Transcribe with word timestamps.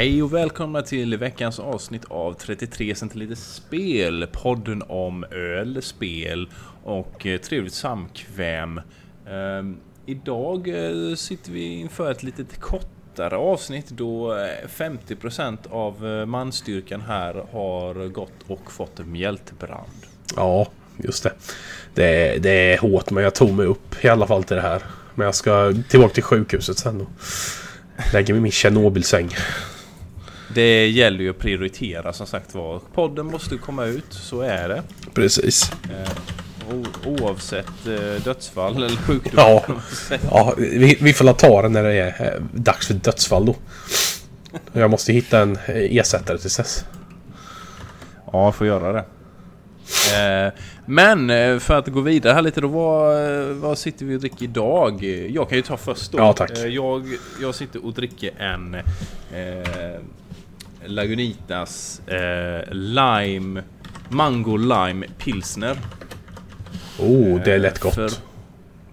Hej 0.00 0.22
och 0.22 0.34
välkomna 0.34 0.82
till 0.82 1.16
veckans 1.16 1.58
avsnitt 1.58 2.04
av 2.08 2.32
33 2.32 2.94
centiliter 2.94 3.34
spel. 3.34 4.26
Podden 4.32 4.82
om 4.88 5.24
öl, 5.24 5.82
spel 5.82 6.48
och 6.84 7.26
eh, 7.26 7.40
trevligt 7.40 7.74
samkväm. 7.74 8.80
Ehm, 9.30 9.76
idag 10.06 10.68
eh, 10.68 11.14
sitter 11.14 11.52
vi 11.52 11.64
inför 11.64 12.10
ett 12.10 12.22
litet 12.22 12.60
kortare 12.60 13.36
avsnitt 13.36 13.90
då 13.90 14.32
eh, 14.32 14.68
50% 14.76 15.58
av 15.70 16.06
eh, 16.06 16.26
manstyrkan 16.26 17.00
här 17.00 17.44
har 17.52 18.08
gått 18.08 18.42
och 18.46 18.72
fått 18.72 19.06
mjältbrand. 19.06 20.06
Ja, 20.36 20.66
just 20.96 21.22
det. 21.22 21.32
det. 21.94 22.42
Det 22.42 22.72
är 22.72 22.78
hårt 22.78 23.10
men 23.10 23.24
jag 23.24 23.34
tog 23.34 23.52
mig 23.52 23.66
upp 23.66 24.04
i 24.04 24.08
alla 24.08 24.26
fall 24.26 24.44
till 24.44 24.56
det 24.56 24.62
här. 24.62 24.82
Men 25.14 25.24
jag 25.24 25.34
ska 25.34 25.74
tillbaka 25.88 26.14
till 26.14 26.22
sjukhuset 26.22 26.78
sen 26.78 27.00
och 27.00 27.08
lägga 28.12 28.34
mig 28.34 28.38
i 28.38 28.42
min 28.42 28.52
Tjernobylsäng. 28.52 29.28
Det 30.54 30.88
gäller 30.88 31.18
ju 31.18 31.30
att 31.30 31.38
prioritera 31.38 32.12
som 32.12 32.26
sagt 32.26 32.54
var. 32.54 32.80
Podden 32.94 33.26
måste 33.26 33.56
komma 33.56 33.84
ut, 33.84 34.12
så 34.12 34.40
är 34.40 34.68
det. 34.68 34.82
Precis. 35.14 35.72
Eh, 35.90 36.10
oavsett 37.06 37.86
eh, 37.86 38.22
dödsfall 38.24 38.76
eller 38.76 38.96
sjukdom. 38.96 39.32
Ja. 39.36 39.64
Ja, 40.30 40.54
vi, 40.58 40.98
vi 41.00 41.12
får 41.12 41.32
ta 41.32 41.62
det 41.62 41.68
när 41.68 41.82
det 41.82 41.94
är 41.94 42.34
eh, 42.34 42.42
dags 42.52 42.86
för 42.86 42.94
dödsfall 42.94 43.46
då. 43.46 43.56
Jag 44.72 44.90
måste 44.90 45.12
hitta 45.12 45.40
en 45.40 45.56
eh, 45.56 45.96
ersättare 45.96 46.38
tills 46.38 46.56
dess. 46.56 46.84
Ja, 48.32 48.44
jag 48.44 48.54
får 48.54 48.66
göra 48.66 48.92
det. 48.92 49.04
Eh, 50.16 50.52
men 50.86 51.28
för 51.60 51.78
att 51.78 51.88
gå 51.88 52.00
vidare 52.00 52.34
här 52.34 52.42
lite 52.42 52.60
då, 52.60 52.68
vad, 52.68 53.46
vad 53.46 53.78
sitter 53.78 54.06
vi 54.06 54.16
och 54.16 54.20
dricker 54.20 54.44
idag? 54.44 55.04
Jag 55.30 55.48
kan 55.48 55.58
ju 55.58 55.62
ta 55.62 55.76
först 55.76 56.12
då. 56.12 56.18
Ja, 56.18 56.32
tack. 56.32 56.50
Eh, 56.50 56.66
jag, 56.66 57.06
jag 57.40 57.54
sitter 57.54 57.84
och 57.84 57.94
dricker 57.94 58.30
en 58.38 58.74
eh, 58.74 60.00
Lagunitas 60.84 62.00
eh, 62.06 62.72
Lime 62.72 63.62
Mango 64.08 64.56
Lime 64.56 65.06
Pilsner. 65.18 65.76
Oh, 67.02 67.40
det 67.44 67.52
är 67.54 67.58
lätt 67.58 67.76
Eh, 67.78 67.82
gott. 67.82 67.94
För, 67.94 68.10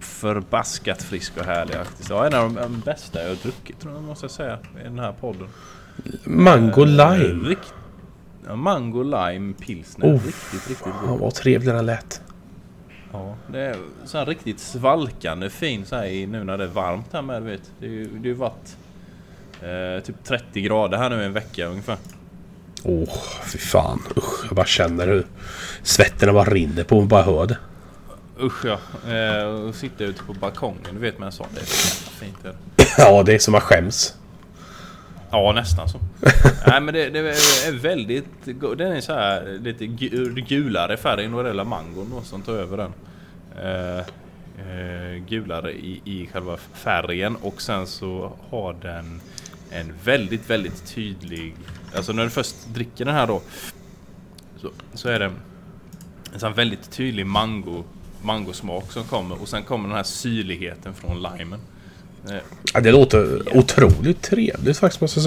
förbaskat 0.00 1.02
frisk 1.02 1.32
och 1.38 1.44
härlig 1.44 1.74
faktiskt. 1.74 2.10
Ja, 2.10 2.26
en 2.26 2.34
av 2.34 2.52
de, 2.54 2.80
bästa 2.84 3.22
jag 3.22 3.28
har 3.28 3.36
druckit 3.36 3.80
tror 3.80 3.94
jag 3.94 4.02
måste 4.02 4.24
jag 4.24 4.30
säga 4.30 4.58
i 4.80 4.84
den 4.84 4.98
här 4.98 5.12
podden. 5.12 5.48
Mango 6.24 6.82
Eh, 6.82 6.88
lime. 6.88 7.48
Rikt, 7.48 7.74
ja, 8.46 8.56
mango 8.56 9.02
lime 9.02 9.54
pilsner. 9.54 10.06
Oh. 10.06 10.12
Riktigt, 10.26 10.68
riktigt 10.68 10.86
Ja, 11.04 11.10
god. 11.10 11.20
vad 11.20 11.34
trevlig 11.34 11.74
den 11.74 11.86
lät. 11.86 12.20
Ja, 13.12 13.36
det 13.52 13.60
är 13.60 13.76
så 14.04 14.18
här 14.18 14.26
riktigt 14.26 14.60
svalkande 14.60 15.50
fin 15.50 15.86
så 15.86 15.96
här 15.96 16.26
nu 16.26 16.44
när 16.44 16.58
det 16.58 16.64
är 16.64 16.68
varmt 16.68 17.12
här 17.12 17.22
med 17.22 17.42
du 17.42 17.50
vet. 17.50 17.70
Det 17.80 17.86
är 17.86 17.90
ju 17.90 18.04
det 18.04 18.18
har 18.18 18.26
ju 18.26 18.34
varit 18.34 18.76
eh, 19.62 20.04
typ 20.04 20.24
30 20.24 20.60
grader 20.60 20.98
här 20.98 21.10
nu 21.10 21.22
i 21.22 21.24
en 21.24 21.32
vecka 21.32 21.66
ungefär. 21.66 21.96
Åh, 22.82 23.02
oh, 23.02 23.42
fy 23.44 23.58
fan. 23.58 24.02
Usch, 24.16 24.44
jag 24.48 24.56
bara 24.56 24.66
känner 24.66 25.06
hur 25.06 25.26
svetterna 25.82 26.32
bara 26.32 26.44
rinner 26.50 26.84
på 26.84 26.98
mig 27.00 27.08
bara 27.08 27.22
hör 27.22 27.46
det. 27.46 27.58
Usch 28.40 28.64
ja. 28.64 28.78
Eh, 29.12 29.44
och 29.44 29.74
sitta 29.74 30.04
ute 30.04 30.22
på 30.22 30.32
balkongen 30.32 30.84
du 30.92 30.98
vet 30.98 31.18
med 31.18 31.26
en 31.26 31.32
sån. 31.32 31.46
Det 31.54 31.60
är 31.60 31.64
fint. 31.64 32.44
Är 32.44 32.48
det. 32.48 32.84
Ja, 32.98 33.22
det 33.22 33.34
är 33.34 33.38
som 33.38 33.54
att 33.54 33.62
skäms. 33.62 34.14
Ja, 35.30 35.52
nästan 35.52 35.88
så. 35.88 35.98
Nej, 36.66 36.80
men 36.80 36.94
det, 36.94 37.10
det 37.10 37.18
är 37.18 37.72
väldigt... 37.72 38.24
Den 38.76 38.92
är 38.92 39.00
så 39.00 39.14
här 39.14 39.58
lite 39.60 39.84
gu- 39.84 40.40
gulare 40.48 40.96
färgen 40.96 41.32
det 41.32 41.48
gäller 41.48 41.64
mangon 41.64 42.10
då, 42.14 42.22
som 42.22 42.42
tar 42.42 42.52
över 42.52 42.76
den. 42.76 42.92
Eh, 43.62 43.98
eh, 43.98 45.16
gulare 45.28 45.72
i, 45.72 46.00
i 46.04 46.28
själva 46.32 46.56
färgen 46.56 47.36
och 47.36 47.62
sen 47.62 47.86
så 47.86 48.32
har 48.50 48.72
den 48.82 49.20
en 49.70 49.94
väldigt, 50.04 50.50
väldigt 50.50 50.94
tydlig... 50.94 51.54
Alltså 51.96 52.12
när 52.12 52.24
du 52.24 52.30
först 52.30 52.56
dricker 52.74 53.04
den 53.04 53.14
här 53.14 53.26
då 53.26 53.42
så, 54.56 54.70
så 54.94 55.08
är 55.08 55.18
det 55.18 55.30
en 56.34 56.40
sån 56.40 56.52
väldigt 56.52 56.90
tydlig 56.90 57.26
mango, 57.26 57.84
mangosmak 58.22 58.92
som 58.92 59.04
kommer 59.04 59.42
och 59.42 59.48
sen 59.48 59.62
kommer 59.62 59.88
den 59.88 59.96
här 59.96 60.04
syrligheten 60.04 60.94
från 60.94 61.22
limen. 61.22 61.60
Eh, 62.30 62.36
Ja, 62.74 62.80
det 62.80 62.92
låter 62.92 63.56
otroligt 63.58 64.22
trevligt 64.22 64.78
faktiskt 64.78 65.00
måste 65.00 65.20
jag 65.20 65.24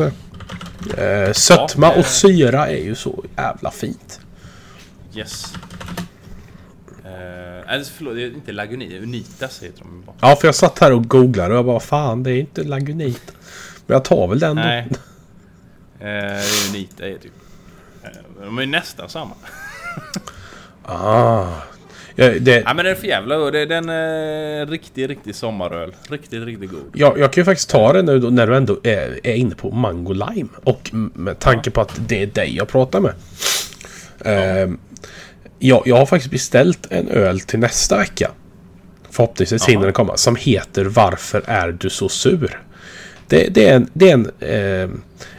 säga. 0.93 1.25
Eh, 1.27 1.33
sötma 1.33 1.87
Ja, 1.87 1.93
det- 1.93 1.99
och 1.99 2.05
syra 2.05 2.67
är 2.67 2.83
ju 2.83 2.95
så 2.95 3.23
jävla 3.37 3.71
fint. 3.71 4.19
Yes. 5.15 5.53
Uh, 7.05 7.73
alltså, 7.73 7.93
förlåt, 7.97 8.15
det 8.15 8.23
är 8.23 8.27
inte 8.27 8.51
Laguni, 8.51 8.99
Unitas 8.99 9.63
heter 9.63 9.79
de 9.79 10.03
bara. 10.05 10.15
Ja, 10.21 10.35
för 10.35 10.47
jag 10.47 10.55
satt 10.55 10.79
här 10.79 10.91
och 10.91 11.07
googlade 11.09 11.49
och 11.53 11.57
jag 11.57 11.65
bara 11.65 11.79
fan 11.79 12.23
det 12.23 12.31
är 12.31 12.39
inte 12.39 12.63
Lagunit. 12.63 13.31
Men 13.87 13.93
jag 13.95 14.05
tar 14.05 14.27
väl 14.27 14.39
den 14.39 14.55
då. 14.55 14.61
Nej. 14.61 14.89
Uh, 16.01 16.69
Unita 16.69 17.07
är 17.07 17.17
typ... 17.17 17.31
Eh, 18.03 18.09
de 18.45 18.57
är 18.57 18.65
nästan 18.65 19.09
samma. 19.09 19.33
Ah. 20.83 21.47
Ja, 22.15 22.29
det, 22.39 22.63
Ja 22.65 22.73
men 22.73 22.85
den 22.85 22.91
är 22.95 22.95
för 22.95 23.07
jävla 23.07 23.37
god. 23.37 23.53
Det- 23.53 23.65
Den 23.65 23.89
är 23.89 24.65
riktigt, 24.65 25.09
riktigt 25.09 25.35
sommaröl. 25.35 25.95
Riktigt, 26.09 26.43
riktigt 26.45 26.69
god. 26.71 26.91
jag, 26.93 27.19
jag 27.19 27.33
kan 27.33 27.41
ju 27.41 27.45
faktiskt 27.45 27.69
ta 27.69 27.93
det 27.93 28.01
nu 28.01 28.19
då, 28.19 28.29
när 28.29 28.47
du 28.47 28.55
ändå 28.55 28.79
är, 28.83 29.19
är 29.23 29.33
inne 29.35 29.55
på 29.55 29.71
Mango 29.71 30.13
Lime. 30.13 30.49
Och 30.63 30.89
med 30.93 31.39
tanke 31.39 31.71
på 31.71 31.81
att 31.81 31.99
det 32.07 32.21
är 32.21 32.27
dig 32.27 32.55
jag 32.57 32.67
pratar 32.67 32.99
med. 32.99 33.13
Eh, 34.25 34.69
jag, 35.59 35.83
jag 35.85 35.95
har 35.97 36.05
faktiskt 36.05 36.31
beställt 36.31 36.87
en 36.91 37.07
öl 37.07 37.39
till 37.39 37.59
nästa 37.59 37.97
vecka. 37.97 38.31
Förhoppningsvis 39.11 39.65
hinner 39.69 39.83
den 39.83 39.93
komma. 39.93 40.17
Som 40.17 40.35
heter 40.35 40.85
Varför 40.85 41.43
är 41.45 41.71
du 41.71 41.89
så 41.89 42.09
sur? 42.09 42.61
Det, 43.27 43.47
det 43.55 43.69
är 43.69 43.75
en, 43.75 43.89
det 43.93 44.09
är 44.09 44.13
en, 44.13 44.31
eh, 44.39 44.89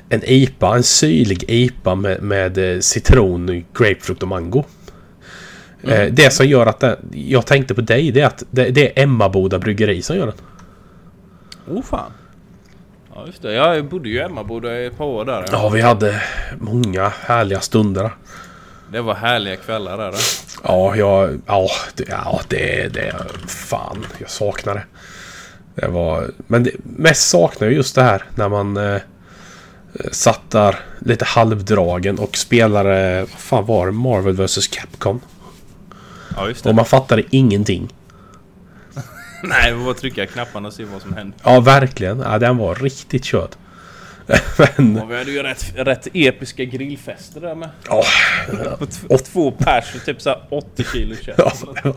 en 0.08 0.22
IPA, 0.24 0.76
en 0.76 0.82
syrlig 0.82 1.44
IPA 1.48 1.94
med, 1.94 2.22
med 2.22 2.58
eh, 2.74 2.80
citron, 2.80 3.64
grapefrukt 3.74 4.22
och 4.22 4.28
mango. 4.28 4.64
Eh, 5.84 6.12
det 6.12 6.30
som 6.30 6.46
gör 6.46 6.66
att 6.66 6.80
det, 6.80 6.98
jag 7.12 7.46
tänkte 7.46 7.74
på 7.74 7.80
dig, 7.80 8.10
det 8.10 8.20
är 8.20 8.26
att 8.26 8.42
det, 8.50 8.70
det 8.70 8.98
är 8.98 9.02
Emmaboda 9.02 9.58
bryggeri 9.58 10.02
som 10.02 10.16
gör 10.16 10.26
den. 10.26 10.36
Oh 11.76 11.82
fan. 11.82 12.12
Ja 13.14 13.26
just 13.26 13.42
det. 13.42 13.52
Jag 13.52 13.84
bodde 13.84 14.08
ju 14.08 14.16
i 14.16 14.20
Emmaboda 14.20 14.78
i 14.78 14.86
ett 14.86 14.98
par 14.98 15.04
år 15.04 15.24
där. 15.24 15.44
Ja, 15.52 15.68
vi 15.68 15.80
hade 15.80 16.22
många 16.58 17.12
härliga 17.20 17.60
stunder. 17.60 18.10
Det 18.92 19.00
var 19.00 19.14
härliga 19.14 19.56
kvällar 19.56 19.98
där. 19.98 20.14
Ja, 20.64 20.96
jag, 20.96 21.40
ja, 21.46 21.68
det, 21.94 22.04
ja, 22.08 22.40
det, 22.48 22.88
det, 22.94 23.14
fan, 23.46 24.06
jag 24.18 24.30
saknar 24.30 24.74
det. 24.74 24.84
Det 25.74 25.88
var, 25.88 26.30
men 26.46 26.62
det, 26.62 26.70
mest 26.82 27.30
saknar 27.30 27.68
jag 27.68 27.74
just 27.74 27.94
det 27.94 28.02
här 28.02 28.24
när 28.34 28.48
man 28.48 28.76
eh, 28.76 29.00
satt 30.12 30.50
där 30.50 30.76
lite 30.98 31.24
halvdragen 31.24 32.18
och 32.18 32.36
spelade, 32.36 33.20
vad 33.20 33.40
fan 33.40 33.66
var 33.66 33.86
det, 33.86 33.92
Marvel 33.92 34.34
vs 34.34 34.68
Capcom. 34.68 35.20
Ja 36.36 36.48
just 36.48 36.66
Och 36.66 36.72
det. 36.72 36.76
man 36.76 36.84
fattade 36.84 37.22
ingenting. 37.30 37.88
Nej, 39.44 39.70
det 39.70 39.76
var 39.76 39.84
bara 39.84 39.94
trycka 39.94 40.26
knapparna 40.26 40.68
och 40.68 40.74
se 40.74 40.84
vad 40.84 41.02
som 41.02 41.12
hände. 41.12 41.36
Ja, 41.44 41.60
verkligen. 41.60 42.20
Ja, 42.20 42.38
den 42.38 42.56
var 42.56 42.74
riktigt 42.74 43.24
körd. 43.24 43.50
men, 44.76 44.98
Och 45.02 45.10
vi 45.10 45.18
hade 45.18 45.30
ju 45.30 45.42
rätt, 45.42 45.72
rätt 45.76 46.08
episka 46.14 46.64
grillfester 46.64 47.40
där 47.40 47.54
med. 47.54 47.68
ja, 47.88 48.04
På 48.78 48.86
t- 48.86 49.18
två 49.18 49.50
pers 49.50 49.94
och 49.94 50.04
typ 50.04 50.22
såhär 50.22 50.42
80 50.50 50.84
kilo 50.92 51.14
kött. 51.22 51.34
Ja, 51.38 51.52
var- 51.82 51.94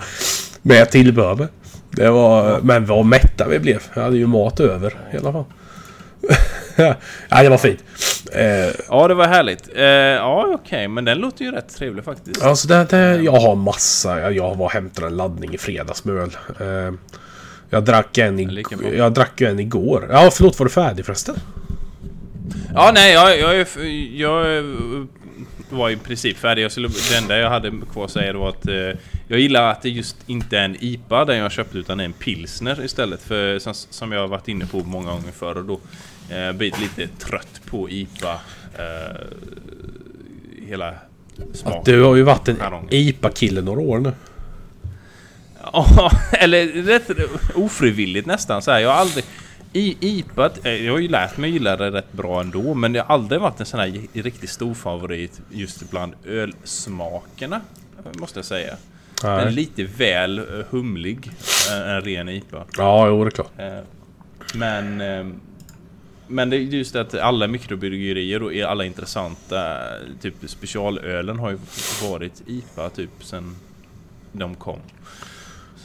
med 0.62 0.92
tillbehör 0.92 1.36
med. 1.36 1.48
Det 1.92 2.10
var, 2.10 2.60
men 2.62 2.86
vad 2.86 3.06
mätta 3.06 3.48
vi 3.48 3.60
blev. 3.60 3.84
Jag 3.94 4.02
hade 4.04 4.18
ju 4.18 4.28
mat 4.28 4.60
över 4.60 4.94
i 5.14 5.18
alla 5.18 5.32
fall. 5.32 5.46
ja, 7.30 7.44
det 7.44 7.50
var 7.50 7.58
fint. 7.58 7.84
Eh, 8.34 8.76
Ja, 8.90 9.08
det 9.08 9.14
var 9.14 9.28
härligt. 9.28 9.70
Eh, 9.76 9.84
ja, 9.86 10.48
okej, 10.54 10.88
men 10.88 11.06
den 11.06 11.18
låter 11.18 11.46
ju 11.46 11.52
rätt 11.52 11.76
trevlig 11.76 12.04
faktiskt. 12.04 12.44
alltså 12.44 12.68
det, 12.68 12.86
det, 12.90 13.16
jag 13.16 13.32
har 13.32 13.56
massa. 13.56 14.20
Jag, 14.20 14.34
jag 14.36 14.56
var 14.56 14.66
och 14.66 14.72
hämtade 14.72 15.08
en 15.08 15.18
laddning 15.18 15.54
i 15.54 15.58
fredags 15.58 16.06
med 16.06 16.16
öl. 16.16 16.38
Eh, 16.60 16.94
jag 17.70 17.84
drack 17.84 18.18
en 18.18 18.40
i. 18.40 18.64
Jag 18.98 19.14
drack 19.14 19.42
ju 19.42 19.48
en 19.48 19.60
igår. 19.60 20.08
Ja, 20.12 20.30
förlåt. 20.34 20.60
Var 20.60 20.66
du 20.66 20.72
färdig 20.72 21.06
förresten? 21.06 21.36
Ja, 22.74 22.92
nej, 22.94 23.14
jag, 23.14 23.40
jag, 23.40 23.68
jag 24.14 24.58
eh, 24.58 24.64
var 25.70 25.90
i 25.90 25.96
princip 25.96 26.38
färdig. 26.38 26.64
Jag 26.64 26.72
skulle, 26.72 26.88
det 26.88 27.18
enda 27.18 27.38
jag 27.38 27.50
hade 27.50 27.72
kvar 27.92 28.06
att 28.06 28.12
säga 28.12 28.34
var 28.34 28.50
att 28.50 28.68
eh, 28.68 29.00
jag 29.28 29.40
gillar 29.40 29.72
att 29.72 29.82
det 29.82 29.90
just 29.90 30.18
inte 30.28 30.58
är 30.58 30.66
en 30.66 30.78
IPA 30.80 31.26
den 31.26 31.38
jag 31.38 31.52
köpte 31.52 31.78
utan 31.78 32.00
en 32.00 32.14
pilsner 32.14 32.86
istället. 32.86 33.22
För 33.22 33.60
som, 33.60 33.74
som 33.74 34.12
jag 34.12 34.20
har 34.20 34.28
varit 34.28 34.48
inne 34.48 34.66
på 34.66 34.80
många 34.80 35.12
gånger 35.12 35.32
förr 35.32 35.58
och 35.58 35.66
då 35.66 35.80
eh, 36.36 36.52
blivit 36.52 36.80
lite 36.80 37.08
trött 37.08 37.62
på 37.66 37.90
IPA. 37.90 38.40
Eh, 38.78 39.22
hela 40.68 40.94
smaken. 41.54 41.82
Du 41.86 42.04
har 42.04 42.16
ju 42.16 42.24
varit 42.24 42.48
en. 42.48 42.58
IPA-kille 42.90 43.62
några 43.62 43.82
år 43.82 44.00
nu. 44.00 44.14
Ja, 45.74 46.12
eller 46.32 46.68
rätt 46.68 47.12
ofrivilligt 47.56 48.28
nästan 48.28 48.62
så 48.62 48.72
här. 48.72 48.80
Jag 48.80 48.90
har 48.90 48.96
aldrig... 48.96 49.26
I 49.76 49.98
IPA, 50.00 50.50
eh, 50.64 50.86
jag 50.86 50.94
har 50.94 51.00
ju 51.00 51.08
lärt 51.08 51.38
mig 51.38 51.50
gilla 51.52 51.78
det 51.78 51.92
rätt 51.92 52.12
bra 52.14 52.42
ändå, 52.42 52.74
men 52.74 52.94
det 52.94 53.00
har 53.00 53.14
aldrig 53.16 53.42
varit 53.42 53.60
en 53.60 53.66
sån 53.66 53.80
här 53.80 54.02
riktigt 54.14 54.50
stor 54.50 54.74
favorit 54.74 55.42
just 55.52 55.90
bland 55.90 56.14
ölsmakerna. 56.26 57.62
Måste 58.20 58.40
jag 58.40 58.46
säga. 58.46 58.76
Den 59.22 59.32
är 59.32 59.46
Nej. 59.46 59.54
lite 59.54 59.84
väl 59.84 60.38
eh, 60.40 60.46
humlig, 60.70 61.32
eh, 61.72 61.90
en 61.96 62.02
ren 62.02 62.30
IPA. 62.30 62.64
Ja, 62.78 63.08
jo 63.08 63.24
det 63.24 63.28
är 63.28 63.32
klart. 63.32 63.52
Men... 64.56 65.02
eh, 65.02 65.26
Men 66.28 66.50
det 66.50 66.56
är 66.58 66.60
just 66.60 66.96
att 66.96 67.14
alla 67.16 67.48
mikrobryggerier 67.48 68.44
och 68.44 68.54
alla 68.72 68.86
intressanta 68.86 69.78
typ 70.22 70.34
specialölen 70.46 71.40
har 71.40 71.52
ju 71.52 71.58
varit 72.10 72.44
IPA 72.48 72.90
typ 72.90 73.10
sen 73.20 73.56
de 74.32 74.56
kom. 74.56 74.80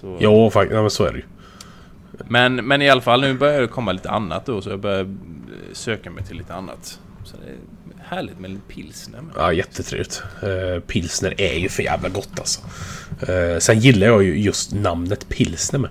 Så. 0.00 0.18
Jo, 0.20 0.50
faktiskt. 0.50 0.72
Nej, 0.72 0.80
men 0.82 0.90
så 0.90 1.04
är 1.04 1.12
det 1.12 1.18
ju. 1.18 1.24
Men, 2.28 2.54
men 2.54 2.82
i 2.82 2.90
alla 2.90 3.00
fall 3.00 3.20
nu 3.20 3.34
börjar 3.34 3.60
det 3.60 3.68
komma 3.68 3.92
lite 3.92 4.10
annat 4.10 4.46
då 4.46 4.62
så 4.62 4.70
jag 4.70 4.80
börjar 4.80 5.00
eh, 5.00 5.08
söka 5.72 6.10
mig 6.10 6.24
till 6.24 6.36
lite 6.36 6.54
annat. 6.54 6.98
Så 7.24 7.36
det 7.36 7.50
är 7.50 7.56
härligt 8.16 8.38
med 8.38 8.50
lite 8.50 8.62
pilsner. 8.68 9.20
Ja, 9.36 9.52
jättetrevligt. 9.52 10.22
Uh, 10.42 10.80
pilsner 10.80 11.40
är 11.40 11.58
ju 11.58 11.68
för 11.68 11.82
jävla 11.82 12.08
gott 12.08 12.38
alltså. 12.38 12.60
Uh, 13.28 13.58
sen 13.58 13.78
gillar 13.78 14.06
jag 14.06 14.22
ju 14.22 14.40
just 14.40 14.74
namnet 14.74 15.28
pilsner 15.28 15.78
med. 15.78 15.90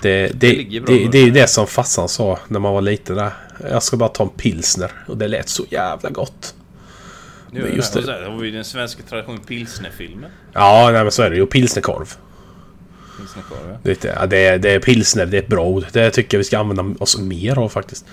Det, 0.00 0.28
det, 0.34 0.52
det, 0.52 0.80
det, 0.80 1.08
det 1.12 1.18
är 1.18 1.30
det 1.30 1.46
som 1.46 1.66
farsan 1.66 2.08
sa 2.08 2.38
när 2.48 2.60
man 2.60 2.74
var 2.74 2.80
liten 2.80 3.16
där. 3.16 3.32
Jag 3.70 3.82
ska 3.82 3.96
bara 3.96 4.08
ta 4.08 4.24
en 4.24 4.30
pilsner. 4.30 4.90
Och 5.06 5.16
det 5.16 5.28
lät 5.28 5.48
så 5.48 5.64
jävla 5.70 6.10
gott. 6.10 6.54
Nu, 7.50 7.72
just 7.76 7.94
det. 7.94 8.00
det. 8.00 8.30
har 8.30 8.38
vi 8.38 8.46
ju 8.46 8.54
den 8.54 8.64
svenska 8.64 9.02
traditionen 9.02 9.40
pilsnerfilmen. 9.40 10.30
Ja, 10.52 10.90
nej, 10.92 11.02
men 11.02 11.12
så 11.12 11.22
är 11.22 11.30
det 11.30 11.36
ju. 11.36 11.42
Och 11.42 11.50
pilsnerkorv. 11.50 12.16
Det, 13.82 14.04
är- 14.04 14.14
ja, 14.20 14.26
det, 14.26 14.46
är, 14.46 14.58
det 14.58 14.70
är 14.70 14.78
pilsner, 14.80 15.26
det 15.26 15.36
är 15.36 15.42
ett 15.42 15.48
bra 15.48 15.64
ord. 15.66 15.84
Det 15.92 16.10
tycker 16.10 16.36
jag 16.36 16.38
vi 16.38 16.44
ska 16.44 16.58
använda 16.58 16.84
oss 17.04 17.18
mer 17.18 17.58
av 17.58 17.68
faktiskt. 17.68 18.04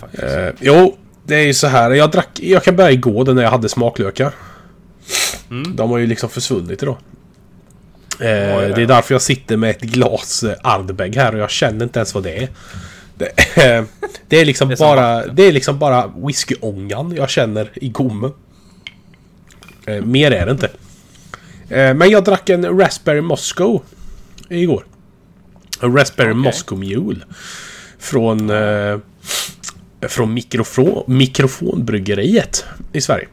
Faktiskt. 0.00 0.22
Eh, 0.22 0.48
jo, 0.60 0.96
det 1.26 1.34
är 1.34 1.42
ju 1.46 1.54
så 1.54 1.66
här. 1.66 1.90
Jag 1.90 2.10
drack... 2.10 2.28
Jag 2.42 2.64
kan 2.64 2.76
börja 2.76 2.90
igår 2.90 3.34
när 3.34 3.42
jag 3.42 3.50
hade 3.50 3.68
smaklökar. 3.68 4.32
Mm. 5.50 5.76
De 5.76 5.90
har 5.90 5.98
ju 5.98 6.06
liksom 6.06 6.28
försvunnit 6.30 6.82
idag. 6.82 6.96
Eh, 8.20 8.28
ja. 8.30 8.60
Det 8.60 8.82
är 8.82 8.86
därför 8.86 9.14
jag 9.14 9.22
sitter 9.22 9.56
med 9.56 9.70
ett 9.70 9.80
glas 9.80 10.42
eh, 10.42 10.54
Ardbeg 10.62 11.16
här 11.16 11.34
och 11.34 11.40
jag 11.40 11.50
känner 11.50 11.84
inte 11.84 11.98
ens 11.98 12.14
vad 12.14 12.22
det 12.22 12.42
är. 12.42 12.48
Det, 13.14 13.30
det 14.28 14.36
är 14.40 14.44
liksom 14.44 14.68
Det 14.68 14.74
är 14.74 14.78
bara... 14.78 15.14
vatten. 15.16 15.34
Det 15.36 15.42
är 15.42 15.52
liksom 15.52 15.78
bara 15.78 16.12
whiskyångan 16.26 17.14
jag 17.16 17.30
känner 17.30 17.70
i 17.74 17.88
gommen. 17.88 18.32
Eh, 19.86 20.02
mer 20.04 20.30
är 20.30 20.46
det 20.46 20.52
inte. 20.52 20.66
Eh, 21.68 21.94
men 21.94 22.10
jag 22.10 22.24
drack 22.24 22.48
en 22.48 22.78
Raspberry 22.80 23.20
Moscow 23.20 23.82
igår. 24.60 24.84
En 25.80 25.96
Raspberry 25.96 26.30
Okej. 26.30 26.42
Moscow 26.42 26.78
Mule. 26.78 27.20
Från... 27.98 28.50
Eh, 28.50 28.98
från 30.08 30.34
mikrofon, 30.34 31.04
mikrofonbryggeriet 31.06 32.64
i 32.92 33.00
Sverige. 33.00 33.28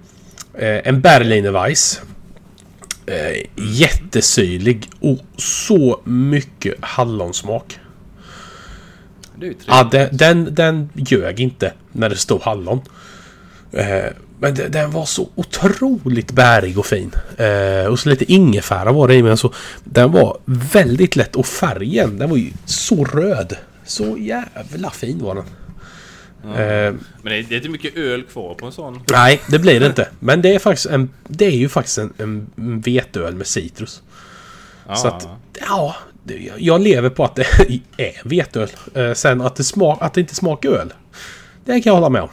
Eh, 0.54 0.88
en 0.88 1.02
Berliner 1.02 1.52
Weiss. 1.52 2.02
Eh, 3.06 3.46
jättesyrlig 3.56 4.90
och 5.00 5.20
så 5.38 6.02
mycket 6.04 6.74
hallonsmak. 6.82 7.80
Ja, 9.68 9.90
den, 9.92 10.18
den, 10.18 10.56
den 10.56 10.90
ljög 10.96 11.40
inte 11.40 11.74
när 11.92 12.10
det 12.10 12.16
stod 12.16 12.42
hallon. 12.42 12.82
Eh, 13.72 14.06
men 14.40 14.54
den 14.54 14.92
var 14.92 15.06
så 15.06 15.30
otroligt 15.36 16.32
bärig 16.32 16.78
och 16.80 16.86
fin. 16.86 17.12
Eh, 17.38 17.86
och 17.86 18.00
så 18.00 18.10
lite 18.10 18.32
ingefära 18.32 18.92
var 18.92 19.08
det 19.08 19.16
i 19.16 19.24
men 19.24 19.38
så 19.38 19.54
Den 19.84 20.12
var 20.12 20.38
väldigt 20.46 21.16
lätt 21.16 21.36
och 21.36 21.46
färgen 21.46 22.18
den 22.18 22.30
var 22.30 22.38
ju 22.38 22.52
så 22.66 23.06
röd. 23.06 23.58
Så 23.86 24.18
jävla 24.18 24.90
fin 24.90 25.20
var 25.24 25.36
den. 25.36 25.46
Eh, 26.44 26.94
Men 27.22 27.34
det 27.34 27.38
är, 27.38 27.54
inte 27.54 27.70
mycket 27.70 27.98
öl 27.98 28.24
kvar 28.24 28.56
på 28.56 28.66
en 28.66 28.72
sån. 28.72 29.02
nej, 29.12 29.42
det 29.48 29.60
blir 29.60 29.80
det 29.80 29.86
inte. 29.86 30.10
Men 30.20 30.42
det 30.42 30.56
är 30.56 30.60
faktiskt 30.60 30.86
en, 30.86 31.10
det 31.28 31.46
är 31.46 31.58
ju 31.58 31.70
faktiskt 31.70 31.98
en, 31.98 32.14
en 32.18 32.82
veteöl 32.82 33.36
med 33.36 33.48
citrus. 33.48 34.02
Ja, 34.88 34.96
Så 34.96 35.08
att, 35.08 35.28
ja, 35.70 35.96
jag 36.58 36.82
lever 36.82 37.10
på 37.10 37.24
att 37.24 37.36
det 37.36 37.46
är 37.98 38.28
veteöl. 38.28 38.70
Eh, 38.94 39.14
sen 39.14 39.42
att 39.42 39.56
det, 39.56 39.64
smak, 39.64 39.98
att 40.02 40.14
det 40.14 40.22
inte 40.22 40.36
smakar 40.36 40.70
öl, 40.70 40.94
det 41.66 41.72
kan 41.72 41.90
jag 41.90 41.94
hålla 41.96 42.10
med 42.10 42.22
om. 42.22 42.30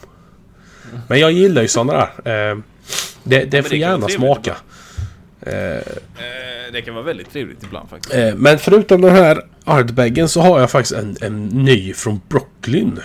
Men 1.07 1.19
jag 1.19 1.31
gillar 1.31 1.61
ju 1.61 1.67
sådana 1.67 1.93
där. 2.23 2.51
Eh, 2.51 2.57
det 3.23 3.43
det 3.45 3.51
men 3.51 3.63
får 3.63 3.69
det 3.69 3.77
gärna 3.77 4.07
smaka. 4.07 4.55
Eh, 5.41 5.83
det 6.73 6.81
kan 6.81 6.93
vara 6.93 7.05
väldigt 7.05 7.31
trevligt 7.33 7.63
ibland 7.63 7.89
faktiskt. 7.89 8.15
Eh, 8.15 8.35
men 8.35 8.59
förutom 8.59 9.01
den 9.01 9.15
här 9.15 9.41
Ardbeggen 9.63 10.29
så 10.29 10.41
har 10.41 10.59
jag 10.59 10.71
faktiskt 10.71 10.99
en, 10.99 11.17
en 11.21 11.45
ny 11.45 11.93
från 11.93 12.21
Brooklyn. 12.29 12.99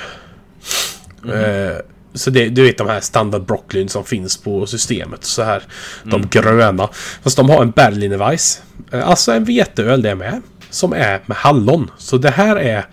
Eh, 1.24 1.76
så 2.14 2.30
det, 2.30 2.48
du 2.48 2.62
vet 2.62 2.78
de 2.78 2.88
här 2.88 3.00
standard 3.00 3.42
Brooklyn 3.44 3.88
som 3.88 4.04
finns 4.04 4.36
på 4.36 4.66
systemet. 4.66 5.24
Så 5.24 5.42
här, 5.42 5.62
De 6.02 6.28
gröna. 6.30 6.88
Fast 7.22 7.36
de 7.36 7.50
har 7.50 7.62
en 7.62 7.70
Berliner 7.70 8.16
Weiss. 8.16 8.62
Alltså 8.90 9.32
en 9.32 9.44
veteöl 9.44 10.02
det 10.02 10.14
med. 10.14 10.42
Som 10.70 10.92
är 10.92 11.20
med 11.26 11.36
hallon. 11.36 11.90
Så 11.98 12.16
det 12.16 12.30
här 12.30 12.56
är 12.56 12.86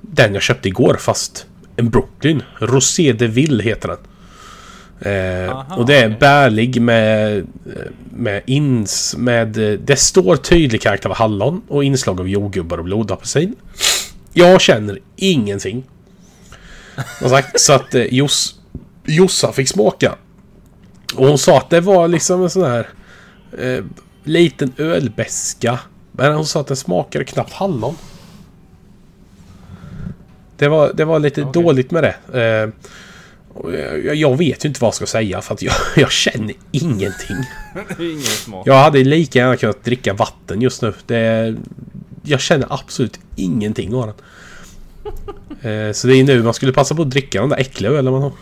den 0.00 0.34
jag 0.34 0.42
köpte 0.42 0.68
igår 0.68 0.96
fast 1.00 1.46
en 1.76 1.90
Brooklyn. 1.90 2.42
Rosé 2.58 3.12
de 3.12 3.26
Ville 3.26 3.62
heter 3.62 3.88
den. 3.88 3.98
Eh, 5.00 5.78
och 5.78 5.86
det 5.86 5.96
är 5.96 6.16
bärlig 6.20 6.80
med, 6.80 7.38
eh, 7.38 7.44
med 8.10 8.42
ins... 8.46 9.16
Med, 9.18 9.72
eh, 9.72 9.78
det 9.78 9.96
står 9.96 10.36
tydlig 10.36 10.80
karaktär 10.82 11.10
av 11.10 11.16
hallon 11.16 11.62
och 11.68 11.84
inslag 11.84 12.20
av 12.20 12.28
jordgubbar 12.28 12.78
och 12.78 12.84
blodapelsin. 12.84 13.56
Jag 14.32 14.60
känner 14.60 14.98
ingenting. 15.16 15.84
Som 17.18 17.28
sagt, 17.28 17.60
så 17.60 17.72
att 17.72 17.94
eh, 17.94 18.02
Jos, 18.02 18.60
Jossa 19.04 19.52
fick 19.52 19.68
smaka. 19.68 20.14
Och 21.14 21.26
hon 21.26 21.38
sa 21.38 21.58
att 21.58 21.70
det 21.70 21.80
var 21.80 22.08
liksom 22.08 22.42
en 22.42 22.50
sån 22.50 22.64
här 22.64 22.88
eh, 23.58 23.84
liten 24.24 24.72
ölbeska. 24.76 25.78
Men 26.12 26.34
hon 26.34 26.46
sa 26.46 26.60
att 26.60 26.66
den 26.66 26.76
smakade 26.76 27.24
knappt 27.24 27.52
hallon. 27.52 27.96
Det 30.56 30.68
var, 30.68 30.92
det 30.94 31.04
var 31.04 31.18
lite 31.18 31.42
Okej. 31.42 31.62
dåligt 31.62 31.90
med 31.90 32.02
det. 32.02 32.40
Eh, 32.40 32.68
jag, 34.04 34.14
jag 34.16 34.36
vet 34.36 34.64
ju 34.64 34.68
inte 34.68 34.80
vad 34.80 34.88
jag 34.88 34.94
ska 34.94 35.06
säga 35.06 35.40
för 35.40 35.54
att 35.54 35.62
jag, 35.62 35.74
jag 35.96 36.10
känner 36.12 36.54
ingenting. 36.70 37.36
Ingen 38.00 38.20
smak. 38.22 38.66
Jag 38.66 38.74
hade 38.74 39.04
lika 39.04 39.38
gärna 39.38 39.56
kunnat 39.56 39.84
dricka 39.84 40.14
vatten 40.14 40.60
just 40.62 40.82
nu. 40.82 40.92
Det, 41.06 41.56
jag 42.22 42.40
känner 42.40 42.66
absolut 42.70 43.20
ingenting 43.36 43.94
av 43.94 44.06
den. 44.06 44.14
Eh, 45.62 45.92
Så 45.92 46.06
det 46.06 46.16
är 46.16 46.24
nu 46.24 46.42
man 46.42 46.54
skulle 46.54 46.72
passa 46.72 46.94
på 46.94 47.02
att 47.02 47.10
dricka 47.10 47.40
den 47.40 47.48
där 47.48 47.56
äckliga 47.56 47.90
ölen 47.92 48.12
man 48.12 48.22
har. 48.22 48.32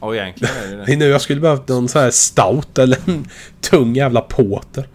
Ja, 0.00 0.14
egentligen 0.14 0.54
är 0.64 0.70
det 0.70 0.76
Det 0.76 0.84
det. 0.86 0.92
är 0.92 0.96
nu 0.96 1.04
jag 1.08 1.20
skulle 1.20 1.40
behövt 1.40 1.68
någon 1.68 1.88
sån 1.88 2.02
här 2.02 2.10
stout 2.10 2.78
eller 2.78 2.98
en 3.06 3.26
tung 3.60 3.94
jävla 3.96 4.20
porter. 4.20 4.88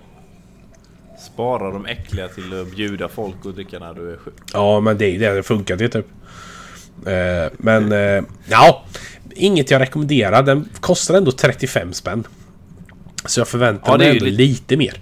Spara 1.34 1.72
de 1.72 1.86
äckliga 1.86 2.28
till 2.28 2.62
att 2.62 2.72
bjuda 2.76 3.08
folk 3.08 3.46
och 3.46 3.54
dricka 3.54 3.80
när 3.80 3.94
du 3.94 4.14
är 4.14 4.18
sjuk. 4.18 4.34
Ja, 4.54 4.80
men 4.80 4.98
det 4.98 5.06
är 5.16 5.20
det 5.20 5.36
det 5.36 5.44
funkar 5.44 5.78
till 5.78 5.90
typ. 5.90 6.08
Eh, 7.06 7.52
Men 7.58 7.92
eh, 7.92 8.24
ja, 8.50 8.86
inget 9.36 9.72
jag 9.72 9.82
rekommenderar. 9.82 10.44
Den 10.44 10.70
kostar 10.80 11.14
ändå 11.16 11.32
35 11.32 11.94
spänn. 11.94 12.24
Så 13.26 13.40
jag 13.40 13.48
förväntar 13.48 13.92
Ja, 13.92 13.98
mig 13.98 14.10
ändå 14.10 14.26
lite- 14.26 14.38
lite 14.38 14.78
mer. 14.78 15.02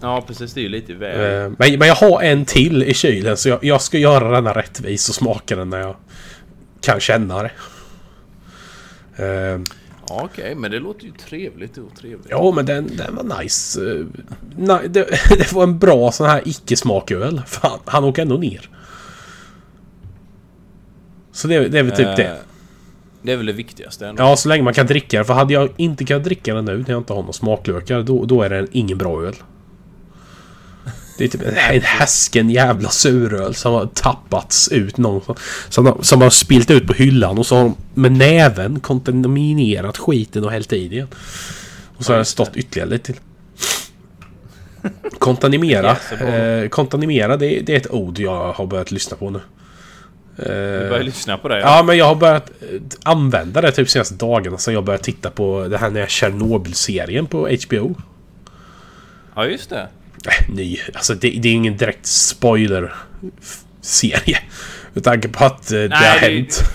Ja, 0.00 0.24
precis. 0.26 0.52
Det 0.54 0.60
är 0.60 0.62
ju 0.62 0.68
lite 0.68 0.94
väl. 0.94 1.44
Eh, 1.44 1.52
Men, 1.58 1.78
men 1.78 1.88
jag 1.88 1.94
har 1.94 2.22
en 2.22 2.44
till 2.44 2.82
i 2.82 2.94
kylen 2.94 3.36
så 3.36 3.48
jag, 3.48 3.64
jag 3.64 3.82
ska 3.82 3.98
göra 3.98 4.30
denna 4.30 4.52
rättvis 4.52 5.08
och 5.08 5.14
smaka 5.14 5.56
den 5.56 5.70
när 5.70 5.78
jag 5.80 5.96
kan 6.80 7.00
känna 7.00 7.42
det. 7.42 7.50
Eh, 9.16 9.60
Ja, 10.08 10.20
okej. 10.32 10.54
Men 10.54 10.70
det 10.70 10.78
låter 10.78 11.04
ju 11.04 11.10
trevligt 11.12 11.78
och 11.78 11.96
trevligt. 12.00 12.26
Ja, 12.30 12.52
men 12.56 12.66
den, 12.66 12.96
den 12.96 13.16
var 13.16 13.42
nice. 13.42 13.80
Eh, 13.80 14.04
det, 14.88 15.04
det 15.38 15.52
var 15.52 15.62
en 15.62 15.78
bra 15.78 16.12
sån 16.12 16.26
här 16.26 16.42
icke-smaköl. 16.44 17.42
Fan, 17.46 17.78
han 17.84 18.04
åker 18.04 18.22
ändå 18.22 18.36
ner. 18.36 18.70
Så 21.34 21.48
det, 21.48 21.68
det 21.68 21.78
är 21.78 21.82
väl 21.82 21.96
typ 21.96 22.06
Eh, 22.06 22.14
det. 22.16 22.38
Det 23.22 23.32
är 23.32 23.36
väl 23.36 23.46
det 23.46 23.52
viktigaste 23.52 24.06
ändå. 24.06 24.22
Ja, 24.22 24.36
så 24.36 24.48
länge 24.48 24.62
man 24.62 24.74
kan 24.74 24.86
dricka 24.86 25.16
den. 25.16 25.26
För 25.26 25.34
hade 25.34 25.52
jag 25.54 25.68
inte 25.76 26.04
kunnat 26.04 26.24
dricka 26.24 26.54
den 26.54 26.64
nu 26.64 26.78
när 26.78 26.90
jag 26.90 27.00
inte 27.00 27.12
har 27.12 27.22
någon 27.22 27.32
smaklökar, 27.32 28.02
då, 28.02 28.24
då 28.24 28.42
är 28.42 28.50
den 28.50 28.68
ingen 28.72 28.98
bra 28.98 29.22
öl. 29.26 29.34
Det 31.18 31.24
är 31.24 31.28
typ 31.28 31.42
en, 31.42 31.54
en 31.76 31.80
häsken 31.82 32.50
jävla 32.50 32.88
suröl 32.88 33.54
som 33.54 33.72
har 33.72 33.86
tappats 33.86 34.68
ut 34.68 34.96
någonstans. 34.96 35.38
Som, 35.68 35.86
har- 35.86 35.98
som 36.02 36.22
har 36.22 36.30
spilt 36.30 36.70
ut 36.70 36.86
på 36.86 36.92
hyllan 36.92 37.38
och 37.38 37.46
så 37.46 37.56
har 37.56 37.62
de 37.62 37.74
med 37.94 38.12
näven 38.12 38.80
kontaminerat 38.80 39.98
skiten 39.98 40.44
och 40.44 40.50
hällt 40.52 40.72
i 40.72 40.88
det 40.88 40.94
igen. 40.94 41.08
Och 41.96 42.04
så 42.04 42.12
har 42.12 42.16
det 42.16 42.20
just 42.20 42.30
stått 42.30 42.56
ytterligare 42.56 42.90
lite 42.90 43.12
till. 43.12 43.20
Kontanimera. 45.18 45.96
Eh, 46.28 46.68
kontanimera, 46.68 47.36
det, 47.36 47.60
det 47.60 47.72
är 47.72 47.76
ett 47.76 47.90
ord 47.90 48.18
jag 48.18 48.52
har 48.52 48.66
börjat 48.66 48.90
lyssna 48.90 49.16
på 49.16 49.30
nu. 49.30 49.40
Vi 50.36 50.88
börjar 50.88 51.02
lyssna 51.02 51.38
på 51.38 51.48
det. 51.48 51.60
Ja, 51.60 51.82
men 51.82 51.96
jag 51.96 52.04
har 52.04 52.14
börjat 52.14 52.50
eh, 52.60 52.66
använda 53.02 53.60
det 53.60 53.72
typ 53.72 53.90
senaste 53.90 54.14
dagarna 54.14 54.58
sen 54.58 54.74
jag 54.74 54.84
började 54.84 55.04
titta 55.04 55.30
på 55.30 55.68
det 55.68 55.78
här 55.78 55.90
nya 55.90 56.06
Tjernobyl-serien 56.06 57.26
på 57.26 57.48
HBO. 57.66 57.94
ja 59.34 59.46
just 59.46 59.70
det. 59.70 59.88
Äh, 60.26 60.48
ny. 60.54 60.78
Alltså 60.94 61.14
det, 61.14 61.30
det 61.30 61.48
är 61.48 61.52
ingen 61.52 61.76
direkt 61.76 62.06
spoiler-serie. 62.06 64.38
Med 64.92 65.04
tanke 65.04 65.28
på 65.28 65.44
att 65.44 65.72
eh, 65.72 65.78
det 65.78 65.88
Nej, 65.88 66.10
har 66.10 66.18
hänt. 66.18 66.62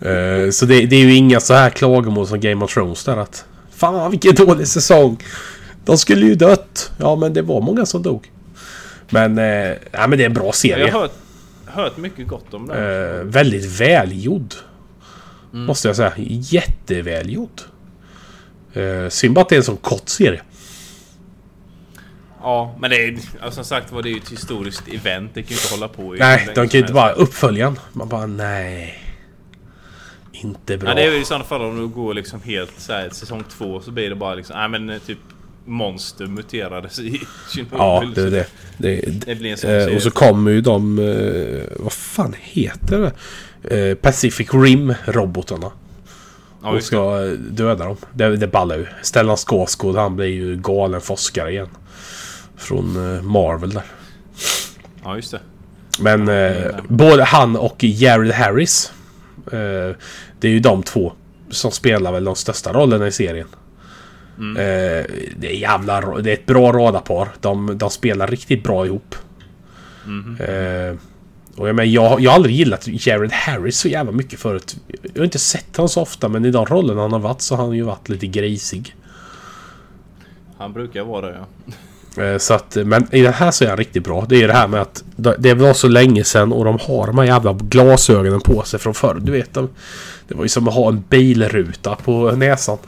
Eh, 0.00 0.50
så 0.50 0.66
det, 0.66 0.86
det 0.86 0.96
är 0.96 1.00
ju 1.00 1.14
inga 1.14 1.40
så 1.40 1.54
här 1.54 1.70
klagomål 1.70 2.26
som 2.26 2.40
Game 2.40 2.64
of 2.64 2.74
Thrones 2.74 3.04
där 3.04 3.16
att 3.16 3.44
Fan 3.76 4.10
vilken 4.10 4.34
dålig 4.34 4.68
säsong! 4.68 5.18
De 5.84 5.98
skulle 5.98 6.26
ju 6.26 6.34
dött! 6.34 6.92
Ja 6.98 7.16
men 7.16 7.32
det 7.32 7.42
var 7.42 7.60
många 7.60 7.86
som 7.86 8.02
dog. 8.02 8.30
Men, 9.10 9.38
eh, 9.38 9.72
ja, 9.92 10.06
men 10.06 10.10
det 10.10 10.24
är 10.24 10.26
en 10.26 10.34
bra 10.34 10.52
serie. 10.52 10.86
Jag 10.86 10.92
har 10.92 11.00
hört, 11.00 11.12
hört 11.76 11.96
mycket 11.96 12.28
gott 12.28 12.54
om 12.54 12.66
den. 12.66 12.76
Eh, 12.76 13.24
väldigt 13.24 13.80
välgjord. 13.80 14.54
Måste 15.50 15.88
jag 15.88 15.96
säga. 15.96 16.12
Jättevälgjord. 16.16 17.60
Eh, 18.72 19.08
synd 19.08 19.34
bara 19.34 19.40
att 19.40 19.48
det 19.48 19.54
är 19.54 19.58
en 19.58 19.64
sån 19.64 19.76
kort 19.76 20.08
serie. 20.08 20.42
Ja, 22.40 22.76
men 22.80 22.90
det 22.90 22.96
är 22.96 23.10
alltså, 23.12 23.50
som 23.50 23.64
sagt 23.64 23.92
var 23.92 24.02
det 24.02 24.08
är 24.08 24.10
ju 24.10 24.18
ett 24.18 24.32
historiskt 24.32 24.88
event. 24.88 25.30
Det 25.34 25.42
kan 25.42 25.50
ju 25.50 25.54
inte 25.54 25.74
hålla 25.74 25.88
på 25.88 26.16
i 26.16 26.18
Nej, 26.18 26.46
de 26.46 26.54
kan 26.54 26.68
ju 26.68 26.78
inte 26.78 26.92
bara 26.92 27.12
uppföljan. 27.12 27.78
Man 27.92 28.08
bara 28.08 28.26
nej. 28.26 29.02
Inte 30.32 30.78
bra. 30.78 30.94
Nej, 30.94 31.02
det 31.02 31.08
är 31.08 31.10
väl 31.10 31.22
i 31.22 31.24
sådana 31.24 31.44
fall 31.44 31.60
om 31.60 31.76
du 31.76 31.88
går 31.88 32.14
liksom 32.14 32.42
helt 32.42 32.80
så 32.80 32.92
här, 32.92 33.10
säsong 33.10 33.44
två 33.48 33.80
så 33.80 33.90
blir 33.90 34.08
det 34.08 34.14
bara 34.14 34.34
liksom, 34.34 34.56
nej 34.56 34.68
men 34.68 34.90
eh, 34.90 34.98
typ 34.98 35.18
monster 35.66 36.26
muterades 36.26 36.98
i 36.98 37.20
Chernobyl. 37.50 37.78
ja, 37.78 38.04
det 38.14 38.22
är 38.22 38.30
det. 38.30 38.46
det, 38.76 39.34
Det 39.34 39.58
sån 39.58 39.70
eh, 39.70 39.96
och 39.96 40.02
så 40.02 40.10
kommer 40.10 40.50
ju 40.50 40.60
de... 40.60 40.98
Eh, 40.98 41.76
vad 41.84 41.92
fan 41.92 42.34
heter 42.40 42.98
det? 42.98 43.12
Eh, 43.90 43.94
Pacific 43.94 44.54
Rim-robotarna. 44.54 45.72
Ja, 46.62 46.68
och 46.68 46.76
det. 46.76 46.82
ska 46.82 47.20
döda 47.50 47.84
dem. 47.84 47.96
Det, 48.12 48.36
det 48.36 48.46
ballar 48.46 48.76
ju. 48.76 48.86
Stellan 49.02 49.36
Skarsgård 49.36 49.96
han 49.96 50.16
blir 50.16 50.26
ju 50.26 50.56
galen 50.56 51.00
forskare 51.00 51.50
igen. 51.50 51.68
Från 52.56 53.16
eh, 53.16 53.22
Marvel 53.22 53.70
där. 53.70 53.84
Ja, 55.04 55.16
just 55.16 55.30
det. 55.30 55.40
Men 56.00 56.28
eh, 56.28 56.74
både 56.88 57.24
han 57.24 57.56
och 57.56 57.84
Jared 57.84 58.32
Harris. 58.32 58.92
Eh, 59.46 59.96
det 60.40 60.48
är 60.48 60.52
ju 60.52 60.60
de 60.60 60.82
två 60.82 61.12
som 61.50 61.70
spelar 61.70 62.12
väl 62.12 62.24
de 62.24 62.36
största 62.36 62.72
rollerna 62.72 63.06
i 63.06 63.12
serien. 63.12 63.48
Mm. 64.38 64.56
Eh, 64.56 65.04
det 65.36 65.46
är 65.46 65.56
jävla 65.56 66.00
Det 66.20 66.30
är 66.30 66.34
ett 66.34 66.46
bra 66.46 66.72
radarpar. 66.72 67.28
De, 67.40 67.78
de 67.78 67.90
spelar 67.90 68.26
riktigt 68.26 68.62
bra 68.62 68.86
ihop. 68.86 69.14
Mhm. 70.04 70.36
Eh, 70.40 70.96
och 71.56 71.68
jag, 71.68 71.76
men, 71.76 71.92
jag, 71.92 72.20
jag 72.20 72.30
har 72.30 72.36
aldrig 72.36 72.54
gillat 72.54 72.86
Jared 72.86 73.32
Harris 73.32 73.78
så 73.78 73.88
jävla 73.88 74.12
mycket 74.12 74.40
förut. 74.40 74.76
Jag 75.02 75.20
har 75.20 75.24
inte 75.24 75.38
sett 75.38 75.76
honom 75.76 75.88
så 75.88 76.02
ofta 76.02 76.28
men 76.28 76.44
i 76.44 76.50
de 76.50 76.66
rollerna 76.66 77.00
han 77.02 77.12
har 77.12 77.18
varit 77.18 77.40
så 77.40 77.56
har 77.56 77.64
han 77.64 77.76
ju 77.76 77.82
varit 77.82 78.08
lite 78.08 78.26
grisig. 78.26 78.94
Han 80.58 80.72
brukar 80.72 81.02
vara 81.04 81.26
det 81.26 81.36
ja. 81.36 82.22
Eh, 82.24 82.38
Så 82.38 82.54
att, 82.54 82.76
men 82.84 83.14
i 83.14 83.22
den 83.22 83.32
här 83.32 83.50
så 83.50 83.64
är 83.64 83.68
han 83.68 83.78
riktigt 83.78 84.04
bra. 84.04 84.26
Det 84.28 84.42
är 84.42 84.48
det 84.48 84.54
här 84.54 84.68
med 84.68 84.80
att 84.80 85.04
det 85.38 85.54
var 85.54 85.72
så 85.74 85.88
länge 85.88 86.24
sedan 86.24 86.52
och 86.52 86.64
de 86.64 86.78
har 86.82 87.06
de 87.06 87.18
här 87.18 87.24
jävla 87.24 87.52
glasögonen 87.52 88.40
på 88.40 88.62
sig 88.62 88.80
från 88.80 88.94
förr. 88.94 89.18
Du 89.20 89.32
vet, 89.32 89.54
de, 89.54 89.68
det 90.28 90.34
var 90.34 90.42
ju 90.42 90.48
som 90.48 90.68
att 90.68 90.74
ha 90.74 90.88
en 90.88 91.04
bilruta 91.08 91.94
på 91.96 92.30
näsan. 92.30 92.78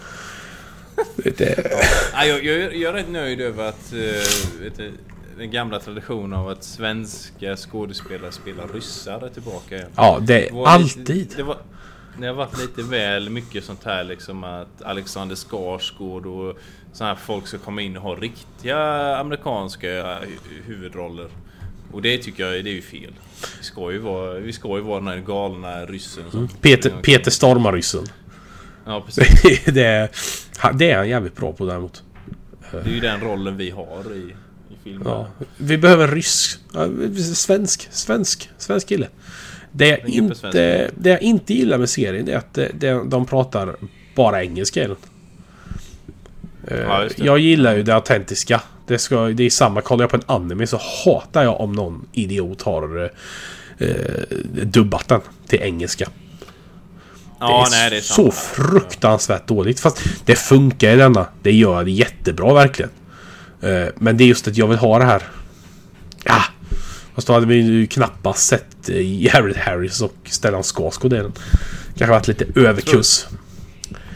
Det, 1.16 1.70
Nej, 2.14 2.28
jag, 2.28 2.44
jag, 2.44 2.76
jag 2.76 2.88
är 2.88 2.92
rätt 2.92 3.08
nöjd 3.10 3.40
över 3.40 3.68
att 3.68 3.92
eh, 3.92 4.68
du, 4.76 4.92
den 5.38 5.50
gamla 5.50 5.80
traditionen 5.80 6.32
av 6.38 6.48
att 6.48 6.64
svenska 6.64 7.56
skådespelare 7.56 8.32
spelar 8.32 8.68
ryssar 8.68 9.24
är 9.26 9.28
tillbaka 9.28 9.76
igen. 9.76 9.88
ja, 9.96 10.18
det 10.20 10.26
Det 10.34 10.48
är 10.48 10.52
var 10.52 10.66
alltid. 10.66 11.08
Lite, 11.08 11.36
det, 11.36 11.42
var, 11.42 11.56
det 12.20 12.26
har 12.26 12.34
varit 12.34 12.58
lite 12.60 12.82
väl 12.82 13.30
mycket 13.30 13.64
sånt 13.64 13.84
här 13.84 14.04
liksom 14.04 14.44
att 14.44 14.82
Alexander 14.82 15.36
Skarsgård 15.36 16.26
och 16.26 16.58
såna 16.92 17.10
här 17.10 17.16
folk 17.16 17.46
ska 17.46 17.58
komma 17.58 17.82
in 17.82 17.96
och 17.96 18.02
ha 18.02 18.14
riktiga 18.14 18.78
amerikanska 19.16 19.88
hu- 19.88 20.62
huvudroller. 20.66 21.28
Och 21.92 22.02
det 22.02 22.18
tycker 22.18 22.46
jag 22.46 22.64
det 22.64 22.70
är 22.70 22.74
ju 22.74 22.82
fel. 22.82 23.12
Vi 23.58 23.64
ska 23.64 23.92
ju 23.92 23.98
vara, 23.98 24.34
vi 24.34 24.52
ska 24.52 24.68
ju 24.76 24.80
vara 24.82 24.98
den 24.98 25.08
här 25.08 25.20
galna 25.26 25.84
ryssen 25.86 26.24
som... 26.30 26.48
Peter, 26.48 26.90
Peter 27.02 27.30
Stormaryssen. 27.30 28.04
Ja 28.88 29.02
precis. 29.06 29.64
det, 29.64 29.84
är, 29.84 30.10
det 30.72 30.90
är 30.90 30.96
han 30.96 31.08
jävligt 31.08 31.36
bra 31.36 31.52
på 31.52 31.66
däremot. 31.66 32.02
Det 32.70 32.90
är 32.90 32.94
ju 32.94 33.00
den 33.00 33.20
rollen 33.20 33.56
vi 33.56 33.70
har 33.70 34.14
i, 34.14 34.34
i 34.70 34.76
filmen. 34.84 35.08
Ja. 35.08 35.26
Vi 35.56 35.78
behöver 35.78 36.08
en 36.08 36.14
rysk. 36.14 36.60
Svensk. 37.34 37.88
Svensk. 37.90 38.50
Svensk 38.58 38.88
kille. 38.88 39.08
Det 39.72 39.88
jag, 39.88 40.08
inte, 40.08 40.90
det 40.94 41.10
jag 41.10 41.22
inte 41.22 41.54
gillar 41.54 41.78
med 41.78 41.90
serien 41.90 42.26
det 42.26 42.32
är 42.32 42.36
att 42.36 42.54
det, 42.54 42.70
det, 42.74 43.04
de 43.04 43.26
pratar 43.26 43.76
bara 44.14 44.42
engelska 44.42 44.84
i 44.84 44.86
den. 44.86 44.96
Eh, 46.68 46.78
Ja, 46.78 47.08
jag 47.16 47.38
gillar 47.38 47.76
ju 47.76 47.82
det 47.82 47.94
autentiska. 47.94 48.62
Det, 48.86 48.98
ska, 48.98 49.26
det 49.26 49.42
är 49.44 49.50
samma. 49.50 49.80
Kollar 49.80 50.02
jag 50.02 50.10
på 50.10 50.16
en 50.16 50.22
anime 50.26 50.66
så 50.66 50.80
hatar 51.04 51.42
jag 51.42 51.60
om 51.60 51.72
någon 51.72 52.08
idiot 52.12 52.62
har 52.62 53.10
eh, 53.78 53.90
dubbat 54.64 55.08
den 55.08 55.20
till 55.46 55.60
engelska. 55.60 56.08
Ja 57.40 57.68
det 57.70 57.76
är, 57.76 57.80
nej 57.80 57.90
det 57.90 57.96
är 57.96 58.00
så 58.00 58.30
fruktansvärt 58.30 59.46
dåligt. 59.46 59.80
Fast 59.80 60.02
det 60.24 60.34
funkar 60.34 60.92
i 60.92 60.96
denna. 60.96 61.26
Det 61.42 61.52
gör 61.52 61.84
det 61.84 61.90
jättebra 61.90 62.54
verkligen. 62.54 62.90
Eh, 63.60 63.86
men 63.96 64.16
det 64.16 64.24
är 64.24 64.28
just 64.28 64.48
att 64.48 64.56
jag 64.56 64.66
vill 64.66 64.78
ha 64.78 64.98
det 64.98 65.04
här. 65.04 65.22
Ja. 66.24 66.42
Fast 67.14 67.26
då 67.26 67.32
hade 67.32 67.46
vi 67.46 67.54
ju 67.54 67.86
knappast 67.86 68.46
sett 68.46 68.88
eh, 68.88 69.22
Jared 69.24 69.56
Harris 69.56 70.00
och 70.00 70.14
Stellan 70.24 70.62
Skarsgård 70.62 71.12
i 71.12 71.16
den. 71.16 71.32
Kanske 71.96 72.12
varit 72.12 72.28
lite 72.28 72.46
överkurs. 72.54 73.26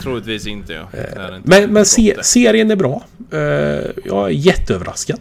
Troligtvis 0.01 0.47
inte 0.47 0.73
ja. 0.73 0.83
Inte 0.83 1.41
Men, 1.45 1.73
men 1.73 1.75
gott 1.75 1.87
se, 1.87 2.17
serien 2.23 2.71
är 2.71 2.77
bra. 2.77 3.05
Eh, 3.31 3.39
jag 4.05 4.27
är 4.27 4.29
jätteöverraskad. 4.29 5.21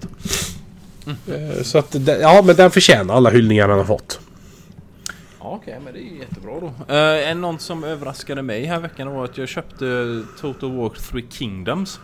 Mm. 1.06 1.52
Eh, 1.52 1.64
så 1.64 1.78
att, 1.78 1.96
ja 2.22 2.42
men 2.46 2.56
den 2.56 2.72
förtjänar 2.72 3.16
alla 3.16 3.30
hyllningar 3.30 3.68
den 3.68 3.78
har 3.78 3.86
fått. 3.86 4.20
Ja, 5.44 5.50
Okej, 5.62 5.80
men 5.84 5.94
det 5.94 6.00
är 6.00 6.20
jättebra 6.20 6.60
då. 6.60 6.66
Uh, 6.68 7.30
en 7.30 7.42
något 7.42 7.62
som 7.62 7.84
överraskade 7.84 8.42
mig 8.42 8.66
här 8.66 8.80
veckan 8.80 9.12
var 9.14 9.24
att 9.26 9.38
jag 9.38 9.48
köpte 9.48 10.24
Total 10.42 10.72
War 10.72 10.90
3 10.90 11.22
Kingdoms. 11.30 12.00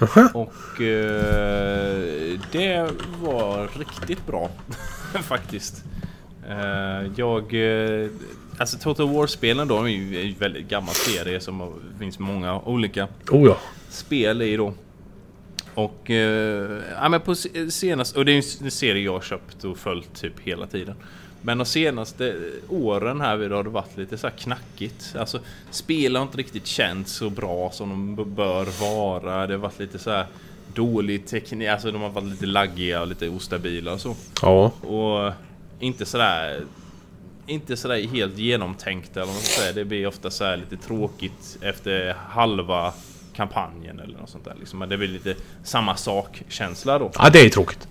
Aha. 0.00 0.28
Och 0.34 0.80
eh, 0.80 2.38
det 2.52 2.90
var 3.22 3.78
riktigt 3.78 4.26
bra 4.26 4.50
faktiskt. 5.22 5.84
Eh, 6.48 7.10
jag... 7.16 7.54
eh, 7.54 8.08
alltså 8.58 8.78
Total 8.78 9.08
War-spelen 9.08 9.68
då 9.68 9.82
är 9.82 9.88
ju 9.88 10.28
en 10.30 10.34
väldigt 10.38 10.68
gammal 10.68 10.94
serie 10.94 11.40
som 11.40 11.72
finns 11.98 12.18
många 12.18 12.60
olika 12.60 13.08
Oh 13.30 13.46
ja. 13.46 13.56
spel 13.88 14.42
i 14.42 14.56
då. 14.56 14.74
Och, 15.74 16.10
eh, 16.10 16.80
ja, 17.00 17.08
men 17.08 17.20
på 17.20 17.34
se- 17.34 17.70
senast, 17.70 18.16
och 18.16 18.24
det 18.24 18.32
är 18.32 18.62
en 18.64 18.70
serie 18.70 19.02
jag 19.04 19.12
har 19.12 19.20
köpt 19.20 19.64
och 19.64 19.78
följt 19.78 20.14
typ 20.20 20.40
hela 20.40 20.66
tiden. 20.66 20.96
Men 21.46 21.58
de 21.58 21.64
senaste 21.64 22.36
åren 22.68 23.20
här 23.20 23.36
vid 23.36 23.52
har 23.52 23.62
det 23.62 23.70
varit 23.70 23.96
lite 23.96 24.18
så 24.18 24.26
här 24.26 24.34
knackigt. 24.36 25.14
Alltså 25.18 25.40
spel 25.70 26.16
har 26.16 26.22
inte 26.22 26.38
riktigt 26.38 26.66
känts 26.66 27.12
så 27.12 27.30
bra 27.30 27.70
som 27.70 28.16
de 28.16 28.34
bör 28.34 28.66
vara. 28.80 29.46
Det 29.46 29.54
har 29.54 29.58
varit 29.58 29.78
lite 29.78 29.98
så 29.98 30.10
här 30.10 30.26
dålig 30.74 31.26
teknik, 31.26 31.68
alltså 31.68 31.90
de 31.90 32.02
har 32.02 32.08
varit 32.08 32.28
lite 32.28 32.46
laggiga 32.46 33.00
och 33.00 33.06
lite 33.06 33.28
ostabila 33.28 33.92
och 33.92 34.00
så. 34.00 34.16
Ja. 34.42 34.64
Och 34.64 35.32
inte 35.80 36.06
sådär 36.06 36.60
inte 37.46 37.76
sådär 37.76 38.06
helt 38.06 38.38
genomtänkt 38.38 39.16
eller 39.16 39.26
man 39.26 39.34
säga. 39.34 39.72
Det 39.72 39.84
blir 39.84 40.06
ofta 40.06 40.30
så 40.30 40.56
lite 40.56 40.76
tråkigt 40.76 41.58
efter 41.60 42.14
halva 42.28 42.92
kampanjen 43.34 44.00
eller 44.00 44.18
något 44.18 44.30
sånt 44.30 44.44
där. 44.44 44.54
Liksom. 44.58 44.80
Det 44.88 44.96
blir 44.96 45.08
lite 45.08 45.34
samma 45.64 45.96
sak-känsla 45.96 46.98
då. 46.98 47.10
Ja 47.14 47.30
det 47.32 47.40
är 47.40 47.50
tråkigt. 47.50 47.88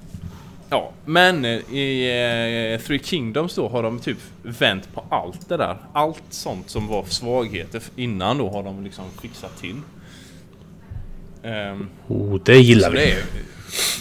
Ja, 0.74 0.92
men 1.06 1.46
eh, 1.46 1.52
i 1.74 2.74
eh, 2.74 2.86
Three 2.86 3.00
Kingdoms 3.04 3.56
då 3.56 3.68
har 3.70 3.84
de 3.84 4.00
typ 4.00 4.18
vänt 4.44 4.94
på 4.94 5.04
allt 5.10 5.50
det 5.50 5.58
där. 5.58 5.78
Allt 5.94 6.24
sånt 6.30 6.70
som 6.70 6.88
var 6.88 7.04
svagheter 7.06 7.82
innan 7.96 8.38
då 8.38 8.50
har 8.50 8.64
de 8.64 8.84
liksom 8.84 9.06
fixat 9.22 9.58
till. 9.62 9.76
Ehm, 11.44 11.90
Oh, 12.08 12.40
det 12.46 12.58
gillar 12.58 12.92
vi. 12.92 12.98
det 12.98 13.12
är, 13.12 13.24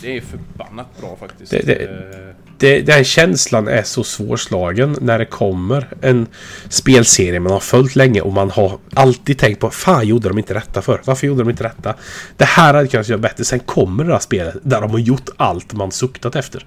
det 0.03 0.17
är 0.17 0.21
förbannat 0.21 1.01
bra 1.01 1.17
faktiskt. 1.17 1.51
Det- 1.53 1.63
det- 1.67 1.85
Eh, 1.85 2.32
det, 2.63 2.83
den 2.83 3.05
känslan 3.05 3.69
är 3.69 3.83
så 3.83 4.05
svårslagen 4.05 4.97
när 5.01 5.19
det 5.19 5.25
kommer 5.25 5.89
en 6.01 6.27
spelserie 6.69 7.41
man 7.41 7.53
har 7.53 7.61
följt 7.61 7.97
länge 7.97 8.21
och 8.21 8.33
man 8.33 8.51
har 8.51 8.79
alltid 8.95 9.39
tänkt 9.39 9.61
på 9.61 9.71
Fan 9.71 10.07
gjorde 10.07 10.29
de 10.29 10.39
inte 10.39 10.55
detta 10.55 10.83
för? 10.83 11.01
Varför 11.05 11.27
gjorde 11.27 11.43
de 11.43 11.51
inte 11.51 11.63
detta? 11.63 11.95
Det 12.37 12.45
här 12.45 12.75
hade 12.75 12.89
kunnat 12.89 13.09
göra 13.09 13.19
bättre. 13.19 13.45
Sen 13.45 13.61
kommer 13.61 14.05
det 14.05 14.13
här 14.13 14.19
spelet 14.19 14.57
där 14.63 14.81
de 14.81 14.91
har 14.91 14.99
gjort 14.99 15.29
allt 15.37 15.73
man 15.73 15.93
suktat 15.93 16.37
efter. 16.37 16.67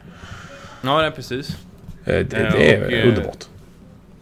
Ja, 0.82 1.02
det 1.02 1.08
är 1.08 1.12
precis. 1.12 1.50
Eh, 1.50 1.56
Det, 2.06 2.24
det 2.24 2.38
är 2.74 2.86
och, 2.86 2.92
eh, 2.92 3.08
underbart. 3.08 3.46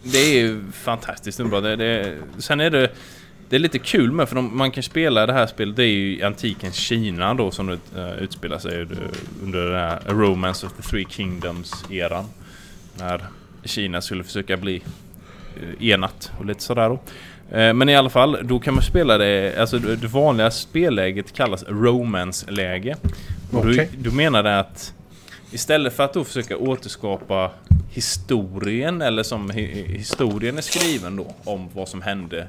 Det 0.03 0.17
är 0.17 0.39
ju 0.39 0.63
fantastiskt 0.71 1.45
bra. 1.45 1.61
Det, 1.61 1.75
det, 1.75 2.17
sen 2.37 2.59
är 2.59 2.69
det... 2.69 2.89
Det 3.53 3.57
är 3.57 3.60
lite 3.60 3.79
kul 3.79 4.12
med 4.12 4.29
för 4.29 4.36
de, 4.36 4.57
man 4.57 4.72
kan 4.72 4.83
spela 4.83 5.25
det 5.25 5.33
här 5.33 5.48
spelet. 5.48 5.75
Det 5.75 5.83
är 5.83 5.88
ju 5.88 6.24
antikens 6.24 6.75
Kina 6.75 7.33
då 7.33 7.51
som 7.51 7.67
det 7.67 7.79
uh, 8.01 8.24
utspelar 8.24 8.57
sig 8.57 8.81
under- 8.81 9.10
under 9.43 9.65
den 9.65 9.79
här 9.79 10.00
Romance 10.07 10.65
of 10.65 10.74
the 10.74 10.81
Three 10.81 11.05
Kingdoms-eran. 11.10 12.25
När 12.98 13.22
Kina 13.63 14.01
skulle 14.01 14.24
försöka 14.24 14.57
bli 14.57 14.75
uh, 15.63 15.88
enat 15.89 16.31
och 16.39 16.45
lite 16.45 16.63
sådär 16.63 16.89
då. 16.89 17.00
Eh, 17.57 17.74
Men 17.74 17.89
i 17.89 17.95
alla 17.95 18.10
fall, 18.10 18.38
då 18.43 18.60
kan 18.60 18.74
man 18.74 18.83
spela 18.83 19.17
det, 19.17 19.57
alltså 19.60 19.79
det 19.79 20.07
vanliga 20.07 20.51
spelläget 20.51 21.33
kallas 21.33 21.63
romance-läge. 21.67 22.95
Och 23.51 23.60
Okej. 23.60 23.89
Du, 23.98 24.10
du 24.10 24.15
menar 24.15 24.43
det 24.43 24.60
att 24.60 24.93
istället 25.51 25.93
för 25.95 26.03
att 26.03 26.13
då 26.13 26.24
försöka 26.24 26.57
återskapa 26.57 27.51
historien 27.91 29.01
eller 29.01 29.24
som 29.24 29.51
hi- 29.51 29.98
historien 29.98 30.57
är 30.57 30.62
skriven 30.62 31.15
då 31.15 31.36
om 31.43 31.69
vad 31.74 31.89
som 31.89 32.01
hände 32.01 32.48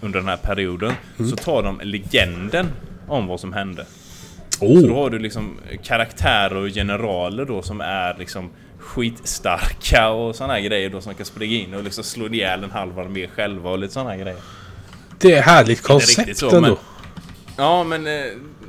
under 0.00 0.18
den 0.18 0.28
här 0.28 0.36
perioden 0.36 0.92
Mm. 1.18 1.30
så 1.30 1.36
tar 1.36 1.62
de 1.62 1.80
legenden 1.82 2.66
om 3.08 3.26
vad 3.26 3.40
som 3.40 3.52
hände. 3.52 3.86
Så 4.50 4.64
då 4.64 4.66
Oh, 4.66 4.94
har 5.02 5.10
du 5.10 5.18
liksom 5.18 5.56
karaktärer 5.84 6.54
och 6.56 6.68
generaler 6.68 7.44
då 7.44 7.62
som 7.62 7.80
är 7.80 8.16
liksom 8.18 8.50
skitstarka 8.78 10.08
och 10.08 10.36
såna 10.36 10.52
här 10.52 10.60
grejer 10.60 10.90
då 10.90 11.00
som 11.00 11.14
kan 11.14 11.26
springa 11.26 11.56
in 11.56 11.74
och 11.74 11.84
liksom 11.84 12.04
slå 12.04 12.26
ihjäl 12.28 12.64
en 12.64 12.70
halv 12.70 12.98
armé 12.98 13.26
själva 13.28 13.70
och 13.70 13.78
lite 13.78 13.92
såna 13.92 14.10
här 14.10 14.16
grejer. 14.18 14.40
det 15.18 15.32
är 15.32 15.42
härligt 15.42 15.82
koncept 15.82 16.36
så, 16.36 16.46
ändå. 16.56 16.60
men- 16.60 16.76
Ja 17.56 17.84
men 17.84 18.06
eh, 18.06 18.24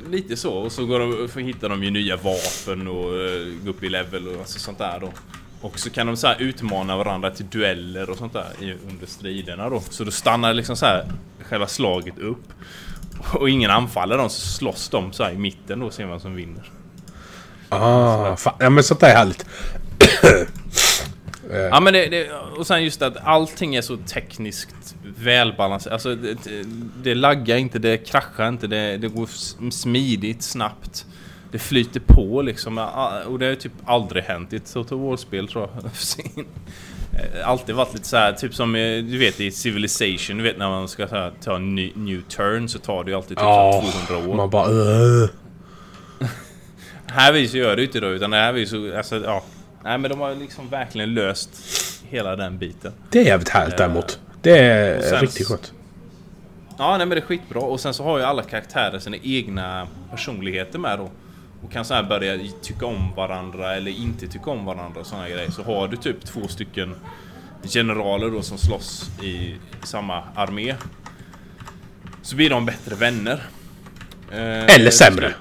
lite 0.09 0.37
så 0.37 0.53
och 0.53 0.71
så 0.71 0.85
går 0.85 0.99
de, 1.35 1.41
hittar 1.43 1.69
de 1.69 1.83
ju 1.83 1.89
nya 1.91 2.15
vapen 2.15 2.87
och 2.87 3.03
eh, 3.21 3.45
går 3.63 3.69
upp 3.69 3.83
i 3.83 3.89
level 3.89 4.27
och 4.27 4.39
alltså 4.39 4.59
sånt 4.59 4.77
där 4.77 4.97
då. 5.01 5.11
Och 5.61 5.79
så 5.79 5.89
kan 5.89 6.07
de 6.07 6.17
så 6.17 6.27
här 6.27 6.37
utmana 6.39 6.97
varandra 6.97 7.31
till 7.31 7.49
dueller 7.49 8.09
och 8.09 8.17
sånt 8.17 8.33
där 8.33 8.77
under 8.89 9.05
striderna 9.05 9.69
då. 9.69 9.81
Så 9.89 10.03
då 10.03 10.11
stannar 10.11 10.53
liksom 10.53 10.75
så 10.75 10.85
här 10.85 11.05
själva 11.43 11.67
slaget 11.67 12.17
upp. 12.17 12.43
Och 13.33 13.49
ingen 13.49 13.71
anfaller 13.71 14.17
dem 14.17 14.29
så 14.29 14.47
slåss 14.47 14.89
de 14.89 15.13
så 15.13 15.29
i 15.29 15.37
mitten 15.37 15.79
då 15.79 15.91
ser 15.91 16.05
vem 16.05 16.19
som 16.19 16.35
vinner. 16.35 16.71
Ah, 17.69 18.35
fan. 18.35 18.53
Ja 18.59 18.69
men 18.69 18.83
sånt 18.83 18.99
där 18.99 19.09
är 19.09 19.15
härligt. 19.15 19.45
Ja 21.71 21.79
men 21.79 21.93
det, 21.93 22.07
det, 22.07 22.31
och 22.31 22.67
sen 22.67 22.83
just 22.83 23.01
att 23.01 23.17
allting 23.17 23.75
är 23.75 23.81
så 23.81 23.97
tekniskt 23.97 24.95
välbalanserat. 25.17 25.93
Alltså 25.93 26.15
det, 26.15 26.33
det, 26.43 26.65
det 27.03 27.15
laggar 27.15 27.57
inte, 27.57 27.79
det 27.79 27.97
kraschar 27.97 28.47
inte, 28.47 28.67
det, 28.67 28.97
det 28.97 29.07
går 29.07 29.29
smidigt, 29.71 30.43
snabbt. 30.43 31.05
Det 31.51 31.59
flyter 31.59 31.99
på 32.07 32.41
liksom. 32.41 32.77
Ah, 32.77 33.23
Och 33.23 33.39
det 33.39 33.45
har 33.45 33.49
ju 33.49 33.55
typ 33.55 33.71
aldrig 33.85 34.23
hänt 34.23 34.53
i 34.53 34.55
ett 34.55 34.73
Total 34.73 34.99
War-spel 34.99 35.47
tror 35.47 35.69
jag. 35.73 35.91
Eh, 37.13 37.49
Alltid 37.49 37.75
varit 37.75 37.93
lite 37.93 38.07
så 38.07 38.17
här, 38.17 38.31
typ 38.33 38.55
som 38.55 38.75
eh, 38.75 39.03
du 39.03 39.17
vet 39.17 39.39
i 39.39 39.51
Civilization, 39.51 40.37
du 40.37 40.43
vet 40.43 40.57
när 40.57 40.69
man 40.69 40.87
ska 40.87 41.05
här, 41.07 41.31
ta 41.43 41.55
en 41.55 41.75
ny, 41.75 41.91
new 41.95 42.21
turn 42.21 42.69
så 42.69 42.79
tar 42.79 43.03
det 43.03 43.11
ju 43.11 43.17
alltid 43.17 43.37
typ 43.37 43.45
här 43.45 43.81
200 44.07 44.31
år. 44.31 44.35
man 44.35 44.49
bara 44.49 44.69
uh. 44.69 45.29
Här 47.07 47.33
vis 47.33 47.53
gör 47.53 47.75
det 47.75 47.81
ju 47.81 47.87
inte 47.87 47.99
då, 47.99 48.07
utan 48.07 48.33
här 48.33 48.53
vis 48.53 48.69
så, 48.69 48.97
alltså 48.97 49.15
ja. 49.23 49.43
Nej 49.83 49.97
men 49.97 50.11
de 50.11 50.19
har 50.19 50.35
liksom 50.35 50.69
verkligen 50.69 51.13
löst 51.13 51.49
hela 52.09 52.35
den 52.35 52.57
biten. 52.57 52.91
Det 53.09 53.19
är 53.19 53.25
jävligt 53.25 53.49
härligt 53.49 53.77
däremot. 53.77 54.19
Det 54.41 54.57
är 54.59 55.01
sen- 55.01 55.21
riktigt 55.21 55.47
skönt. 55.47 55.73
Ja, 56.77 56.89
nej 56.97 57.07
men 57.07 57.09
det 57.09 57.17
är 57.17 57.25
skitbra. 57.25 57.61
Och 57.61 57.79
sen 57.79 57.93
så 57.93 58.03
har 58.03 58.17
ju 58.17 58.23
alla 58.23 58.43
karaktärer 58.43 58.99
sina 58.99 59.17
egna 59.23 59.87
personligheter 60.11 60.79
med 60.79 60.99
då. 60.99 61.09
Och 61.63 61.71
kan 61.71 61.85
så 61.85 61.93
här 61.93 62.03
börja 62.03 62.37
tycka 62.61 62.85
om 62.85 63.13
varandra 63.15 63.75
eller 63.75 63.91
inte 63.91 64.27
tycka 64.27 64.49
om 64.51 64.65
varandra 64.65 64.99
och 65.01 65.07
sådana 65.07 65.29
grejer. 65.29 65.49
Så 65.51 65.63
har 65.63 65.87
du 65.87 65.97
typ 65.97 66.25
två 66.25 66.47
stycken 66.47 66.95
generaler 67.63 68.29
då 68.29 68.41
som 68.41 68.57
slåss 68.57 69.09
i, 69.23 69.55
samma 69.83 70.23
armé. 70.35 70.75
Så 72.21 72.35
blir 72.35 72.49
de 72.49 72.65
bättre 72.65 72.95
vänner. 72.95 73.43
Eh, 74.31 74.65
till 74.65 74.91
sämre. 74.91 75.33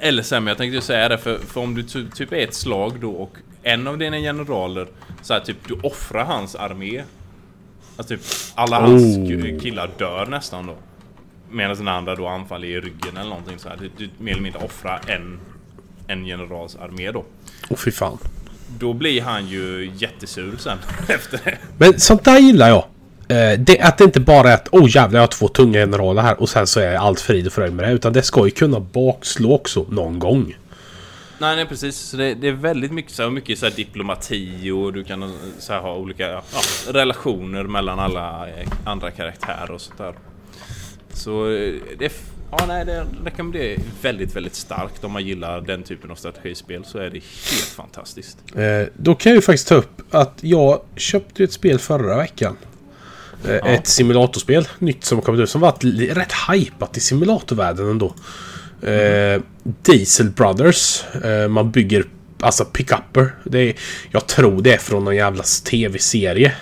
Eller 0.00 0.22
sämre, 0.22 0.50
jag 0.50 0.58
tänkte 0.58 0.80
säga 0.80 1.08
det 1.08 1.18
för, 1.18 1.38
för 1.38 1.60
om 1.60 1.74
du 1.74 1.82
ty, 1.82 2.08
typ 2.14 2.32
är 2.32 2.36
ett 2.36 2.54
slag 2.54 3.00
då 3.00 3.10
och 3.10 3.36
en 3.62 3.86
av 3.86 3.98
dina 3.98 4.16
generaler 4.16 4.86
så 5.22 5.32
här, 5.32 5.40
typ 5.40 5.56
du 5.68 5.74
offrar 5.82 6.24
hans 6.24 6.54
armé 6.54 7.02
Alltså 7.96 8.14
typ 8.16 8.20
alla 8.54 8.80
hans 8.80 9.02
Oh. 9.02 9.22
ki- 9.24 9.60
killar 9.60 9.90
dör 9.98 10.26
nästan 10.26 10.66
då. 10.66 10.74
Medan 11.50 11.76
den 11.76 11.88
andra 11.88 12.14
då 12.14 12.26
anfaller 12.26 12.68
i 12.68 12.80
ryggen 12.80 13.16
eller 13.16 13.30
någonting 13.30 13.58
så 13.58 13.68
här. 13.68 13.76
Du, 13.76 13.90
du 13.96 14.10
mer 14.18 14.32
eller 14.32 14.42
mindre 14.42 14.64
offrar 14.64 15.00
en, 15.06 15.38
en 16.06 16.26
generals 16.26 16.76
armé 16.76 17.10
då. 17.10 17.24
Åh 17.68 17.76
fy 17.76 17.90
fan. 17.90 18.18
Då 18.78 18.92
blir 18.92 19.22
han 19.22 19.46
ju 19.46 19.92
jättesur 19.94 20.56
sen 20.56 20.78
efter 21.08 21.40
det. 21.44 21.58
Men 21.78 22.00
sånt 22.00 22.24
där 22.24 22.38
gillar 22.38 22.68
jag. 22.68 22.84
Eh, 23.28 23.58
det, 23.58 23.80
att 23.80 23.98
det 23.98 24.04
inte 24.04 24.20
bara 24.20 24.50
är 24.50 24.54
att 24.54 24.68
oh 24.72 24.96
jävlar 24.96 25.18
jag 25.18 25.22
har 25.22 25.26
två 25.26 25.48
tunga 25.48 25.78
generaler 25.78 26.22
här 26.22 26.40
och 26.40 26.48
sen 26.48 26.66
så 26.66 26.80
är 26.80 26.94
allt 26.94 27.20
frid 27.20 27.46
och 27.46 27.52
fröjd 27.52 27.72
med 27.72 27.88
det. 27.88 27.92
Utan 27.92 28.12
det 28.12 28.22
ska 28.22 28.44
ju 28.44 28.50
kunna 28.50 28.80
bakslå 28.80 29.54
också 29.54 29.86
någon 29.88 30.18
gång. 30.18 30.54
Nej, 31.40 31.56
nej 31.56 31.66
precis. 31.66 31.96
Så 31.96 32.16
det, 32.16 32.34
det 32.34 32.48
är 32.48 32.52
väldigt 32.52 32.92
mycket 32.92 33.12
så 33.12 33.22
här, 33.22 33.30
mycket 33.30 33.58
så 33.58 33.66
här 33.66 33.72
diplomati 33.72 34.70
och 34.70 34.92
du 34.92 35.04
kan 35.04 35.38
så 35.58 35.72
här, 35.72 35.80
ha 35.80 35.94
olika 35.94 36.28
ja, 36.28 36.42
relationer 36.88 37.64
mellan 37.64 37.98
alla 37.98 38.48
eh, 38.48 38.68
andra 38.84 39.10
karaktärer 39.10 39.70
och 39.70 39.80
sånt 39.80 39.98
där. 39.98 40.14
Så 41.12 41.50
eh, 41.50 41.74
det, 41.98 42.12
ja, 42.50 42.64
nej, 42.68 42.84
det 42.84 43.06
rekommenderar 43.24 43.76
väldigt, 44.02 44.36
väldigt 44.36 44.54
starkt 44.54 45.04
om 45.04 45.12
man 45.12 45.24
gillar 45.26 45.60
den 45.60 45.82
typen 45.82 46.10
av 46.10 46.14
strategispel 46.14 46.84
så 46.84 46.98
är 46.98 47.04
det 47.10 47.10
helt 47.50 47.72
fantastiskt. 47.76 48.38
Eh, 48.56 48.88
då 48.96 49.14
kan 49.14 49.30
jag 49.30 49.36
ju 49.36 49.42
faktiskt 49.42 49.68
ta 49.68 49.74
upp 49.74 50.14
att 50.14 50.38
jag 50.40 50.80
köpte 50.96 51.44
ett 51.44 51.52
spel 51.52 51.78
förra 51.78 52.16
veckan. 52.16 52.56
Eh, 53.44 53.72
Ett 53.74 53.86
simulatorspel, 53.86 54.68
nytt 54.78 55.04
som 55.04 55.22
kommit 55.22 55.40
ut, 55.40 55.50
som 55.50 55.60
varit 55.60 55.84
rätt 56.16 56.32
hypat 56.52 56.96
i 56.96 57.00
simulatorvärlden 57.00 57.90
ändå. 57.90 58.14
Eh, 58.82 59.40
Diesel 59.82 60.30
Brothers. 60.30 61.04
Eh, 61.24 61.48
man 61.48 61.70
bygger 61.70 62.04
alltså 62.40 62.64
pickupper. 62.64 63.34
Det 63.44 63.58
är, 63.58 63.74
jag 64.10 64.26
tror 64.26 64.62
det 64.62 64.72
är 64.74 64.78
från 64.78 65.04
någon 65.04 65.16
jävla 65.16 65.42
tv-serie. 65.64 66.52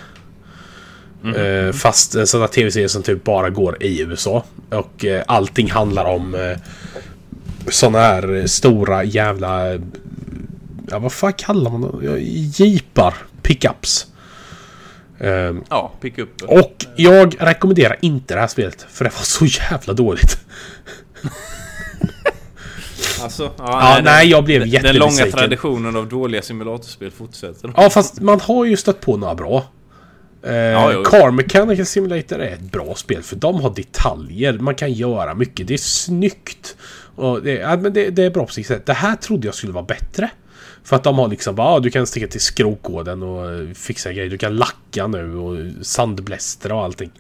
Eh, 1.35 1.73
fast 1.73 2.15
en 2.15 2.27
sån 2.27 2.41
där 2.41 2.47
tv-serie 2.49 2.89
som 2.89 3.03
typ 3.03 3.25
bara 3.25 3.51
går 3.51 3.83
i 3.83 4.01
USA. 4.03 4.45
Och 4.71 5.05
eh, 5.05 5.23
allting 5.29 5.71
handlar 5.71 6.05
om 6.05 6.35
eh, 6.35 6.57
såna 7.71 7.99
här 7.99 8.37
eh, 8.37 8.45
stora 8.45 9.05
jävla... 9.05 9.73
eh, 9.75 9.81
Ja, 10.91 10.99
vad 10.99 11.13
fan 11.13 11.33
kallar 11.33 11.71
man 11.71 11.81
dem? 11.81 12.19
Jeepar. 12.55 13.15
Pickups. 13.43 14.07
Ehm, 15.21 15.65
Ja, 15.71 15.93
pick 16.01 16.19
upp. 16.19 16.43
och 16.43 16.85
jag 16.97 17.35
rekommenderar 17.39 17.97
inte 18.01 18.35
det 18.35 18.41
här 18.41 18.47
spelet. 18.49 18.87
För 18.91 19.05
det 19.05 19.11
var 19.15 19.23
så 19.23 19.45
jävla 19.71 19.93
dåligt. 19.93 20.39
Alltså, 23.23 23.53
Ja, 23.59 24.01
nej, 24.05 24.29
jag 24.29 24.45
blev 24.45 24.61
den, 24.61 24.71
den 24.71 24.97
långa 24.97 25.11
jättebesviken. 25.13 25.39
traditionen 25.39 25.97
av 25.97 26.09
dåliga 26.09 26.43
simulatorspel 26.43 27.11
fortsätter. 27.11 27.73
Ja, 27.77 27.91
fast 27.91 28.21
man 28.21 28.41
har 28.41 28.65
ju 28.65 28.77
stött 28.77 29.01
på 29.01 29.17
några 29.17 29.35
bra. 29.35 29.65
Eh, 30.47 30.55
Ja, 30.55 30.93
jo, 30.93 30.99
jo. 31.05 31.11
Car 31.11 31.31
Mechanical 31.31 31.87
Simulator 31.87 32.39
är 32.39 32.53
ett 32.53 32.61
bra 32.73 32.95
spel 32.95 33.23
för 33.23 33.37
de 33.37 33.61
har 33.61 33.71
detaljer. 33.75 34.53
Man 34.59 34.75
kan 34.75 34.93
göra 34.93 35.35
mycket. 35.35 35.69
Det 35.69 35.75
är 35.75 35.79
snyggt. 35.79 36.77
Och 37.17 37.43
det, 37.43 37.53
ja, 37.53 37.77
men 37.77 37.93
det, 37.93 38.11
det 38.11 38.23
är 38.25 38.31
bra 38.31 38.47
på 38.47 38.53
sitt 38.53 38.67
sätt. 38.67 38.87
Det 38.87 38.93
här 38.93 39.17
trodde 39.17 39.47
jag 39.49 39.55
skulle 39.55 39.73
vara 39.73 39.85
bättre. 39.85 40.31
För 40.85 40.97
att 40.97 41.05
de 41.05 41.19
har 41.19 41.29
liksom 41.29 41.55
bara, 41.55 41.67
ah, 41.69 41.81
du 41.81 41.91
kan 41.91 42.07
sticka 42.07 42.27
till 42.29 42.41
skrotkoden 42.41 43.23
och 43.23 43.51
eh, 43.53 43.69
fixa 43.75 44.13
grejer. 44.13 44.31
Du 44.31 44.39
kan 44.39 44.57
lacka 44.57 45.07
nu 45.07 45.37
och 45.37 45.59
sandblästra 45.87 46.75
och 46.75 46.85
allting. 46.85 47.11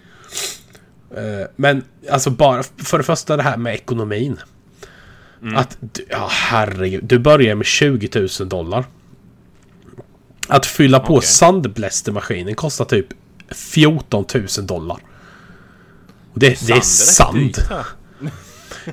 Eh, 1.17 1.47
men 1.57 1.83
alltså 2.11 2.31
bara 2.31 2.62
för 2.62 2.99
det 2.99 3.05
första 3.05 3.37
det 3.37 3.43
här 3.43 3.57
med 3.57 3.75
ekonomin. 3.75 4.37
Att, 5.57 5.79
du- 5.81 6.07
ja 6.11 6.29
herregud, 6.31 7.05
du 7.05 7.19
börjar 7.19 7.55
med 7.55 7.67
20 7.67 8.29
000 8.41 8.49
dollar. 8.49 8.85
Att 10.47 10.67
fylla 10.67 11.01
på 11.01 11.17
Okej. 11.17 11.29
sandblästermaskinen 11.29 12.55
kostar 12.55 12.85
typ 12.85 13.07
14 13.51 14.25
000 14.35 14.47
dollar. 14.67 14.97
Och 16.33 16.39
det, 16.41 16.67
det 16.67 16.73
är 16.73 16.81
sand. 16.81 17.57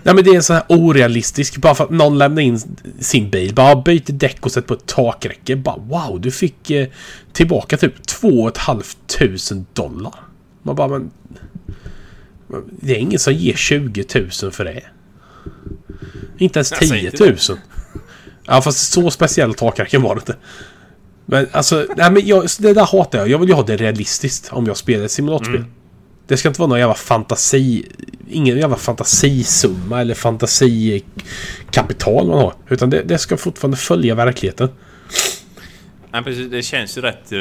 Nej 0.03 0.15
men 0.15 0.23
det 0.23 0.29
är 0.29 0.35
en 0.35 0.43
sån 0.43 0.55
här 0.55 0.65
orealistisk, 0.69 1.57
bara 1.57 1.75
för 1.75 1.83
att 1.83 1.89
någon 1.89 2.17
lämnar 2.17 2.41
in 2.41 2.61
sin 2.99 3.29
bil. 3.29 3.53
Bara 3.53 3.75
byter 3.75 4.11
däck 4.11 4.45
och 4.45 4.51
sätter 4.51 4.67
på 4.67 4.73
ett 4.73 4.85
takräcke. 4.85 5.55
Bara 5.55 5.77
wow, 5.77 6.21
du 6.21 6.31
fick 6.31 6.69
eh, 6.71 6.87
tillbaka 7.33 7.77
typ 7.77 8.07
2 8.07 8.51
500 8.65 9.65
dollar. 9.73 10.13
Man 10.63 10.75
bara 10.75 10.87
men... 10.87 11.11
Det 12.69 12.91
är 12.91 12.99
ingen 12.99 13.19
som 13.19 13.33
ger 13.33 13.55
20 13.55 14.05
000 14.41 14.51
för 14.51 14.65
det. 14.65 14.83
Inte 16.37 16.59
ens 16.59 16.71
Jag 16.71 16.79
10 16.79 16.89
säger 16.89 17.19
000. 17.19 17.29
inte 17.29 17.57
Ja 18.45 18.61
fast 18.61 18.91
så 18.91 19.11
speciell 19.11 19.53
takräcken 19.53 20.01
var 20.01 20.15
det 20.15 20.19
inte. 20.19 20.35
Men 21.25 21.47
alltså, 21.51 21.87
nej 21.97 22.11
men 22.11 22.27
jag, 22.27 22.47
det 22.59 22.73
där 22.73 22.85
hatar 22.85 23.19
jag. 23.19 23.29
Jag 23.29 23.39
vill 23.39 23.49
ju 23.49 23.55
ha 23.55 23.63
det 23.63 23.77
realistiskt 23.77 24.49
om 24.51 24.65
jag 24.65 24.77
spelar 24.77 25.05
ett 25.05 25.11
simulatorspel. 25.11 25.63
Det 26.27 26.37
ska 26.37 26.47
inte 26.47 26.61
vara 26.61 26.69
någon 26.69 26.79
jävla 26.79 26.95
fantasi... 26.95 27.85
Ingen 28.29 28.57
jävla 28.57 28.75
fantasisumma 28.75 30.01
eller 30.01 30.13
fantasikapital 30.13 32.27
man 32.27 32.37
har. 32.37 32.53
Utan 32.69 32.89
det, 32.89 33.01
det 33.01 33.17
ska 33.17 33.37
fortfarande 33.37 33.77
följa 33.77 34.15
verkligheten. 34.15 34.69
Nej, 36.11 36.23
precis, 36.23 36.51
det 36.51 36.61
känns 36.61 36.97
ju 36.97 37.01
rätt 37.01 37.31
eh, 37.31 37.37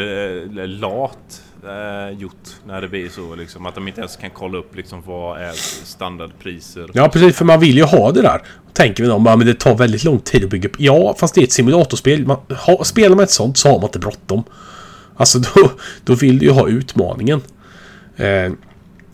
lat 0.66 1.42
eh, 1.64 2.18
gjort 2.18 2.48
när 2.66 2.80
det 2.80 2.88
blir 2.88 3.08
så 3.08 3.34
liksom. 3.34 3.66
Att 3.66 3.74
de 3.74 3.88
inte 3.88 4.00
ens 4.00 4.16
kan 4.16 4.30
kolla 4.30 4.58
upp 4.58 4.76
liksom 4.76 5.02
vad 5.06 5.42
är 5.42 5.52
standardpriser. 5.84 6.90
Ja 6.92 7.08
precis, 7.08 7.36
för 7.36 7.44
man 7.44 7.60
vill 7.60 7.76
ju 7.76 7.84
ha 7.84 8.12
det 8.12 8.22
där. 8.22 8.42
Tänker 8.72 9.02
vi 9.02 9.08
då, 9.08 9.18
men 9.18 9.38
det 9.38 9.54
tar 9.54 9.74
väldigt 9.76 10.04
lång 10.04 10.18
tid 10.18 10.44
att 10.44 10.50
bygga 10.50 10.68
upp. 10.68 10.76
Ja, 10.78 11.14
fast 11.18 11.34
det 11.34 11.40
är 11.40 11.44
ett 11.44 11.52
simulatorspel. 11.52 12.26
Man, 12.26 12.36
ha, 12.66 12.84
spelar 12.84 13.16
man 13.16 13.22
ett 13.24 13.30
sånt 13.30 13.58
så 13.58 13.68
har 13.68 13.76
man 13.76 13.84
inte 13.84 13.98
bråttom. 13.98 14.44
Alltså 15.16 15.38
då, 15.54 15.70
då 16.04 16.14
vill 16.14 16.38
du 16.38 16.46
ju 16.46 16.52
ha 16.52 16.68
utmaningen. 16.68 17.40
Eh, 18.16 18.52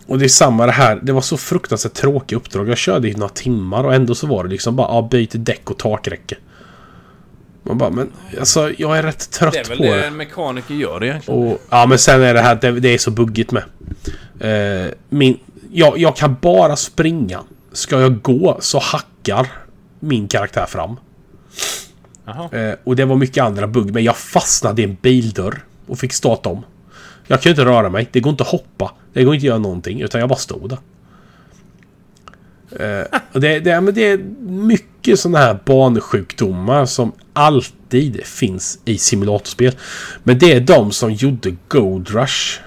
Och 0.06 0.18
det 0.18 0.24
är 0.24 0.28
samma 0.28 0.66
det 0.66 0.72
här. 0.72 1.00
Det 1.02 1.12
var 1.12 1.20
så 1.20 1.36
fruktansvärt 1.36 1.92
tråkiga 1.92 2.36
uppdrag. 2.36 2.68
Jag 2.68 2.78
körde 2.78 3.08
i 3.08 3.14
några 3.14 3.28
timmar 3.28 3.84
och 3.84 3.94
ändå 3.94 4.14
så 4.14 4.26
var 4.26 4.44
det 4.44 4.50
liksom 4.50 4.76
bara 4.76 4.88
ja, 4.88 5.08
byt 5.10 5.30
däck 5.34 5.70
och 5.70 5.78
takräcke. 5.78 6.36
Man 7.68 7.78
bara, 7.78 7.90
men 7.90 8.12
alltså 8.40 8.72
jag 8.78 8.98
är 8.98 9.02
rätt 9.02 9.30
trött 9.30 9.52
Det 9.52 9.58
är 9.58 9.64
väl 9.64 9.78
på 9.78 9.84
det 9.84 9.96
det. 9.96 10.06
en 10.06 10.16
mekaniker 10.16 10.74
gör 10.74 11.04
egentligen. 11.04 11.40
Och, 11.42 11.60
ja 11.70 11.86
men 11.86 11.98
sen 11.98 12.22
är 12.22 12.34
det 12.34 12.40
här, 12.40 12.58
det, 12.60 12.80
det 12.80 12.88
är 12.88 12.98
så 12.98 13.10
buggigt 13.10 13.52
med. 13.52 13.62
Eh, 14.40 14.92
min, 15.08 15.38
jag, 15.72 15.98
jag 15.98 16.16
kan 16.16 16.36
bara 16.40 16.76
springa. 16.76 17.40
Ska 17.72 18.00
jag 18.00 18.22
gå 18.22 18.56
så 18.60 18.78
hackar 18.78 19.46
min 20.00 20.28
karaktär 20.28 20.66
fram. 20.66 20.96
Eh, 22.52 22.74
och 22.84 22.96
det 22.96 23.04
var 23.04 23.16
mycket 23.16 23.44
andra 23.44 23.66
bugg, 23.66 23.94
men 23.94 24.04
jag 24.04 24.16
fastnade 24.16 24.82
i 24.82 24.84
en 24.84 24.96
bildörr 25.02 25.64
och 25.86 25.98
fick 25.98 26.12
starta 26.12 26.48
om. 26.48 26.62
Jag 27.26 27.46
ju 27.46 27.50
inte 27.50 27.64
röra 27.64 27.88
mig, 27.88 28.08
det 28.12 28.20
går 28.20 28.30
inte 28.30 28.42
att 28.42 28.48
hoppa, 28.48 28.92
det 29.12 29.24
går 29.24 29.34
inte 29.34 29.44
att 29.44 29.48
göra 29.48 29.58
någonting, 29.58 30.00
utan 30.00 30.20
jag 30.20 30.28
bara 30.28 30.38
stod 30.38 30.68
där. 30.68 30.78
Eh, 32.80 33.18
och 33.32 33.40
det, 33.40 33.60
det, 33.60 33.80
men 33.80 33.94
det 33.94 34.08
är 34.10 34.18
mycket 34.50 35.20
sådana 35.20 35.38
här 35.38 35.58
barnsjukdomar 35.64 36.86
som 36.86 37.12
alltid 37.32 38.26
finns 38.26 38.78
i 38.84 38.98
simulatorspel. 38.98 39.72
Men 40.22 40.38
det 40.38 40.52
är 40.52 40.60
de 40.60 40.92
som 40.92 41.12
gjorde 41.12 41.56
Gold 41.68 42.10
Rush 42.10 42.60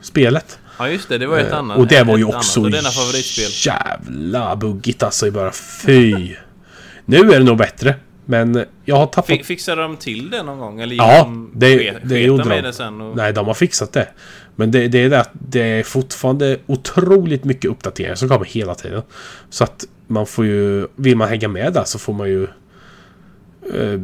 spelet. 0.00 0.58
Ja 0.78 0.88
just 0.88 1.08
det, 1.08 1.18
det 1.18 1.26
var 1.26 1.38
ett 1.38 1.52
Eh, 1.52 1.58
annat. 1.58 1.78
och 1.78 1.86
det 1.86 2.02
var 2.02 2.16
ju 2.18 2.24
annat 2.24 2.36
också 2.36 2.60
favoritspel. 2.60 3.72
jävla 3.74 4.56
buggigt 4.56 5.02
alltså 5.02 5.26
i 5.26 5.30
början. 5.30 5.52
Fy! 5.52 6.34
Nu 7.04 7.18
är 7.18 7.38
det 7.38 7.44
nog 7.44 7.58
bättre. 7.58 7.94
Men 8.24 8.64
jag 8.84 8.96
har 8.96 9.06
tappat... 9.06 9.26
Fi- 9.30 9.42
Fixade 9.44 9.82
de 9.82 9.96
till 9.96 10.30
det 10.30 10.42
någon 10.42 10.58
gång? 10.58 10.80
Eller 10.80 10.96
Ja, 10.96 11.22
de, 11.24 11.50
det, 11.54 11.98
det 12.04 12.18
gjorde 12.20 12.48
de. 12.48 12.62
det 12.62 12.72
sen? 12.72 13.00
Och... 13.00 13.16
Nej, 13.16 13.32
de 13.32 13.46
har 13.46 13.54
fixat 13.54 13.92
det. 13.92 14.08
Men 14.56 14.70
det, 14.70 14.88
det 14.88 14.98
är 14.98 15.10
det 15.10 15.20
att 15.20 15.30
det 15.32 15.60
är 15.60 15.82
fortfarande 15.82 16.58
otroligt 16.66 17.44
mycket 17.44 17.70
uppdateringar 17.70 18.14
som 18.14 18.28
kommer 18.28 18.44
hela 18.44 18.74
tiden. 18.74 19.02
Så 19.50 19.64
att 19.64 19.84
man 20.06 20.26
får 20.26 20.46
ju... 20.46 20.86
Vill 20.96 21.16
man 21.16 21.28
hänga 21.28 21.48
med 21.48 21.72
där 21.72 21.84
så 21.84 21.98
får 21.98 22.12
man 22.12 22.28
ju... 22.28 22.42
Eh, 23.74 24.00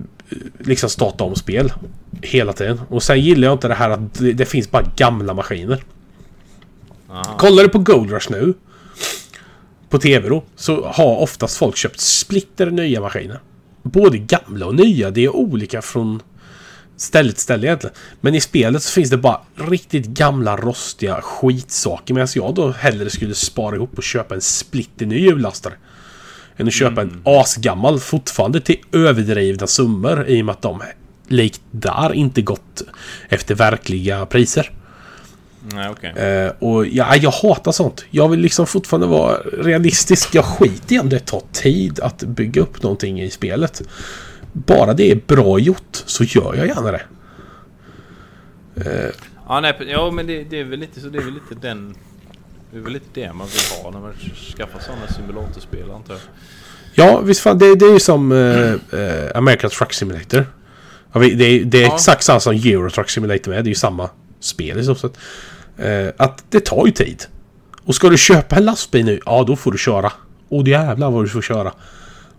liksom 0.58 0.90
starta 0.90 1.24
om 1.24 1.34
spel. 1.34 1.72
Hela 2.22 2.52
tiden. 2.52 2.80
Och 2.88 3.02
sen 3.02 3.20
gillar 3.20 3.48
jag 3.48 3.54
inte 3.54 3.68
det 3.68 3.74
här 3.74 3.90
att 3.90 4.14
det, 4.14 4.32
det 4.32 4.44
finns 4.44 4.70
bara 4.70 4.84
gamla 4.96 5.34
maskiner. 5.34 5.82
Aha. 7.10 7.38
Kollar 7.38 7.62
du 7.62 7.68
på 7.68 7.78
Gold 7.78 8.10
Rush 8.10 8.30
nu 8.30 8.54
på 9.88 9.98
TV 9.98 10.28
då 10.28 10.44
så 10.56 10.86
har 10.86 11.16
oftast 11.16 11.56
folk 11.56 11.76
köpt 11.76 12.00
splitter 12.00 12.70
nya 12.70 13.00
maskiner. 13.00 13.40
Både 13.82 14.18
gamla 14.18 14.66
och 14.66 14.74
nya. 14.74 15.10
Det 15.10 15.24
är 15.24 15.36
olika 15.36 15.82
från 15.82 16.22
ställe 16.98 17.32
till 17.32 17.42
ställe 17.42 17.66
egentligen. 17.66 17.96
Men 18.20 18.34
i 18.34 18.40
spelet 18.40 18.82
så 18.82 18.92
finns 18.92 19.10
det 19.10 19.16
bara 19.16 19.40
riktigt 19.54 20.06
gamla 20.06 20.56
rostiga 20.56 21.20
skitsaker. 21.22 22.14
Medan 22.14 22.28
jag 22.34 22.54
då 22.54 22.70
hellre 22.70 23.10
skulle 23.10 23.34
spara 23.34 23.76
ihop 23.76 23.98
och 23.98 24.02
köpa 24.02 24.34
en 24.34 24.40
splitter 24.40 25.06
ny 25.06 25.18
hjullastare. 25.18 25.74
Än 26.56 26.66
att 26.66 26.72
köpa 26.72 27.02
en 27.02 27.22
asgammal 27.24 28.00
fortfarande 28.00 28.60
till 28.60 28.78
överdrivna 28.92 29.66
summor 29.66 30.28
i 30.28 30.42
och 30.42 30.46
med 30.46 30.52
att 30.52 30.62
de 30.62 30.82
likt 31.28 31.60
där 31.70 32.14
inte 32.14 32.42
gått 32.42 32.82
efter 33.28 33.54
verkliga 33.54 34.26
priser. 34.26 34.70
Nej, 35.72 35.88
okej. 35.88 36.10
Eh, 36.10 36.52
och 36.58 36.86
ja, 36.86 37.16
jag 37.16 37.30
hatar 37.30 37.72
sånt. 37.72 38.04
Jag 38.10 38.28
vill 38.28 38.40
liksom 38.40 38.66
fortfarande 38.66 39.06
vara 39.06 39.38
realistisk. 39.38 40.34
Jag 40.34 40.44
skiter 40.44 40.94
i 40.94 40.98
om 40.98 41.08
det 41.08 41.18
tar 41.18 41.42
tid 41.52 42.00
att 42.00 42.22
bygga 42.22 42.62
upp 42.62 42.82
någonting 42.82 43.22
i 43.22 43.30
spelet. 43.30 43.82
Bara 44.52 44.94
det 44.94 45.10
är 45.10 45.20
bra 45.26 45.58
gjort 45.58 46.02
så 46.06 46.24
gör 46.24 46.54
jag 46.54 46.66
gärna 46.66 46.92
det. 46.92 47.02
Ja, 49.48 49.60
nej, 49.60 49.76
ja, 49.86 50.10
men 50.10 50.26
det, 50.26 50.44
det 50.44 50.60
är 50.60 50.64
väl 50.64 50.80
lite 50.80 51.00
så. 51.00 51.08
Det 51.08 51.18
är 51.18 51.22
väl 51.22 51.34
lite 51.34 51.54
den... 51.68 51.94
Det 52.72 52.78
är 52.78 52.82
väl 52.82 52.92
lite 52.92 53.06
det 53.14 53.32
man 53.32 53.46
vill 53.46 53.82
ha 53.82 53.90
när 53.90 54.00
man 54.00 54.12
skaffar 54.56 54.80
sådana 54.80 55.06
simulatorspel 55.08 55.90
antar 55.90 56.14
jag. 56.14 56.22
Ja, 56.94 57.20
visst 57.20 57.40
fan. 57.40 57.58
Det, 57.58 57.74
det 57.74 57.84
är 57.86 57.92
ju 57.92 58.00
som 58.00 58.32
eh, 58.32 58.72
eh, 59.00 59.30
American 59.34 59.70
Truck 59.70 59.92
Simulator. 59.92 60.46
Ja, 61.12 61.20
det, 61.20 61.26
är, 61.26 61.64
det 61.64 61.78
är 61.78 61.82
Ja. 61.82 61.94
exakt 61.94 62.22
samma 62.24 62.40
som 62.40 62.54
Euro 62.54 62.90
Truck 62.90 63.10
Simulator 63.10 63.50
med. 63.50 63.64
Det 63.64 63.68
är 63.68 63.70
ju 63.70 63.74
samma 63.74 64.10
spel 64.40 64.78
i 64.78 64.84
stort 64.84 64.98
sett. 64.98 65.18
Eh, 65.78 66.08
att 66.16 66.44
det 66.50 66.60
tar 66.60 66.86
ju 66.86 66.92
tid. 66.92 67.24
Och 67.84 67.94
ska 67.94 68.08
du 68.08 68.18
köpa 68.18 68.56
en 68.56 68.64
lastbil 68.64 69.04
nu, 69.04 69.20
ja 69.26 69.44
då 69.46 69.56
får 69.56 69.72
du 69.72 69.78
köra. 69.78 70.12
Och 70.48 70.68
jävlar 70.68 71.10
vad 71.10 71.24
du 71.24 71.28
får 71.28 71.42
köra. 71.42 71.72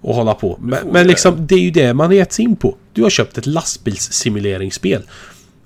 Och 0.01 0.15
hålla 0.15 0.33
på. 0.33 0.57
Men, 0.62 0.79
men 0.85 0.93
det. 0.93 1.03
liksom, 1.03 1.47
det 1.47 1.55
är 1.55 1.59
ju 1.59 1.71
det 1.71 1.93
man 1.93 2.07
har 2.07 2.13
gett 2.13 2.33
sig 2.33 2.45
in 2.45 2.55
på. 2.55 2.75
Du 2.93 3.03
har 3.03 3.09
köpt 3.09 3.38
ett 3.38 3.45
lastbilssimuleringsspel. 3.45 5.03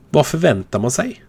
Vad 0.09 0.27
förväntar 0.27 0.79
man 0.79 0.91
sig? 0.91 1.23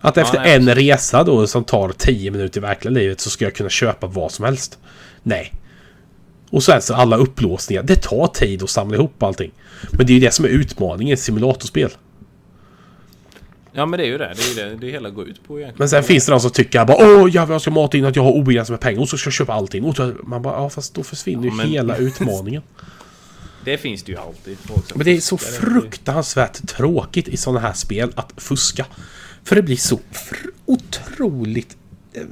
Att 0.00 0.16
efter 0.16 0.38
nej, 0.38 0.56
en 0.56 0.74
resa 0.74 1.24
då 1.24 1.46
som 1.46 1.64
tar 1.64 1.92
10 1.98 2.30
minuter 2.30 2.60
i 2.60 2.62
verkliga 2.62 2.92
livet 2.92 3.20
så 3.20 3.30
ska 3.30 3.44
jag 3.44 3.54
kunna 3.54 3.70
köpa 3.70 4.06
vad 4.06 4.32
som 4.32 4.44
helst. 4.44 4.78
Nej. 5.22 5.52
Och 6.50 6.62
så 6.62 6.94
alla 6.94 7.16
upplåsningar. 7.16 7.82
Det 7.82 7.96
tar 7.96 8.26
tid 8.26 8.62
att 8.62 8.70
samla 8.70 8.96
ihop 8.96 9.22
allting. 9.22 9.50
Men 9.90 10.06
det 10.06 10.12
är 10.12 10.14
ju 10.14 10.20
det 10.20 10.30
som 10.30 10.44
är 10.44 10.48
utmaningen 10.48 11.14
i 11.14 11.16
simulatorspel. 11.16 11.90
Ja, 13.72 13.86
men 13.86 13.98
det 13.98 14.04
är 14.04 14.08
ju 14.08 14.18
det. 14.18 14.34
Det 14.36 14.60
är 14.60 14.66
ju 14.66 14.70
det 14.76 14.86
det 14.86 14.92
hela 14.92 15.10
går 15.10 15.28
ut 15.28 15.44
på 15.46 15.58
egentligen. 15.58 15.78
Men 15.78 15.88
sen 15.88 16.02
finns 16.02 16.26
det 16.26 16.32
de 16.32 16.40
som 16.40 16.50
tycker 16.50 16.84
bara 16.84 16.96
Åh 17.00 17.34
jävlar 17.34 17.54
jag 17.54 17.60
ska 17.62 17.70
mata 17.70 17.96
in 17.98 18.04
att 18.04 18.16
jag 18.16 18.22
har 18.22 18.32
obegränsat 18.32 18.70
med 18.70 18.80
pengar 18.80 19.00
och 19.00 19.08
så 19.08 19.18
ska 19.18 19.26
jag 19.28 19.32
köpa 19.34 19.52
allting. 19.52 19.84
Och 19.84 19.96
så, 19.96 20.12
man 20.22 20.42
bara 20.42 20.54
ja 20.62 20.70
fast 20.70 20.94
då 20.94 21.02
försvinner 21.02 21.42
ju 21.42 21.48
Ja, 21.48 21.54
men- 21.54 21.68
hela 21.68 21.96
utmaningen. 21.96 22.62
Det 23.64 23.78
finns 23.78 24.02
det 24.02 24.12
ju 24.12 24.18
alltid. 24.18 24.56
Men 24.94 25.04
det 25.04 25.10
är 25.16 25.20
så 25.20 25.38
fruktansvärt 25.38 26.68
tråkigt 26.68 27.28
i 27.28 27.36
sådana 27.36 27.60
här 27.60 27.72
spel 27.72 28.12
att 28.14 28.32
fuska. 28.36 28.86
För 29.44 29.56
det 29.56 29.62
blir 29.62 29.76
så 29.76 30.00
otroligt... 30.66 31.76
eh, 32.12 32.22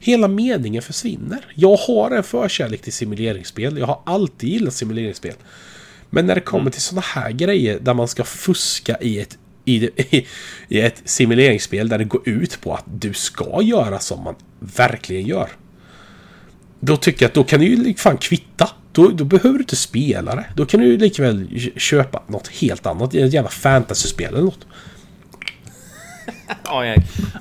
Hela 0.00 0.28
meningen 0.28 0.82
försvinner. 0.82 1.38
Jag 1.54 1.76
har 1.76 2.10
en 2.10 2.22
förkärlek 2.22 2.82
till 2.82 2.92
simuleringsspel. 2.92 3.78
Jag 3.78 3.86
har 3.86 4.00
alltid 4.06 4.50
gillat 4.50 4.74
simuleringsspel. 4.74 5.34
Men 6.10 6.26
när 6.26 6.34
det 6.34 6.40
kommer 6.40 6.70
till 6.70 6.80
sådana 6.82 7.00
här 7.14 7.30
grejer 7.30 7.78
där 7.80 7.94
man 7.94 8.08
ska 8.08 8.24
fuska 8.24 8.98
i 9.00 9.20
ett, 9.20 9.38
i, 9.68 9.90
i, 9.96 10.26
i 10.68 10.80
ett 10.80 11.02
simuleringsspel 11.04 11.88
där 11.88 11.98
det 11.98 12.04
går 12.04 12.28
ut 12.28 12.60
på 12.60 12.74
att 12.74 12.84
du 12.86 13.12
ska 13.14 13.62
göra 13.62 13.98
som 13.98 14.24
man 14.24 14.34
verkligen 14.58 15.26
gör. 15.26 15.48
Då 16.80 16.96
tycker 16.96 17.22
jag 17.22 17.28
att 17.28 17.34
då 17.34 17.44
kan 17.44 17.60
du 17.60 17.66
ju 17.66 17.94
fan 17.94 18.16
kvitta. 18.16 18.70
Då, 18.92 19.08
då 19.08 19.24
behöver 19.24 19.58
du 19.58 19.58
inte 19.58 19.76
spela 19.76 20.34
det. 20.34 20.46
Då 20.56 20.66
kan 20.66 20.80
du 20.80 20.86
ju 20.86 20.96
likväl 20.96 21.70
köpa 21.76 22.22
något 22.26 22.48
helt 22.48 22.86
annat. 22.86 23.14
Ett 23.14 23.32
jävla 23.32 23.50
fantasyspel 23.50 24.34
eller 24.34 24.44
något. 24.44 24.66
Ja, 26.64 26.84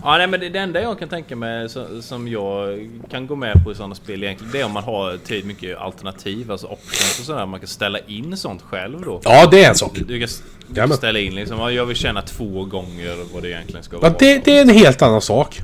ja 0.04 0.18
nej, 0.18 0.28
men 0.28 0.40
det, 0.40 0.50
det 0.50 0.60
enda 0.60 0.82
jag 0.82 1.00
kan 1.00 1.10
tänka 1.10 1.36
mig 1.36 1.70
så, 1.70 2.02
som 2.02 2.28
jag 2.28 2.90
kan 3.12 3.28
gå 3.28 3.36
med 3.36 3.64
på 3.64 3.72
i 3.72 3.76
sådana 3.76 3.96
spel 3.96 4.24
egentligen, 4.24 4.52
det 4.52 4.60
är 4.62 4.66
om 4.66 4.72
man 4.72 4.84
har 4.84 5.18
tid 5.18 5.46
mycket 5.46 5.78
alternativ, 5.78 6.52
alltså 6.52 6.68
options 6.68 7.20
och 7.20 7.26
sådär. 7.26 7.46
Man 7.46 7.60
kan 7.60 7.68
ställa 7.68 8.00
in 8.00 8.38
sånt 8.38 8.62
själv 8.62 9.02
då. 9.02 9.22
Ja, 9.24 9.48
det 9.52 9.64
är 9.64 9.70
en 9.70 9.76
sak. 9.76 9.92
Du, 9.96 10.04
du 10.04 10.20
kan, 10.20 10.30
du 10.68 10.76
kan 10.76 10.94
ställa 10.94 11.20
in 11.20 11.36
liksom, 11.36 11.60
ja, 11.60 11.72
jag 11.72 11.86
vill 11.86 11.96
tjäna 11.98 12.22
två 12.22 12.66
gånger 12.66 13.34
vad 13.34 13.44
det 13.44 13.50
egentligen 13.50 13.84
ska 13.84 13.96
Ja, 13.96 14.00
vara. 14.02 14.14
det, 14.20 14.46
det 14.46 14.58
är 14.58 14.62
en 14.62 14.70
helt 14.70 15.02
annan 15.02 15.22
sak. 15.22 15.60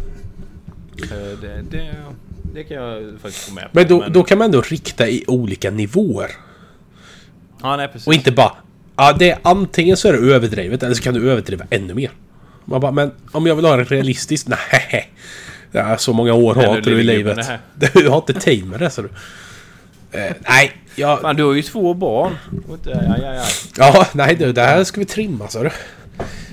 Eh, 1.03 1.39
det, 1.41 1.61
det, 1.71 1.95
det 2.53 2.63
kan 2.63 2.77
jag 2.77 3.13
faktiskt 3.21 3.49
gå 3.49 3.55
med 3.55 3.63
på. 3.63 3.69
Men 3.71 3.87
då, 3.87 4.05
då 4.09 4.23
kan 4.23 4.37
man 4.37 4.45
ändå 4.45 4.61
rikta 4.61 5.07
i 5.07 5.23
olika 5.27 5.71
nivåer. 5.71 6.31
Ja, 7.61 7.75
nej 7.77 7.87
precis. 7.87 8.07
Och 8.07 8.13
inte 8.13 8.31
bara... 8.31 8.51
Ja, 8.95 9.13
det 9.19 9.29
är 9.31 9.39
antingen 9.41 9.97
så 9.97 10.07
är 10.07 10.13
det 10.13 10.33
överdrivet 10.33 10.83
eller 10.83 10.95
så 10.95 11.03
kan 11.03 11.13
du 11.13 11.31
överdriva 11.31 11.65
ännu 11.69 11.93
mer. 11.93 12.11
Man 12.65 12.81
bara, 12.81 12.91
men 12.91 13.11
om 13.31 13.45
jag 13.47 13.55
vill 13.55 13.65
ha 13.65 13.77
det 13.77 13.83
realistiskt? 13.83 14.47
Nej. 14.47 15.09
Ja, 15.71 15.97
så 15.97 16.13
många 16.13 16.33
år 16.33 16.55
har 16.55 16.77
inte 16.77 16.89
du 16.89 16.99
i 16.99 17.03
livet. 17.03 17.47
Du 17.93 18.09
har 18.09 18.17
inte 18.17 18.33
tid 18.33 18.65
med 18.65 18.79
det, 18.79 18.89
så 18.89 19.01
du. 19.01 19.09
Eh, 20.11 20.33
nej, 20.49 20.71
jag... 20.95 21.21
Fan, 21.21 21.35
du 21.35 21.43
har 21.43 21.53
ju 21.53 21.61
två 21.61 21.93
barn. 21.93 22.37
Och 22.67 22.73
inte- 22.73 22.91
Aj, 23.15 23.25
aj, 23.25 23.37
aj. 23.37 23.45
Ja, 23.77 24.07
nej 24.13 24.35
du, 24.35 24.53
det 24.53 24.61
här 24.61 24.83
ska 24.83 24.99
vi 24.99 25.05
trimma, 25.05 25.47
så 25.47 25.63
du. 25.63 25.69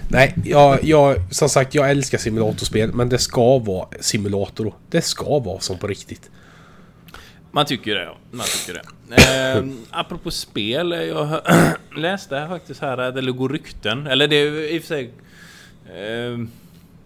Nej, 0.08 0.34
jag, 0.44 0.84
jag, 0.84 1.16
som 1.30 1.48
sagt, 1.48 1.74
jag 1.74 1.90
älskar 1.90 2.18
simulatorspel, 2.18 2.92
men 2.92 3.08
det 3.08 3.18
ska 3.18 3.58
vara 3.58 3.88
simulator. 4.00 4.74
Det 4.90 5.02
ska 5.02 5.38
vara 5.38 5.60
som 5.60 5.78
på 5.78 5.86
riktigt. 5.86 6.30
Man 7.52 7.66
tycker 7.66 7.94
det, 7.94 8.04
ja. 8.04 8.16
Man 8.30 8.46
tycker 8.46 8.74
det. 8.74 8.82
Eh, 9.56 9.64
apropå 9.90 10.30
spel, 10.30 10.90
jag 11.08 11.40
läste 11.96 12.46
faktiskt 12.48 12.80
här, 12.80 13.12
det 13.12 13.32
går 13.32 13.48
rykten. 13.48 14.06
Eller 14.06 14.28
det 14.28 14.36
är 14.36 14.74
i 14.74 14.78
och 14.78 14.82
för 14.82 14.88
sig... 14.88 15.10
Eh, 15.94 16.46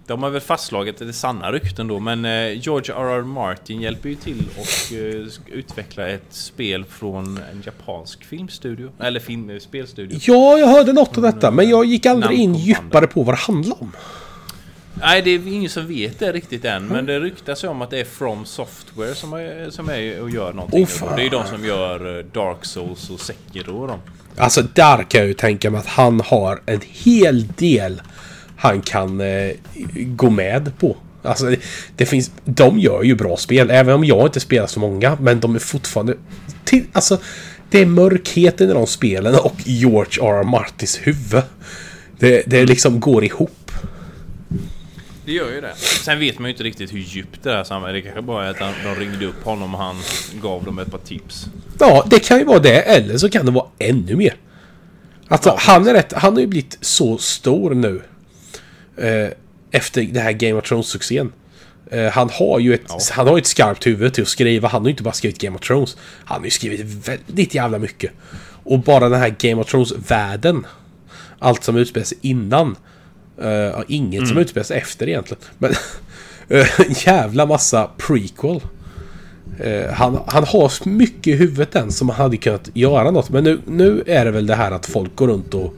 de 0.06 0.22
har 0.22 0.30
väl 0.30 0.40
fastslagit 0.40 0.94
att 0.94 0.98
det 0.98 1.08
är 1.08 1.12
sanna 1.12 1.52
rykten 1.52 1.88
då, 1.88 2.00
men 2.00 2.24
eh, 2.24 2.58
George 2.58 2.94
R.R. 2.94 3.22
Martin 3.22 3.80
hjälper 3.80 4.08
ju 4.08 4.14
till 4.14 4.42
och 4.58 4.92
eh, 4.96 5.26
utveckla 5.58 6.08
ett 6.08 6.26
spel 6.30 6.84
från 6.84 7.38
en 7.52 7.62
japansk 7.66 8.24
filmstudio. 8.24 8.90
Eller 9.00 9.20
film, 9.20 9.60
spelstudio. 9.60 10.18
Ja, 10.22 10.58
jag 10.58 10.66
hörde 10.66 10.92
något 10.92 11.16
om 11.16 11.22
detta, 11.22 11.50
men 11.50 11.68
jag 11.68 11.84
gick 11.84 12.06
aldrig 12.06 12.38
in 12.38 12.54
djupare 12.54 13.06
på 13.06 13.22
vad 13.22 13.34
det 13.34 13.38
handlar 13.38 13.82
om. 13.82 13.92
Nej, 15.00 15.22
det 15.22 15.30
är 15.30 15.48
ingen 15.48 15.70
som 15.70 15.86
vet 15.86 16.18
det 16.18 16.32
riktigt 16.32 16.64
än, 16.64 16.86
men 16.86 17.06
det 17.06 17.20
ryktas 17.20 17.64
ju 17.64 17.68
om 17.68 17.82
att 17.82 17.90
det 17.90 17.98
är 17.98 18.04
From 18.04 18.44
Software 18.44 19.14
som 19.14 19.32
är, 19.32 19.70
som 19.70 19.88
är 19.88 20.20
och 20.20 20.30
gör 20.30 20.52
någonting. 20.52 20.86
Fan. 20.86 21.16
det 21.16 21.22
är 21.22 21.24
ju 21.24 21.30
de 21.30 21.46
som 21.46 21.64
gör 21.64 22.18
eh, 22.18 22.24
Dark 22.24 22.64
Souls 22.64 23.10
och 23.10 23.20
Sekiro 23.20 23.80
och 23.80 23.88
de. 23.88 24.00
Alltså, 24.36 24.62
där 24.62 25.02
kan 25.02 25.20
jag 25.20 25.28
ju 25.28 25.34
tänka 25.34 25.70
mig 25.70 25.80
att 25.80 25.86
han 25.86 26.20
har 26.20 26.60
en 26.66 26.80
hel 26.82 27.46
del 27.46 28.02
han 28.64 28.82
kan 28.82 29.20
eh, 29.20 29.50
gå 29.94 30.30
med 30.30 30.78
på. 30.78 30.96
Alltså, 31.22 31.46
det, 31.46 31.56
det 31.96 32.06
finns... 32.06 32.30
De 32.44 32.78
gör 32.78 33.02
ju 33.02 33.14
bra 33.14 33.36
spel, 33.36 33.70
även 33.70 33.94
om 33.94 34.04
jag 34.04 34.26
inte 34.26 34.40
spelar 34.40 34.66
så 34.66 34.80
många. 34.80 35.16
Men 35.20 35.40
de 35.40 35.54
är 35.54 35.58
fortfarande... 35.58 36.14
Till, 36.64 36.84
alltså, 36.92 37.18
det 37.70 37.78
är 37.78 37.86
mörkheten 37.86 38.70
i 38.70 38.72
de 38.72 38.86
spelen 38.86 39.34
och 39.34 39.54
George 39.64 40.22
R. 40.22 40.40
R. 40.40 40.42
Martins 40.44 41.00
huvud. 41.02 41.42
Det, 42.18 42.42
det 42.46 42.64
liksom 42.64 43.00
går 43.00 43.24
ihop. 43.24 43.70
Det 45.24 45.32
gör 45.32 45.50
ju 45.50 45.60
det. 45.60 45.74
Sen 45.76 46.18
vet 46.18 46.38
man 46.38 46.48
ju 46.48 46.52
inte 46.52 46.64
riktigt 46.64 46.92
hur 46.92 46.98
djupt 46.98 47.42
det 47.42 47.50
här 47.50 47.64
sammanhanget. 47.64 48.04
Det 48.04 48.08
kanske 48.08 48.22
bara 48.22 48.46
är 48.46 48.50
att 48.50 48.58
han, 48.58 48.72
de 48.84 49.00
ringde 49.00 49.26
upp 49.26 49.44
honom 49.44 49.74
och 49.74 49.80
han 49.80 49.96
gav 50.42 50.64
dem 50.64 50.78
ett 50.78 50.90
par 50.90 50.98
tips. 50.98 51.46
Ja, 51.78 52.06
det 52.10 52.18
kan 52.18 52.38
ju 52.38 52.44
vara 52.44 52.58
det. 52.58 52.80
Eller 52.80 53.18
så 53.18 53.30
kan 53.30 53.46
det 53.46 53.52
vara 53.52 53.66
ännu 53.78 54.16
mer. 54.16 54.36
Alltså, 55.28 55.48
Ja, 55.48 55.56
han 55.58 55.88
är 55.88 55.94
rätt... 55.94 56.12
Han 56.12 56.32
har 56.32 56.40
ju 56.40 56.46
blivit 56.46 56.78
så 56.80 57.18
stor 57.18 57.74
nu. 57.74 58.02
Eh, 58.96 59.28
efter 59.70 60.02
det 60.02 60.20
här 60.20 60.32
Game 60.32 60.52
of 60.54 60.64
Thrones-succén. 60.64 61.32
Eh, 61.90 62.10
han 62.12 62.30
har 62.30 62.58
ju 62.58 62.74
ett, 62.74 62.82
Ja. 62.88 62.98
han 63.12 63.26
har 63.28 63.38
ett 63.38 63.46
skarpt 63.46 63.86
huvud 63.86 64.14
till 64.14 64.22
att 64.22 64.28
skriva. 64.28 64.68
Han 64.68 64.82
har 64.82 64.88
ju 64.88 64.90
inte 64.90 65.02
bara 65.02 65.14
skrivit 65.14 65.38
Game 65.38 65.56
of 65.56 65.62
Thrones. 65.62 65.96
Han 66.24 66.38
har 66.38 66.44
ju 66.44 66.50
skrivit 66.50 67.08
väldigt 67.08 67.54
jävla 67.54 67.78
mycket. 67.78 68.10
Och 68.64 68.78
bara 68.78 69.08
den 69.08 69.20
här 69.20 69.34
Game 69.38 69.62
of 69.62 69.68
Thrones-världen. 69.70 70.66
Allt 71.38 71.64
som 71.64 71.76
utspelar 71.76 72.04
sig 72.04 72.18
innan. 72.20 72.76
Uh, 73.42 73.82
inget 73.88 74.28
som 74.28 74.38
utspelar 74.38 74.64
sig 74.64 74.78
efter 74.78 75.08
egentligen. 75.08 75.42
Men 75.58 75.74
en 76.78 76.94
jävla 77.06 77.46
massa 77.46 77.90
prequel. 77.96 78.60
Eh, 79.60 79.92
han, 79.92 80.20
han 80.26 80.44
har 80.44 80.88
mycket 80.88 81.26
i 81.26 81.36
huvudet 81.36 81.76
än 81.76 81.92
som 81.92 82.08
han 82.08 82.20
hade 82.22 82.36
kunnat 82.36 82.70
göra 82.74 83.10
något. 83.10 83.30
Men 83.30 83.44
nu, 83.44 83.60
nu 83.66 84.02
är 84.06 84.24
det 84.24 84.30
väl 84.30 84.46
det 84.46 84.54
här 84.54 84.70
att 84.70 84.86
folk 84.86 85.16
går 85.16 85.28
runt 85.28 85.54
och 85.54 85.74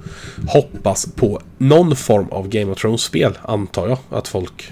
hoppas 0.48 1.06
på 1.06 1.40
någon 1.58 1.96
form 1.96 2.28
av 2.30 2.48
Game 2.48 2.72
of 2.72 2.78
Thrones-spel, 2.78 3.38
antar 3.42 3.88
jag. 3.88 3.98
Att 4.10 4.28
folk 4.28 4.68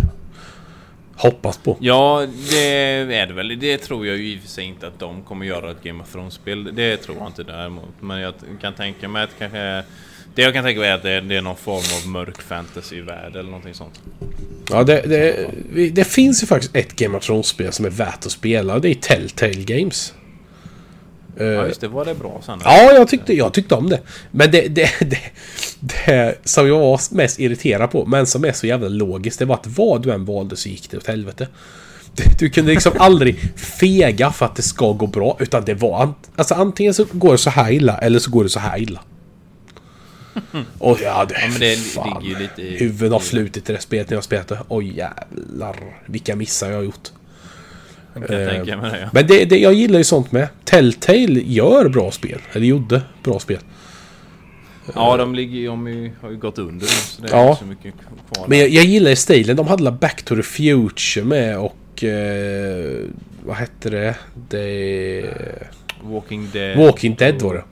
hoppas 1.17 1.57
på. 1.57 1.77
Ja, 1.81 2.27
det 2.51 2.67
är 3.15 3.27
det 3.27 3.33
väl. 3.33 3.59
Det 3.59 3.79
tror 3.79 4.07
jag 4.07 4.17
ju 4.17 4.33
i 4.33 4.39
och 4.39 4.43
för 4.43 4.49
sig 4.49 4.65
inte 4.65 4.87
att 4.87 4.99
de 4.99 5.23
kommer 5.23 5.47
göra 5.47 5.71
ett 5.71 5.83
Game 5.83 6.03
of 6.03 6.13
Thrones-spel. 6.13 6.75
Det 6.75 6.97
tror 6.97 7.17
jag 7.19 7.27
inte 7.27 7.43
däremot. 7.43 7.95
Men 8.01 8.21
jag 8.21 8.35
kan 8.61 8.75
tänka 8.75 9.09
mig 9.09 9.23
att 9.23 9.39
kanske... 9.39 9.85
Det 10.35 10.43
jag 10.43 10.55
kan 10.55 10.65
tänka 10.65 10.81
mig 10.81 10.89
är 10.89 10.95
att 10.95 11.03
det 11.03 11.11
är, 11.11 11.21
det 11.21 11.37
är 11.37 11.43
någon 11.43 11.57
form 11.57 11.83
av 12.03 12.09
mörk 12.09 12.43
fantasy-värld 12.43 13.33
eller 13.37 13.51
någonting 13.51 13.75
sånt. 13.75 14.01
Ja, 14.71 14.85
det, 14.85 15.03
det, 15.07 15.91
det 15.91 16.05
finns 16.05 16.43
ju 16.43 16.47
faktiskt 16.47 16.77
ett 16.77 16.97
Game 16.97 17.19
of 17.19 17.25
Thrones-spel 17.27 17.73
som 17.73 17.85
är 17.85 17.91
värt 17.91 18.27
att 18.27 18.33
spela. 18.33 18.79
Det 18.79 18.89
är 18.89 18.95
Telltale 18.95 19.55
Games. 19.65 20.13
Eh, 21.37 21.47
Ja, 21.47 21.67
just 21.67 21.81
det. 21.81 21.89
Var 21.89 22.05
det 22.05 22.15
bra 22.15 22.41
sen? 22.47 22.61
Ja, 22.65 22.93
jag 22.93 23.09
tyckte, 23.09 23.33
jag 23.35 23.53
tyckte 23.55 23.75
om 23.75 23.89
det. 23.89 24.01
Men 24.31 24.51
det, 24.51 24.69
det, 24.69 24.91
det, 25.01 25.21
det 25.81 26.35
som 26.45 26.69
jag 26.69 26.79
var 26.79 27.15
mest 27.15 27.41
irriterad 27.41 27.91
på, 27.91 28.07
men 28.07 28.27
som 28.27 28.45
är 28.45 28.53
så 28.53 28.67
jävla 28.67 28.89
logiskt, 28.89 29.39
det 29.39 29.45
var 29.45 29.55
att 29.55 29.67
vad 29.67 30.03
du 30.03 30.13
än 30.13 30.25
valde 30.25 30.57
så 30.57 30.69
gick 30.69 30.91
det 30.91 30.97
åt 30.97 31.07
helvete. 31.07 31.49
Du, 32.39 32.51
kunde 32.51 32.71
liksom 32.71 32.93
aldrig 32.99 33.39
fega 33.57 34.33
för 34.33 34.47
att 34.47 34.57
det 34.57 34.63
ska 34.63 34.93
gå 34.93 35.07
bra, 35.07 35.37
utan 35.41 35.65
det 35.65 35.75
var... 35.75 36.13
Alltså 36.37 36.55
antingen 36.55 36.95
så 36.95 37.07
går 37.13 37.33
det 37.33 37.39
så 37.39 37.51
här 37.51 37.73
illa, 37.73 37.99
eller 37.99 38.19
så 38.19 38.31
går 38.31 38.45
det 38.45 38.51
så 38.51 38.61
här 38.61 38.79
illa. 38.83 39.01
Och 40.79 40.99
ja, 41.03 41.25
det, 41.25 41.35
Ja, 41.41 41.49
men 41.51 41.61
det 41.61 41.77
fan. 41.77 42.23
ligger 42.23 42.37
ju 42.37 42.43
lite 42.43 42.63
i... 42.63 42.77
Huvudet 42.79 43.13
har 43.13 43.21
flutit 43.21 43.71
i 43.71 43.73
det 43.73 43.81
spelet 43.81 44.11
när 44.11 44.17
jag 44.17 44.25
spelat 44.25 44.49
det. 44.49 44.59
Oj 44.69 44.97
jävlar, 44.97 45.77
vilka 46.07 46.37
missar 46.37 46.71
jag 46.71 46.77
har 46.77 46.83
gjort. 46.85 47.09
Jag 48.15 48.27
kan 48.27 48.41
Eh, 48.41 48.49
tänka 48.49 48.77
mig 48.77 48.91
det, 48.91 49.01
ja. 49.01 49.09
Men 49.13 49.27
det, 49.27 49.45
det, 49.45 49.59
jag 49.59 49.75
gillar 49.75 49.99
ju 49.99 50.05
sånt 50.05 50.33
med. 50.33 50.49
Telltale 50.65 51.41
gör 51.45 51.89
bra 51.89 52.11
spel. 52.11 52.41
Eller 52.53 52.67
gjorde 52.67 53.03
bra 53.23 53.39
spel. 53.39 53.59
Ja, 54.95 55.17
de 55.17 55.35
ligger. 55.35 55.67
De 55.67 56.11
har 56.21 56.31
ju 56.31 56.37
gått 56.37 56.59
under 56.59 56.87
nu, 56.87 56.87
så 56.87 57.23
det 57.23 57.29
är 57.29 57.37
Ja. 57.37 57.49
inte 57.49 57.61
så 57.61 57.67
mycket 57.67 57.95
kvar. 58.35 58.47
Men 58.49 58.59
jag, 58.59 58.69
jag 58.69 58.85
gillar 58.85 59.15
stilen. 59.15 59.57
De 59.57 59.67
hade 59.69 59.91
Back 59.93 60.23
to 60.23 60.37
the 60.37 60.43
Future 60.43 61.25
med 61.27 61.59
och... 61.59 62.05
Eh, 62.05 63.01
vad 63.45 63.57
hette 63.57 63.91
det? 63.91 64.15
det 64.51 65.25
Walking 66.03 66.49
Dead. 66.53 66.79
Walking 66.79 67.15
Dead 67.15 67.43
var 67.43 67.55
det. 67.55 67.65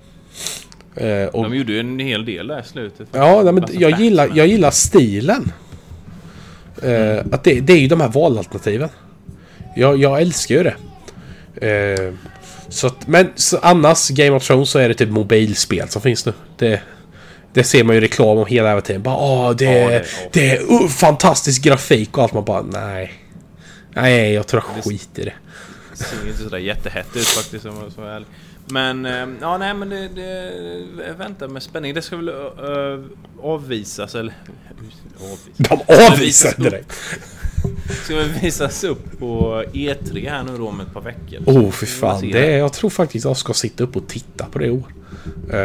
Eh, 0.97 1.25
och, 1.27 1.43
De 1.43 1.57
gjorde 1.57 1.73
ju 1.73 1.81
en 1.81 1.99
hel 1.99 2.25
del 2.25 2.47
där 2.47 2.61
i 2.61 2.65
slutet. 2.65 3.09
ja, 3.13 3.43
men 3.43 3.55
Massa 3.55 3.75
jag 3.75 4.01
gillar, 4.01 4.31
jag 4.35 4.47
gillar 4.47 4.71
stilen. 4.71 5.53
Eh, 6.83 7.19
att 7.33 7.45
det, 7.45 7.61
det 7.61 7.73
är 7.73 7.79
ju 7.79 7.89
de 7.89 8.01
här 8.01 8.09
valalternativen. 8.09 8.89
Jag, 9.77 9.97
jag 9.97 10.21
älskar 10.23 10.55
ju 10.55 10.63
det. 10.63 10.75
Eh, 11.69 12.13
så 12.69 12.87
att, 12.87 13.07
men 13.07 13.29
så 13.35 13.59
annars, 13.63 14.09
Game 14.09 14.31
of 14.31 14.47
Thrones 14.47 14.71
så 14.71 14.79
är 14.79 14.89
det 14.89 14.95
typ 14.95 15.09
mobilspel 15.11 15.89
som 15.89 16.03
finns 16.03 16.27
nu. 16.27 16.33
Det, 16.59 16.81
det 17.53 17.65
ser 17.65 17.85
man 17.85 17.95
ju 17.95 18.01
reklam 18.01 18.39
om 18.39 18.47
hela 18.47 18.81
tiden. 18.81 19.03
Bara 19.03 19.17
åh, 19.17 19.51
det, 19.57 19.65
Ja, 19.65 19.89
det- 19.89 20.05
det 20.33 20.51
är 20.51 20.61
uh, 20.73 20.89
fantastisk 20.89 21.63
grafik 21.63 22.17
och 22.19 22.23
allt. 22.25 22.33
Man 22.33 22.45
bara 22.45 22.63
nej. 22.63 23.13
Nej, 23.95 24.33
jag 24.33 24.47
tror 24.47 24.63
jag 24.77 24.85
skiter 24.85 25.23
i 25.23 25.25
det. 25.25 25.33
Det 25.93 26.05
ser 26.05 26.27
inte 26.29 26.43
sådär 26.43 26.59
jättehett 26.59 27.17
ut 27.17 27.27
faktiskt 27.27 27.65
om 27.67 27.75
jag 27.83 27.93
ska 27.93 28.01
vara 28.01 28.15
ärlig. 28.15 28.29
Men, 28.67 29.07
eh, 29.07 29.27
ja 29.41 29.59
nej 29.59 29.75
men 29.75 29.89
det, 29.89 30.09
det 30.09 31.15
väntar 31.19 31.49
med 31.49 31.63
spänning. 31.63 31.95
Det 31.95 32.03
ska 32.03 32.17
väl 32.17 32.29
uh, 32.29 33.05
avvisas 33.43 34.15
eller... 34.15 34.35
Avvisas. 35.21 35.69
De 35.87 36.05
avvisade 36.13 36.71
dig. 36.71 36.85
Ska 38.05 38.17
väl 38.17 38.29
visas 38.43 38.85
upp 38.85 39.19
på 39.19 39.65
E3 39.73 40.31
här 40.31 40.43
nu 40.43 40.57
då 40.59 40.69
om 40.69 40.81
ett 40.81 40.93
par 40.95 41.01
veckor. 41.01 41.39
Oh, 41.47 41.71
fy 41.71 41.87
fan. 41.87 42.31
Det, 42.31 42.51
jag 42.51 42.73
tror 42.73 42.91
faktiskt 42.91 43.25
jag 43.25 43.37
ska 43.37 43.53
sitta 43.53 43.85
upp 43.85 43.97
och 43.97 44.09
titta 44.09 44.45
på 44.45 44.59
det 44.59 44.67
i 44.67 44.71
år. 44.71 44.95
Eh, 45.53 45.59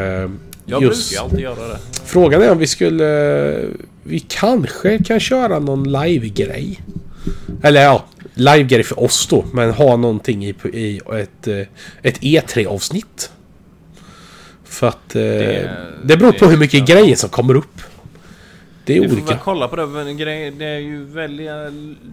Jag 0.65 0.81
just- 0.83 1.09
brukar 1.09 1.23
alltid 1.23 1.39
göra 1.39 1.67
det. 1.67 1.77
Frågan 2.05 2.41
är 2.41 2.51
om 2.51 2.57
vi 2.57 2.67
skulle... 2.67 3.65
Vi 4.03 4.19
kanske 4.19 5.03
kan 5.03 5.19
köra 5.19 5.59
någon 5.59 5.91
live-grej. 5.91 6.79
Eller 7.63 7.81
ja, 7.83 8.05
live-grej 8.39 8.83
för 8.83 8.99
oss 8.99 9.27
då. 9.27 9.45
Men 9.53 9.71
ha 9.71 9.97
någonting 9.97 10.45
i, 10.45 10.55
i 10.73 11.01
ett, 11.21 11.47
eh, 11.47 11.57
ett 12.01 12.19
E3-avsnitt. 12.21 13.31
För 14.65 14.87
att... 14.87 15.15
eh, 15.15 15.21
Det, 15.21 15.69
Det- 16.03 16.17
beror 16.17 16.31
på 16.31 16.45
det- 16.45 16.51
hur 16.51 16.57
mycket 16.57 16.89
ja. 16.89 16.95
grejer 16.95 17.15
som 17.15 17.29
kommer 17.29 17.55
upp. 17.55 17.81
Det 18.85 18.97
är 18.97 19.01
Vi 19.01 19.07
får 19.07 19.15
olika. 19.15 19.27
väl 19.29 19.37
kolla 19.43 19.67
på 19.67 19.75
det. 19.75 19.87
Men 19.87 20.17
det 20.17 20.65
är 20.65 20.77
ju 20.79 21.05
väldigt... 21.05 21.47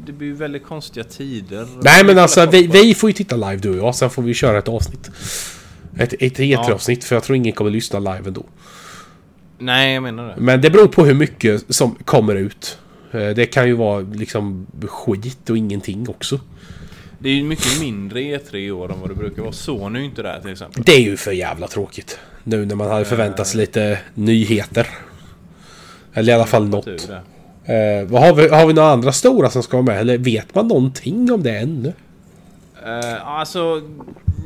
Det 0.07 0.13
blir 0.13 0.29
ju 0.29 0.35
väldigt 0.35 0.65
konstiga 0.65 1.05
tider. 1.05 1.67
Nej 1.83 2.05
men 2.05 2.15
får 2.15 2.23
alltså 2.23 2.47
vi, 2.47 2.67
vi 2.67 2.95
får 2.95 3.11
ju 3.11 3.15
titta 3.15 3.37
live 3.37 3.57
du 3.57 3.71
och 3.71 3.77
jag. 3.77 3.95
Sen 3.95 4.11
får 4.11 4.23
vi 4.23 4.35
köra 4.35 4.59
ett 4.59 4.69
avsnitt. 4.69 5.11
Ett, 5.99 6.13
ett 6.13 6.39
E3-avsnitt. 6.39 7.05
För 7.05 7.17
jag 7.17 7.23
tror 7.23 7.37
ingen 7.37 7.53
kommer 7.53 7.71
lyssna 7.71 7.99
live 7.99 8.23
ändå. 8.27 8.45
Nej, 9.59 9.95
jag 9.95 10.03
menar 10.03 10.29
det. 10.29 10.35
Men 10.39 10.61
det 10.61 10.71
beror 10.71 10.87
på 10.89 11.05
hur 11.05 11.15
mycket 11.15 11.65
som 11.75 11.95
kommer 11.95 12.35
ut. 12.35 12.79
Eh, 13.15 13.35
Det 13.35 13.47
kan 13.47 13.67
ju 13.67 13.75
vara 13.75 14.01
liksom 14.01 14.67
skit 14.81 15.51
och 15.51 15.57
ingenting 15.57 16.09
också. 16.09 16.41
Det 17.19 17.29
är 17.29 17.35
ju 17.35 17.45
mycket 17.45 17.81
mindre 17.81 18.21
E3 18.21 18.57
i 18.57 18.71
år 18.71 18.93
än 18.93 19.01
vad 19.01 19.11
det 19.11 19.15
brukar 19.15 19.43
vara. 19.43 19.53
Sony 19.53 19.99
är 19.99 20.01
ju 20.01 20.09
inte 20.09 20.23
där 20.23 20.41
till 20.41 20.51
exempel. 20.51 20.83
Det 20.87 20.93
är 20.93 21.01
ju 21.01 21.17
för 21.17 21.33
jävla 21.33 21.69
tråkigt. 21.69 22.19
Nu 22.45 22.67
när 22.67 22.75
man 22.75 22.89
hade 22.91 23.05
förväntat 23.05 23.47
sig 23.47 23.61
lite 23.61 23.99
nyheter. 24.15 24.89
Eller 26.15 26.33
i 26.33 26.35
alla 26.37 26.47
fall 26.47 26.69
något. 26.69 26.87
Eh, 26.87 28.21
har, 28.21 28.35
vi, 28.35 28.49
har 28.49 28.67
vi 28.67 28.73
några 28.73 28.89
andra 28.89 29.13
stora 29.13 29.51
som 29.51 29.63
ska 29.63 29.77
vara 29.77 29.87
med? 29.87 30.01
Eller 30.01 30.19
vet 30.19 30.55
man 30.55 30.69
någonting 30.69 31.33
om 31.33 31.43
det 31.43 31.59
ännu? 31.59 31.89
Uh, 32.87 33.29
alltså, 33.29 33.83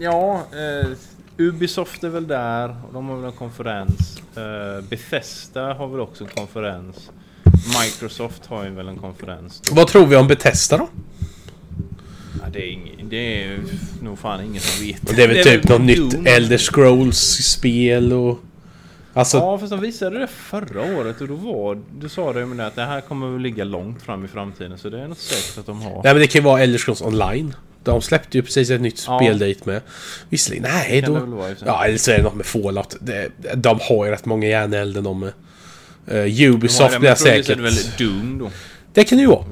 ja. 0.01 0.43
eh, 0.53 0.89
Ubisoft 1.37 2.05
är 2.05 2.09
väl 2.09 2.27
där. 2.27 2.69
Och 2.69 2.93
de 2.93 3.09
har 3.09 3.17
väl 3.17 3.25
en 3.25 3.33
konferens. 3.33 4.23
Uh, 4.37 4.85
Bethesda 4.89 5.75
har 5.75 5.89
väl 5.89 6.01
också 6.01 6.25
en 6.25 6.31
konferens. 6.31 7.11
Microsoft 7.83 8.47
har 8.47 8.65
ju 8.65 8.71
väl 8.71 8.89
en 8.89 8.97
konferens. 8.97 9.63
Vad 9.71 9.87
tror 9.89 10.07
vi 10.07 10.17
om 10.17 10.27
Bethesda 10.29 10.77
då? 10.77 10.89
Ja, 12.43 12.49
det, 12.53 12.59
är 12.59 12.71
ing, 12.73 13.05
det 13.11 13.45
är 13.45 13.59
nog 14.03 14.19
fan 14.19 14.45
ingen 14.45 14.61
som 14.63 14.87
vet. 14.87 15.17
Det 15.17 15.23
är 15.23 15.29
väl 15.29 15.45
typ 15.45 15.69
något 15.69 15.81
nytt 15.81 16.27
Elder 16.27 16.59
Scrolls-spel 16.59 18.13
och... 18.13 18.39
Alltså, 19.15 19.37
Ja, 19.37 19.59
fast 19.59 19.71
de 19.71 19.81
visade 19.81 20.19
det 20.19 20.27
förra 20.27 20.99
året 20.99 21.21
och 21.21 21.29
då 21.29 21.35
var... 21.35 21.79
Du 22.01 22.09
sa 22.09 22.33
det 22.33 22.47
med 22.47 22.57
det 22.57 22.67
att 22.67 22.75
det 22.75 22.85
här 22.85 23.01
kommer 23.01 23.29
väl 23.31 23.41
ligga 23.43 23.65
långt 23.65 24.03
fram 24.03 24.25
i 24.25 24.29
framtiden. 24.29 24.79
Så 24.79 24.89
det 24.91 25.01
är 25.01 25.09
något 25.09 25.19
säkert 25.19 25.59
att 25.59 25.67
de 25.67 25.83
har. 25.83 25.91
nej 25.93 26.03
men 26.15 26.17
det 26.17 26.27
kan 26.27 26.41
ju 26.41 26.45
vara 26.45 26.63
Elder 26.63 26.79
Scrolls 26.79 27.03
online. 27.03 27.55
De 27.85 28.03
släppte 28.03 28.39
ju 28.39 28.43
precis 28.43 28.71
ett 28.71 28.81
nytt 28.81 29.05
Ja. 29.07 29.19
spel 29.19 29.39
dit 29.39 29.67
med. 29.67 29.81
Visserligen, 30.29 30.63
nej 30.73 31.01
det 31.01 31.07
då... 31.07 31.13
vara 31.13 31.51
i. 31.51 31.55
Ja, 31.67 31.85
eller 31.85 31.99
så 31.99 32.11
är 32.11 32.17
det 32.17 32.23
något 32.23 32.35
med 32.35 32.47
Fallout. 32.47 32.97
Det, 33.01 33.29
de 33.55 33.79
har 33.83 34.05
ju 34.07 34.11
rätt 34.11 34.25
många 34.25 34.47
järnelden 34.49 35.05
de 35.05 35.21
med. 35.21 35.33
Uh, 36.13 36.51
Ubisoft 36.51 36.93
det, 36.93 36.99
blir 36.99 37.15
säkert... 37.15 37.49
visade 37.49 37.63
väl 37.63 37.75
Doom 37.99 38.39
då. 38.39 38.51
Det 38.95 39.05
kan 39.05 39.19
det 39.19 39.23
ju 39.23 39.29
vara. 39.29 39.45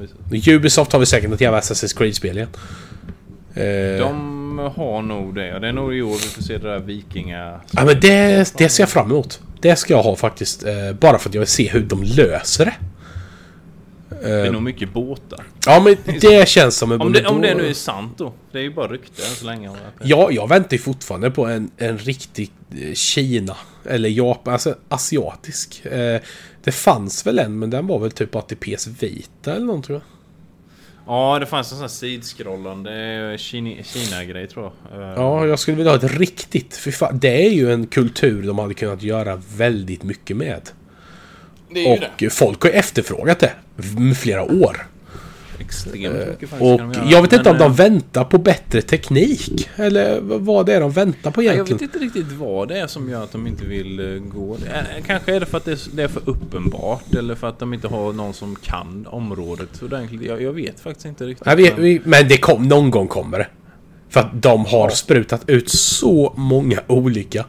Ubisoft 0.56 0.92
har 0.92 1.00
vi 1.00 1.06
säkert 1.06 1.30
något 1.30 1.40
jävla 1.40 1.60
Assassin's 1.60 1.98
Creed-spel 1.98 2.36
igen. 2.36 2.48
Eh, 3.54 3.98
De 3.98 4.72
har 4.76 5.02
nog 5.02 5.34
det. 5.34 5.46
Ja, 5.46 5.58
Det 5.58 5.68
är 5.68 5.72
nog 5.72 5.94
i 5.94 6.02
år 6.02 6.12
vi 6.12 6.28
får 6.28 6.42
se 6.42 6.58
det 6.58 6.68
där 6.68 6.78
vikinga... 6.78 7.60
Ja 7.70 7.84
men 7.84 8.00
det, 8.00 8.52
det 8.58 8.68
ser 8.68 8.82
jag 8.82 8.90
fram 8.90 9.10
emot. 9.10 9.40
Det 9.60 9.76
ska 9.76 9.94
jag 9.94 10.02
ha 10.02 10.16
faktiskt. 10.16 10.64
Eh, 10.64 10.92
bara 11.00 11.18
för 11.18 11.28
att 11.28 11.34
jag 11.34 11.40
vill 11.40 11.48
se 11.48 11.68
hur 11.68 11.80
de 11.82 12.02
löser 12.02 12.64
det. 12.64 12.74
Det 14.08 14.30
är 14.30 14.52
nog 14.52 14.62
mycket 14.62 14.92
båtar. 14.92 15.44
Ja 15.66 15.80
men 15.84 15.96
det 16.20 16.48
känns 16.48 16.76
som 16.76 16.92
en... 16.92 17.00
Om 17.00 17.12
det, 17.12 17.26
om 17.26 17.40
det 17.40 17.54
nu 17.54 17.66
är 17.68 17.72
sant 17.74 18.18
då. 18.18 18.32
Det 18.52 18.58
är 18.58 18.62
ju 18.62 18.74
bara 18.74 18.88
rykte 18.88 19.22
än 19.22 19.28
så 19.28 19.46
länge. 19.46 19.70
Ja, 20.02 20.30
jag 20.30 20.48
väntar 20.48 20.72
ju 20.72 20.78
fortfarande 20.82 21.30
på 21.30 21.46
en, 21.46 21.70
en 21.76 21.98
riktig 21.98 22.50
eh, 22.82 22.92
Kina. 22.94 23.56
Eller 23.84 24.08
Japan, 24.08 24.52
alltså 24.52 24.74
asiatisk. 24.88 25.86
Eh, 25.86 26.20
det 26.64 26.72
fanns 26.72 27.26
väl 27.26 27.38
en, 27.38 27.58
men 27.58 27.70
den 27.70 27.86
var 27.86 27.98
väl 27.98 28.10
typ 28.10 28.30
bara 28.30 28.42
till 28.42 28.56
PS 28.76 28.86
Vita 28.86 29.54
eller 29.54 29.66
något 29.66 29.84
tror 29.84 29.96
jag. 29.98 30.02
Ja, 31.08 31.38
det 31.38 31.46
fanns 31.46 31.66
en 31.72 31.76
sån 31.78 31.80
här 31.82 31.88
sidskrollande 31.88 32.90
Kina- 33.38 33.82
Kina-grej 33.82 34.46
tror 34.48 34.72
jag. 34.90 35.02
Eh, 35.02 35.08
Ja, 35.16 35.46
jag 35.46 35.58
skulle 35.58 35.76
vilja 35.76 35.92
ha 35.92 35.96
ett 35.98 36.18
riktigt... 36.18 36.76
För 36.76 36.90
fan, 36.90 37.18
det 37.18 37.46
är 37.46 37.50
ju 37.50 37.72
en 37.72 37.86
kultur 37.86 38.46
de 38.46 38.58
hade 38.58 38.74
kunnat 38.74 39.02
göra 39.02 39.42
väldigt 39.56 40.02
mycket 40.02 40.36
med. 40.36 40.60
Det 41.70 41.86
är 41.86 42.10
ju 42.18 42.26
Och 42.26 42.32
folk 42.32 42.62
har 42.62 42.70
ju 42.70 42.76
efterfrågat 42.76 43.38
det 43.40 43.52
med 43.98 44.16
flera 44.16 44.42
år. 44.42 44.76
det. 45.58 45.64
Extremt 45.64 46.14
mycket 46.14 46.48
faktiskt 46.50 46.62
Och 46.62 46.68
göra. 46.80 47.06
jag 47.10 47.22
vet 47.22 47.32
inte 47.32 47.50
om 47.50 47.58
de 47.58 47.64
eh, 47.70 47.76
väntar 47.76 48.24
på 48.24 48.38
bättre 48.38 48.82
teknik. 48.82 49.68
Eller 49.76 50.20
vad 50.20 50.66
det 50.66 50.74
är 50.74 50.80
de 50.80 50.90
väntar 50.90 51.30
på 51.30 51.42
Jag 51.42 51.54
egentligen. 51.54 51.78
vet 51.78 51.94
inte 51.94 51.98
riktigt 51.98 52.32
vad 52.38 52.68
det 52.68 52.78
är 52.78 52.86
som 52.86 53.10
gör 53.10 53.24
att 53.24 53.32
de 53.32 53.46
inte 53.46 53.64
vill 53.66 54.00
eh, 54.14 54.20
gå. 54.20 54.54
Eh, 54.54 55.04
Kanske 55.06 55.34
är 55.34 55.40
det 55.40 55.46
för 55.46 55.58
att 55.58 55.64
det 55.64 55.72
är- 55.72 55.96
det 55.96 56.08
för 56.08 56.22
uppenbart 56.24 57.14
eller 57.14 57.34
för 57.34 57.48
att 57.48 57.58
de 57.58 57.74
inte 57.74 57.88
har 57.88 58.12
någon 58.12 58.34
som 58.34 58.56
kan 58.56 59.06
området 59.06 59.82
ordentligt. 59.82 60.22
Jag, 60.22 60.42
jag 60.42 60.52
vet 60.52 60.80
faktiskt 60.80 61.06
inte 61.06 61.24
riktigt. 61.26 61.46
Nej, 61.46 61.56
vi, 61.56 61.62
men- 61.72 61.82
vi, 61.82 62.00
men 62.04 62.28
det 62.28 62.38
kom, 62.38 62.68
någon 62.68 62.90
gång 62.90 63.08
kommer 63.08 63.38
det. 63.38 63.46
För 64.08 64.20
att 64.20 64.42
de 64.42 64.64
har 64.64 64.90
sprutat 64.90 65.48
ut 65.48 65.68
så 65.70 66.32
många 66.36 66.78
olika. 66.86 67.44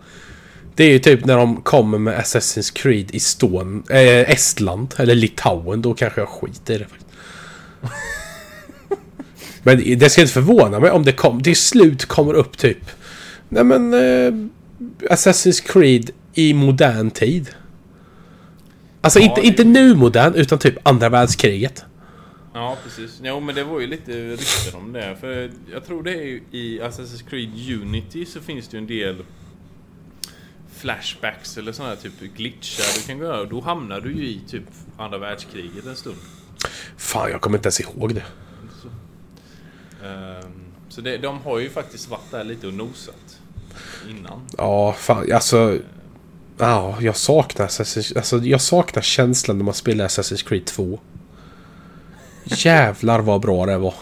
Det 0.78 0.84
är 0.84 0.92
ju 0.92 1.00
typ 1.00 1.26
när 1.26 1.38
de 1.38 1.62
kommer 1.62 1.98
med 1.98 2.20
Assassin's 2.20 2.74
Creed 2.76 3.16
i 3.16 3.20
Stån, 3.20 3.84
eh, 3.90 4.32
Estland 4.32 4.94
eller 4.98 5.16
Litauen. 5.16 5.82
Då 5.82 5.94
kanske 5.94 6.22
jag 6.22 6.30
skiter 6.30 6.74
i 6.74 6.78
det. 6.78 6.88
Men 9.64 10.00
det 10.00 10.10
ska 10.10 10.22
inte 10.22 10.34
förvåna 10.34 10.80
mig 10.80 10.92
om 10.92 11.04
det 11.04 11.12
kom, 11.12 11.44
till 11.44 11.56
slut 11.56 12.06
kommer 12.06 12.34
upp 12.34 12.58
typ... 12.58 12.78
Nej 13.50 13.64
men... 13.64 13.94
Eh, 13.94 14.34
Assassin's 15.10 15.64
Creed 15.74 16.10
i 16.34 16.54
modern 16.54 17.12
tid. 17.12 17.50
Alltså 19.02 19.20
Ja, 19.20 19.26
inte, 19.26 19.42
det- 19.42 19.48
inte 19.48 19.64
nu 19.64 19.96
modern, 19.96 20.34
utan 20.34 20.60
typ 20.60 20.76
andra 20.88 21.10
världskriget. 21.10 21.86
Ja, 22.54 22.78
precis. 22.84 23.20
Jo, 23.24 23.40
men 23.40 23.56
det 23.56 23.64
var 23.64 23.80
ju 23.80 23.88
lite 23.88 24.12
rykten 24.12 24.76
om 24.80 24.94
det. 24.94 25.18
För 25.22 25.52
jag 25.74 25.86
tror 25.86 26.04
det 26.04 26.12
är 26.12 26.24
ju 26.26 26.42
i 26.52 26.80
Assassin's 26.82 27.30
Creed 27.30 27.82
Unity 27.82 28.26
så 28.26 28.40
finns 28.42 28.68
det 28.68 28.78
ju 28.78 28.82
en 28.82 28.88
del 28.88 29.16
flashbacks 30.78 31.58
eller 31.58 31.72
sådana 31.72 31.96
här 31.96 32.02
typ 32.02 32.36
glitchar 32.38 33.00
du 33.02 33.08
kan 33.08 33.18
göra. 33.18 33.42
Och 33.42 33.48
då 33.48 33.62
hamnar 33.62 34.02
du 34.02 34.14
ju 34.14 34.28
i 34.28 34.42
typ 34.48 34.64
andra 34.98 35.18
världskriget 35.18 35.86
en 35.86 35.96
stund. 35.96 36.18
Fan, 36.98 37.32
jag 37.32 37.42
kommer 37.42 37.58
inte 37.58 37.68
ens 37.68 37.80
ihåg 37.80 38.16
det. 38.16 38.24
Så, 38.82 38.88
Ehm, 40.06 40.74
så 40.90 41.02
det, 41.02 41.18
de 41.18 41.42
har 41.42 41.60
ju 41.60 41.70
faktiskt 41.70 42.10
varit 42.10 42.32
där 42.32 42.44
lite 42.44 42.68
och 42.68 42.74
nosat 42.74 43.40
innan. 44.10 44.42
Ja, 44.58 44.94
fan, 44.94 45.32
alltså... 45.34 45.78
Ja, 46.60 46.98
jag 47.02 47.16
saknar 47.16 47.68
Assassin's, 47.68 48.18
alltså, 48.18 48.38
jag 48.38 48.62
saknar 48.62 49.02
känslan 49.02 49.58
när 49.58 49.66
man 49.66 49.74
spelar 49.74 50.08
Assassin's 50.08 50.48
Creed 50.48 50.66
2. 50.66 51.00
Jävlar 52.44 53.20
vad 53.20 53.42
bra 53.42 53.66
det 53.66 53.78
var. 53.78 53.94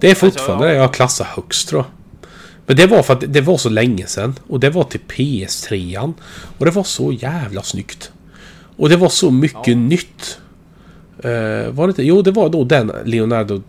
Det 0.00 0.10
är 0.10 0.14
fortfarande 0.14 0.52
Alltså, 0.52 0.66
ja. 0.66 0.72
det 0.72 0.78
jag 0.78 0.94
klassar 0.94 1.24
högst 1.24 1.68
tror 1.68 1.82
jag. 1.84 1.97
Men 2.68 2.76
det 2.76 2.86
var 2.86 3.02
för 3.02 3.12
att 3.14 3.24
det 3.32 3.40
var 3.40 3.58
så 3.58 3.68
länge 3.68 4.06
sedan. 4.06 4.38
Och 4.48 4.60
det 4.60 4.70
var 4.70 4.84
till 4.84 5.00
PS3. 5.08 6.12
Och 6.58 6.64
det 6.64 6.70
var 6.70 6.84
så 6.84 7.12
jävla 7.12 7.62
snyggt. 7.62 8.12
Och 8.76 8.88
det 8.88 8.96
var 8.96 9.08
så 9.08 9.30
mycket 9.30 9.66
Ja. 9.68 9.74
nytt. 9.76 10.38
Uh, 11.24 11.70
var 11.70 11.86
det 11.86 11.90
inte? 11.90 12.02
Jo, 12.02 12.22
det 12.22 12.30
var 12.30 12.48
då 12.48 12.64
den 12.64 12.92
Leonardo 13.04 13.62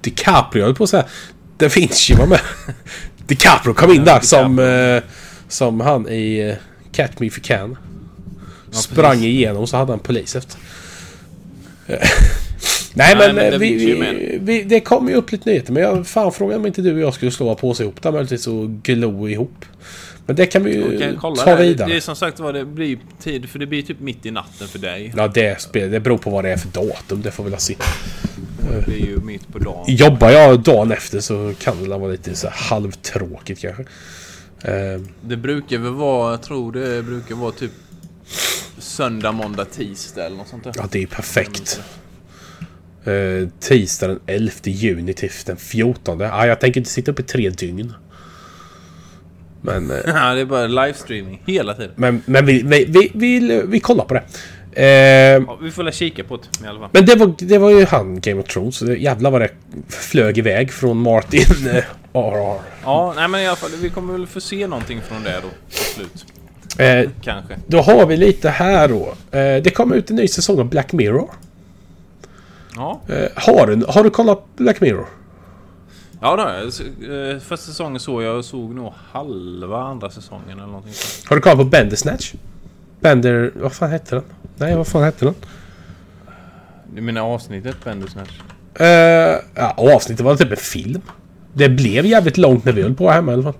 DiCaprio, 0.00 0.64
höll 0.64 0.74
på 0.74 0.84
att 0.84 0.90
säga. 0.90 1.04
Da 1.56 1.68
Vinci 1.68 2.14
var 2.14 2.26
med. 2.26 2.40
DiCaprio 3.26 3.74
kom 3.74 3.90
in 3.92 4.04
där 4.04 4.20
som, 4.20 4.58
eh, 4.58 5.02
som 5.48 5.80
han 5.80 6.08
i 6.08 6.38
eh, 6.38 6.54
Catch 6.92 7.12
Me 7.18 7.26
If 7.26 7.38
You 7.38 7.42
Can. 7.44 7.76
Ja, 8.72 8.78
Sprang 8.78 9.10
precis. 9.10 9.24
igenom 9.24 9.66
så 9.66 9.76
hade 9.76 9.92
han 9.92 9.98
polis 9.98 10.36
efter. 10.36 10.58
Nej 12.94 13.14
Nej, 13.16 13.26
men, 13.26 13.36
men 13.36 13.50
det 13.52 13.58
vi, 13.58 13.66
ju 13.88 13.94
vi, 14.00 14.38
vi, 14.42 14.62
det 14.62 14.80
kommer 14.80 15.10
ju 15.10 15.16
upp 15.16 15.32
lite 15.32 15.48
nyheter. 15.50 15.72
Men 15.72 15.82
jag, 15.82 16.06
fan 16.06 16.32
frågan 16.32 16.60
om 16.60 16.66
inte 16.66 16.82
du 16.82 16.94
och 16.94 17.00
jag 17.00 17.14
skulle 17.14 17.30
slå 17.30 17.54
på 17.54 17.74
sig 17.74 17.84
ihop 17.86 18.02
där 18.02 18.12
möjligtvis 18.12 18.46
och 18.46 18.70
glo 18.82 19.28
ihop. 19.28 19.64
Men 20.26 20.36
det 20.36 20.46
kan 20.46 20.64
vi 20.64 20.74
ju 20.74 20.98
kan 20.98 21.16
kolla 21.16 21.42
ta 21.42 21.50
det. 21.56 21.62
vidare. 21.62 21.88
Det 21.88 21.96
är 21.96 22.00
som 22.00 22.16
sagt 22.16 22.40
vad 22.40 22.54
det 22.54 22.64
blir 22.64 22.98
tid, 23.22 23.48
för 23.50 23.58
det 23.58 23.66
blir 23.66 23.82
typ 23.82 24.00
mitt 24.00 24.26
i 24.26 24.30
natten 24.30 24.68
för 24.68 24.78
dig. 24.78 25.12
Ja 25.16 25.28
det, 25.28 25.60
spel, 25.60 25.90
det 25.90 26.00
beror 26.00 26.18
på 26.18 26.30
vad 26.30 26.44
det 26.44 26.50
är 26.50 26.56
för 26.56 26.68
datum. 26.68 27.22
Det 27.22 27.30
får 27.30 27.44
vi 27.44 27.50
väl 27.50 27.60
se. 27.60 27.76
Det 28.70 28.86
blir 28.86 29.06
ju 29.06 29.16
mitt 29.20 29.48
på 29.52 29.58
dagen. 29.58 29.84
Jobbar 29.88 30.30
jag 30.30 30.60
dagen 30.62 30.92
efter 30.92 31.20
så 31.20 31.52
kan 31.60 31.82
det 31.82 31.88
vara 31.98 32.10
lite 32.12 32.34
så 32.34 32.48
halvtråkigt 32.52 33.60
kanske. 33.60 33.82
Eh, 34.62 35.00
Det 35.22 35.36
brukar 35.36 35.78
väl 35.78 35.92
vara, 35.92 36.30
jag 36.30 36.42
tror 36.42 36.72
det 36.72 37.02
brukar 37.02 37.34
vara 37.34 37.52
typ 37.52 37.72
söndag, 38.78 39.32
måndag, 39.32 39.64
tisdag 39.64 40.26
eller 40.26 40.36
något 40.36 40.48
sånt 40.48 40.64
där. 40.64 40.72
ja 40.76 40.88
det 40.90 41.02
är 41.02 41.06
perfekt. 41.06 41.80
Uh, 43.06 43.48
tisdag 43.60 44.08
den 44.08 44.20
11 44.26 44.52
juni 44.64 45.12
till 45.12 45.30
den 45.46 45.56
14. 45.56 46.20
Ja, 46.20 46.46
jag 46.46 46.60
tänker 46.60 46.80
inte 46.80 46.90
sitta 46.90 47.10
upp 47.10 47.20
i 47.20 47.22
tre 47.22 47.50
dygn. 47.50 47.92
Men, 49.62 49.90
eh, 49.90 49.96
Ja, 50.06 50.34
det 50.34 50.40
är 50.40 50.44
bara 50.44 50.66
livestreaming 50.66 51.42
hela 51.46 51.74
tiden. 51.74 51.90
men, 51.96 52.22
men 52.26 52.46
vi, 52.46 52.62
vi, 52.62 52.84
vi, 52.84 53.10
vi, 53.14 53.62
vi 53.66 53.80
kollar 53.80 54.04
på 54.04 54.14
det. 54.14 54.22
Eh, 54.72 55.42
Ja, 55.46 55.58
vi 55.62 55.70
får 55.70 55.82
väl 55.84 55.92
kika 55.92 56.24
på 56.24 56.36
det 56.36 56.64
i 56.64 56.68
alla 56.68 56.78
fall. 56.80 56.88
men 56.92 57.06
det 57.06 57.14
var, 57.14 57.34
det 57.38 57.58
var 57.58 57.70
ju 57.70 57.84
han 57.84 58.20
Game 58.20 58.40
of 58.40 58.46
Thrones. 58.46 58.82
Jävlar 58.82 59.30
vad 59.30 59.40
det 59.40 59.50
flög 59.88 60.38
iväg 60.38 60.72
från 60.72 60.96
Martin 61.02 61.40
eh, 61.68 61.84
RR. 62.12 62.60
Ja, 62.84 63.12
nej 63.16 63.28
men 63.28 63.40
i 63.40 63.46
alla 63.46 63.56
fall, 63.56 63.70
vi 63.82 63.90
kommer 63.90 64.12
väl 64.12 64.26
få 64.26 64.40
se 64.40 64.66
någonting 64.66 65.00
från 65.08 65.22
det 65.22 65.40
då 65.42 65.48
till 65.70 65.84
slut. 65.84 66.26
Eh, 66.78 67.10
Kanske. 67.22 67.56
då 67.66 67.80
har 67.80 68.06
vi 68.06 68.16
lite 68.16 68.50
här 68.50 68.88
då. 68.88 69.14
Eh, 69.38 69.62
det 69.62 69.74
kommer 69.74 69.96
ut 69.96 70.10
en 70.10 70.16
ny 70.16 70.28
säsong 70.28 70.58
av 70.60 70.68
Black 70.68 70.92
Mirror. 70.92 71.30
Ja, 72.76 73.00
Eh, 73.08 73.28
har, 73.36 73.66
du, 73.66 73.84
har 73.88 74.04
du 74.04 74.10
kollat 74.10 74.44
Black 74.56 74.80
Mirror? 74.80 75.06
ja 76.20 76.36
det 76.36 76.42
har 76.42 76.50
jag. 76.52 76.64
Eh, 77.32 77.38
Första 77.40 77.66
säsongen 77.66 78.00
såg 78.00 78.22
jag 78.22 78.36
och 78.36 78.44
såg 78.44 78.74
nog 78.74 78.92
halva 79.12 79.82
andra 79.82 80.10
säsongen 80.10 80.50
eller 80.58 80.66
någonting. 80.66 80.92
Har 81.28 81.36
du 81.36 81.42
kollat 81.42 81.58
på 81.58 81.64
Bandersnatch? 81.64 82.34
Bender... 83.00 83.52
Vad 83.56 83.72
fan 83.72 83.90
hette 83.90 84.14
den? 84.14 84.24
Nej, 84.56 84.76
vad 84.76 84.86
fan 84.86 85.02
hette 85.02 85.24
den? 85.24 85.34
Du 86.94 87.00
menar 87.00 87.20
avsnittet 87.20 87.84
Bandersnatch? 87.84 88.30
Uh, 88.80 88.86
ja, 89.54 89.74
avsnittet 89.76 90.24
var 90.24 90.36
typ 90.36 90.50
en 90.50 90.56
film. 90.56 91.02
Det 91.52 91.68
blev 91.68 92.06
jävligt 92.06 92.36
långt 92.36 92.64
när 92.64 92.72
vi 92.72 92.82
höll 92.82 92.94
på 92.94 93.10
hemma 93.10 93.30
i 93.30 93.34
alla 93.34 93.42
fall. 93.42 93.54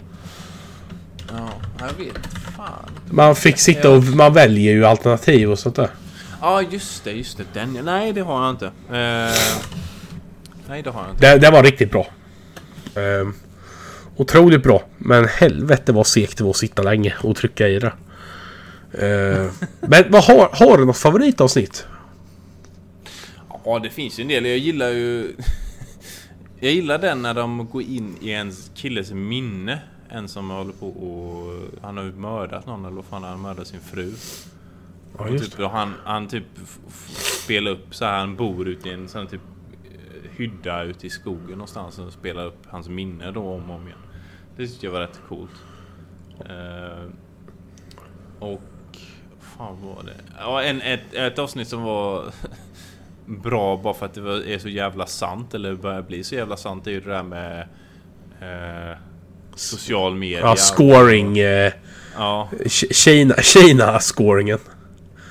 Ja, 1.28 1.48
jag 1.78 2.04
vet 2.04 2.26
fan. 2.56 2.90
Man 3.10 3.36
fick 3.36 3.58
sitta 3.58 3.90
och... 3.90 4.04
Man 4.04 4.32
väljer 4.34 4.72
ju 4.72 4.86
alternativ 4.86 5.50
och 5.50 5.58
sånt 5.58 5.76
där. 5.76 5.88
Ja, 6.40 6.62
just 6.62 7.04
det, 7.04 7.12
just 7.12 7.38
det. 7.38 7.44
Den. 7.52 7.72
Nej, 7.72 8.12
det 8.12 8.20
har 8.20 8.42
jag 8.44 8.50
inte. 8.50 8.66
Eh, 8.66 9.34
nej, 10.68 10.82
det 10.82 10.90
har 10.90 11.02
jag 11.02 11.10
inte. 11.10 11.32
Det, 11.32 11.38
det 11.38 11.50
var 11.50 11.62
riktigt 11.62 11.90
bra. 11.90 12.06
Uh, 12.96 13.30
otroligt 14.16 14.62
bra. 14.62 14.82
Men 14.98 15.28
helvete 15.28 15.92
vad 15.92 16.06
segt 16.06 16.38
det 16.38 16.44
var 16.44 16.50
att 16.50 16.56
sitta 16.56 16.82
länge 16.82 17.14
och 17.22 17.36
trycka 17.36 17.68
i 17.68 17.78
det. 17.78 17.92
Eh, 18.92 19.50
men 19.80 20.04
vad 20.08 20.24
har, 20.24 20.48
har 20.52 20.78
du 20.78 20.84
något 20.84 20.96
favoritavsnitt? 20.96 21.86
Ja, 23.64 23.78
det 23.78 23.90
finns 23.90 24.18
ju 24.18 24.22
en 24.22 24.28
del. 24.28 24.46
Jag 24.46 24.58
gillar 24.58 24.88
ju... 24.88 25.36
Jag 26.62 26.72
gillar 26.72 26.98
den 26.98 27.22
när 27.22 27.34
de 27.34 27.68
går 27.72 27.82
in 27.82 28.16
i 28.20 28.32
en 28.32 28.52
killes 28.74 29.12
minne. 29.12 29.78
En 30.08 30.28
som 30.28 30.50
håller 30.50 30.72
på 30.72 30.88
och... 30.88 31.60
Han 31.82 31.96
har 31.96 32.04
ju 32.04 32.12
mördat 32.12 32.66
någon 32.66 32.84
eller 32.84 32.96
vad 32.96 33.04
fan 33.04 33.22
han 33.22 33.40
mördat 33.40 33.66
sin 33.66 33.80
fru. 33.80 34.12
Ja, 35.18 35.24
Och 35.24 35.38
typ, 35.40 35.58
och 35.58 35.70
han, 35.70 35.94
han 36.04 36.28
typ 36.28 36.44
spelar 37.44 37.70
upp 37.70 37.94
så 37.94 38.04
här, 38.04 38.18
han 38.18 38.36
bor 38.36 38.68
ute 38.68 38.88
i 38.88 38.92
en 38.92 39.08
sån 39.08 39.26
typ 39.26 39.40
eh, 39.84 40.30
hydda 40.36 40.82
ute 40.82 41.06
i 41.06 41.10
skogen 41.10 41.50
någonstans 41.50 41.98
och 41.98 42.12
spelar 42.12 42.46
upp 42.46 42.66
hans 42.68 42.88
minne 42.88 43.30
då 43.30 43.40
om 43.54 43.70
och 43.70 43.76
om 43.76 43.86
igen. 43.86 43.98
Det 44.56 44.66
tyckte 44.66 44.86
jag 44.86 44.92
var 44.92 45.00
rätt 45.00 45.20
coolt. 45.28 45.50
Eh, 46.48 47.04
och 48.38 48.62
fan 49.40 49.76
vad 49.82 49.96
var 49.96 50.02
det? 50.02 50.14
Ja, 50.38 50.62
en, 50.62 50.80
ett, 50.82 51.14
ett 51.14 51.38
avsnitt 51.38 51.68
som 51.68 51.82
var 51.82 52.24
bra 53.26 53.76
bara 53.76 53.94
för 53.94 54.06
att 54.06 54.14
det 54.14 54.20
var, 54.20 54.46
är 54.48 54.58
så 54.58 54.68
jävla 54.68 55.06
sant 55.06 55.54
eller 55.54 55.74
börjar 55.74 56.02
bli 56.02 56.24
så 56.24 56.34
jävla 56.34 56.56
sant 56.56 56.86
är 56.86 56.90
ju 56.90 57.00
det 57.00 57.10
där 57.10 57.22
med 57.22 57.60
eh, 58.40 58.98
social 59.54 60.14
media. 60.16 60.40
Ja, 60.40 60.56
scoring. 60.56 61.38
Eh, 61.38 61.72
Ja, 62.16 62.48
Ki- 62.52 62.92
Kina, 62.92 63.34
Kina-scoringen. 63.34 64.58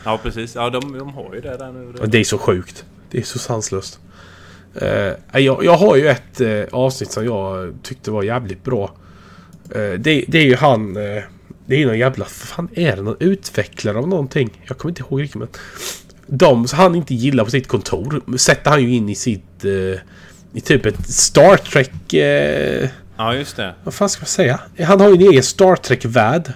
Ja 0.05 0.19
precis. 0.23 0.55
Ja, 0.55 0.69
de, 0.69 0.97
de 0.97 1.13
har 1.13 1.35
ju 1.35 1.41
det 1.41 1.57
där 1.57 1.71
nu. 1.71 1.93
Det 2.05 2.17
är 2.17 2.23
så 2.23 2.37
sjukt. 2.37 2.85
Det 3.11 3.17
är 3.17 3.23
så 3.23 3.39
sanslöst. 3.39 3.99
Eh, 4.75 5.41
jag, 5.41 5.65
jag 5.65 5.77
har 5.77 5.95
ju 5.95 6.07
ett 6.07 6.41
eh, 6.41 6.63
avsnitt 6.71 7.11
som 7.11 7.25
jag 7.25 7.73
tyckte 7.83 8.11
var 8.11 8.23
jävligt 8.23 8.63
bra. 8.63 8.91
Eh, 9.75 9.91
det, 9.99 10.25
det 10.27 10.37
är 10.37 10.45
ju 10.45 10.55
han... 10.55 10.93
Det 11.65 11.75
är 11.75 11.79
ju 11.79 11.85
någon 11.85 11.99
jävla... 11.99 12.25
fan 12.25 12.69
är 12.73 12.95
det? 12.95 13.01
Någon 13.01 13.17
utvecklare 13.19 13.97
av 13.97 14.07
någonting? 14.07 14.63
Jag 14.67 14.77
kommer 14.77 14.91
inte 14.91 15.01
ihåg 15.01 15.21
riktigt 15.21 15.39
men... 15.39 15.47
De 16.27 16.67
som 16.67 16.79
han 16.79 16.95
inte 16.95 17.15
gillar 17.15 17.43
på 17.43 17.51
sitt 17.51 17.67
kontor 17.67 18.37
sätter 18.37 18.71
han 18.71 18.81
ju 18.83 18.95
in 18.95 19.09
i 19.09 19.15
sitt... 19.15 19.65
I 20.53 20.61
typ 20.61 20.85
ett 20.85 21.09
Star 21.09 21.57
Trek... 21.57 22.13
Ja, 23.17 23.35
just 23.35 23.55
det. 23.55 23.75
vad 23.83 23.93
fan 23.93 24.09
ska 24.09 24.21
man 24.21 24.27
säga? 24.27 24.59
Han 24.79 25.01
har 25.01 25.09
ju 25.09 25.15
en 25.15 25.31
egen 25.31 25.43
Star 25.43 25.75
Trek-värld. 25.75 26.53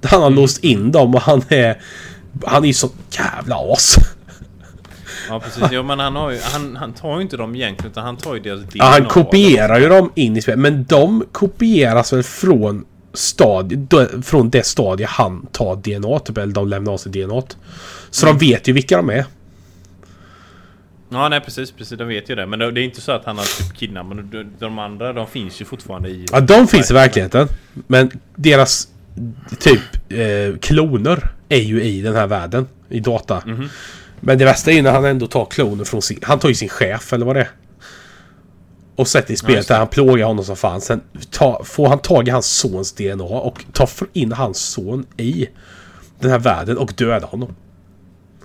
Där 0.00 0.08
han 0.08 0.22
har 0.22 0.30
låst 0.30 0.64
in 0.64 0.92
dem 0.92 1.14
och 1.14 1.20
han 1.20 1.42
är... 1.48 1.82
Han 2.46 2.62
är 2.62 2.66
ju 2.66 2.72
sån 2.74 2.90
jävla 3.10 3.56
as. 3.72 3.96
Ja 5.28 5.40
precis, 5.40 5.64
jo, 5.70 5.82
men 5.82 5.98
han, 5.98 6.16
har 6.16 6.30
ju, 6.30 6.38
han, 6.42 6.76
han 6.76 6.92
tar 6.92 7.16
ju 7.16 7.22
inte 7.22 7.36
dem 7.36 7.54
egentligen 7.54 7.90
utan 7.92 8.04
han 8.04 8.16
tar 8.16 8.34
ju 8.34 8.40
deras 8.40 8.60
DNA. 8.60 8.70
Ja, 8.74 8.84
han 8.84 9.04
kopierar 9.04 9.80
ju 9.80 9.88
dem 9.88 10.12
in 10.14 10.36
i 10.36 10.42
spelet. 10.42 10.58
Men 10.60 10.84
de 10.84 11.24
kopieras 11.32 12.12
väl 12.12 12.22
från 12.22 12.84
stadie, 13.14 13.86
från 14.22 14.50
det 14.50 14.66
stadie 14.66 15.06
han 15.06 15.46
tar 15.52 15.76
DNA 15.76 16.18
typ, 16.18 16.38
eller 16.38 16.52
de 16.54 16.68
lämnar 16.68 16.92
av 16.92 16.98
sig 16.98 17.12
DNA. 17.12 17.42
Så 18.10 18.26
Mm. 18.26 18.38
de 18.38 18.46
vet 18.46 18.68
ju 18.68 18.72
vilka 18.72 18.96
de 18.96 19.10
är. 19.10 19.24
Ja 21.12 21.28
nej 21.28 21.40
precis, 21.40 21.72
precis, 21.72 21.98
de 21.98 22.08
vet 22.08 22.30
ju 22.30 22.34
det. 22.34 22.46
Men 22.46 22.58
det 22.58 22.70
det 22.70 22.80
är 22.80 22.84
inte 22.84 23.00
så 23.00 23.12
att 23.12 23.24
han 23.24 23.38
har 23.38 23.44
typ 23.44 23.76
kidnappat 23.76 24.30
de, 24.32 24.44
de 24.58 24.78
andra, 24.78 25.12
de 25.12 25.26
finns 25.26 25.60
ju 25.60 25.64
fortfarande 25.64 26.08
i... 26.08 26.26
Ja, 26.32 26.40
de 26.40 26.66
finns 26.68 26.90
i 26.90 26.94
verkligheten. 26.94 27.48
Men 27.86 28.10
deras 28.36 28.88
typ 29.58 29.80
eh, 30.08 30.58
kloner 30.60 31.28
är 31.48 31.60
ju 31.60 31.82
i 31.82 32.02
den 32.02 32.14
här 32.14 32.26
världen. 32.26 32.68
I 32.88 33.00
data. 33.00 33.42
Mhm. 33.46 33.68
Men 34.20 34.38
det 34.38 34.44
värsta 34.44 34.70
är 34.70 34.74
ju 34.74 34.82
när 34.82 34.92
han 34.92 35.04
ändå 35.04 35.26
tar 35.26 35.44
kloner 35.44 35.84
från 35.84 36.02
sin... 36.02 36.18
Han 36.22 36.38
tar 36.38 36.48
ju 36.48 36.54
sin 36.54 36.68
chef 36.68 37.12
eller 37.12 37.26
vad 37.26 37.36
det 37.36 37.40
är. 37.40 37.50
Och 38.96 39.08
sätter 39.08 39.34
i 39.34 39.36
spelet 39.36 39.68
där 39.68 39.78
han 39.78 39.88
plågar 39.88 40.26
honom 40.26 40.44
som 40.44 40.56
fan. 40.56 40.80
Sen 40.80 41.00
ta, 41.30 41.64
får 41.64 41.88
han 41.88 41.98
tag 41.98 42.28
i 42.28 42.30
hans 42.30 42.46
sons 42.46 42.92
DNA 42.92 43.24
och 43.24 43.64
tar 43.72 43.90
in 44.12 44.32
hans 44.32 44.58
son 44.58 45.06
i 45.16 45.48
den 46.20 46.30
här 46.30 46.38
världen 46.38 46.78
och 46.78 46.92
dödar 46.96 47.28
honom. 47.28 47.54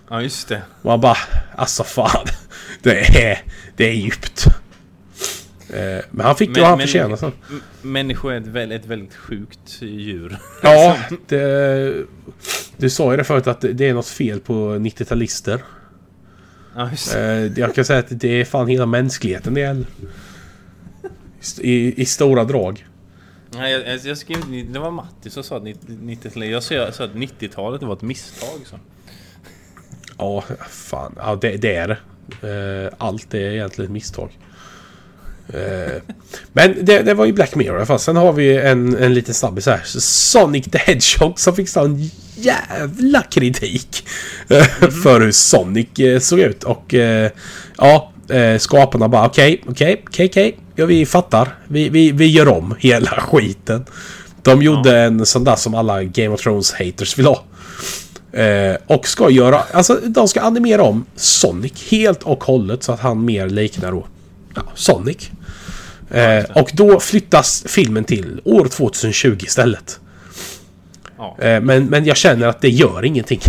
Ja 0.10 0.22
just 0.22 0.48
det. 0.48 0.62
Och 0.82 0.86
man 0.86 1.02
bara, 1.02 1.18
alltså 1.56 1.84
fan. 1.84 2.26
Det 2.82 3.24
är, 3.24 3.44
det 3.76 3.90
är 3.90 3.94
djupt. 3.94 4.48
Eh, 5.74 6.06
Men 6.12 6.26
han 6.26 6.36
fick 6.36 6.54
det 6.56 6.62
vad 6.62 6.70
han 6.70 6.80
förtjänade 6.80 7.18
sen. 7.18 7.32
Människor 7.82 8.34
är 8.34 8.38
ett 8.38 8.48
väldigt, 8.48 8.82
ett 8.82 8.88
väldigt 8.88 9.16
sjukt 9.16 9.82
djur. 9.82 10.38
Ja, 10.64 10.98
det, 11.28 12.06
du 12.78 12.90
sa 12.90 13.12
ju 13.12 13.18
det 13.18 13.24
förut 13.24 13.48
att 13.48 13.62
det- 13.62 13.82
är 13.90 13.94
något 13.94 14.08
fel 14.08 14.40
på 14.40 14.54
90-talister. 14.76 15.60
Ja. 16.76 16.90
Eh, 17.16 17.20
Jag 17.60 17.76
kan 17.76 17.86
säga 17.86 18.00
att 18.00 18.06
det 18.20 18.42
är 18.42 18.46
fan 18.46 18.68
hela 18.68 18.86
mänskligheten 18.86 19.54
det 19.54 19.60
gäller. 19.62 19.86
I, 21.62 22.02
I 22.02 22.06
stora 22.06 22.44
drag. 22.44 22.88
Nej, 23.52 23.72
jag, 23.72 23.88
jag, 23.88 24.00
jag 24.06 24.18
skrev, 24.18 24.38
det 24.74 24.80
var 24.80 24.92
Matti 24.92 25.30
som 25.30 25.44
sa 25.44 25.58
att 25.58 25.64
90, 25.64 25.80
90 26.02 26.44
jag 26.46 26.64
sa 26.64 26.92
sa 26.92 27.04
att 27.04 27.14
90-talet 27.14 27.84
var 27.84 27.94
ett 27.94 28.02
misstag. 28.02 28.60
Så. 28.66 28.80
Ja, 30.18 30.44
fan. 30.70 31.14
Ja, 31.18 31.38
det, 31.42 31.58
det 31.58 31.76
är 31.76 31.88
det. 31.88 31.98
Eh, 32.88 32.94
Allt 32.98 33.34
är 33.34 33.40
egentligen 33.54 33.90
ett 33.92 33.94
misstag. 33.94 34.40
Eh, 35.54 36.02
Men 36.54 36.86
det, 36.86 37.02
det 37.02 37.14
var 37.14 37.26
ju 37.26 37.34
Black 37.34 37.56
Mirror 37.56 37.74
i 37.74 37.78
alla 37.78 37.86
fall. 37.86 38.00
Sen 38.00 38.16
har 38.16 38.34
vi 38.34 38.58
en, 38.58 38.98
en 38.98 39.14
liten 39.14 39.34
snabbis 39.34 39.66
här. 39.66 39.82
Sonic 40.00 40.66
the 40.72 40.78
Hedgehog 40.78 41.40
som 41.40 41.56
fick 41.56 41.70
sån 41.70 42.10
jävla 42.36 43.22
kritik. 43.22 44.08
eh, 44.50 44.64
För 45.04 45.22
hur 45.22 45.32
Sonic 45.32 46.00
eh, 46.00 46.20
såg 46.20 46.40
ut. 46.40 46.64
Och 46.64 46.96
ja, 47.78 48.12
skaparna 48.60 49.08
bara 49.10 49.26
okej, 49.26 49.64
okej, 49.68 50.04
okej, 50.08 50.26
okej. 50.30 50.58
Ja, 50.76 50.86
vi 50.86 51.06
fattar. 51.06 51.56
Vi, 51.68 51.90
vi, 51.90 52.12
vi 52.12 52.26
gör 52.28 52.48
om 52.48 52.76
hela 52.80 53.10
skiten. 53.32 53.86
De 54.42 54.62
gjorde 54.62 54.98
en 55.00 55.26
sån 55.26 55.44
där 55.44 55.56
som 55.56 55.76
alla 55.76 56.04
Game 56.04 56.30
of 56.30 56.42
Thrones 56.42 56.74
haters 56.74 57.18
vill 57.20 57.26
ha. 57.26 57.44
Eh, 58.40 58.76
och 58.88 59.08
ska 59.08 59.30
göra, 59.30 59.62
alltså 59.74 60.00
de 60.04 60.28
ska 60.28 60.42
animera 60.42 60.84
om 60.84 61.06
Sonic 61.16 61.88
helt 61.92 62.24
och 62.24 62.44
hållet 62.44 62.84
så 62.84 62.92
att 62.92 63.00
han 63.00 63.26
mer 63.26 63.50
liknar 63.50 63.92
då 63.92 64.06
ja, 64.56 64.62
Sonic. 64.76 65.32
Eh, 66.16 66.44
och 66.56 66.72
då 66.74 67.00
flyttas 67.00 67.64
filmen 67.68 68.04
till 68.04 68.42
år 68.44 68.66
2020 68.66 69.38
istället. 69.44 70.00
Ja. 71.18 71.38
Eh, 71.40 71.62
men, 71.62 71.86
men 71.86 72.06
jag 72.06 72.18
känner 72.18 72.48
att 72.48 72.62
det 72.62 72.70
gör 72.70 73.06
ingenting. 73.06 73.42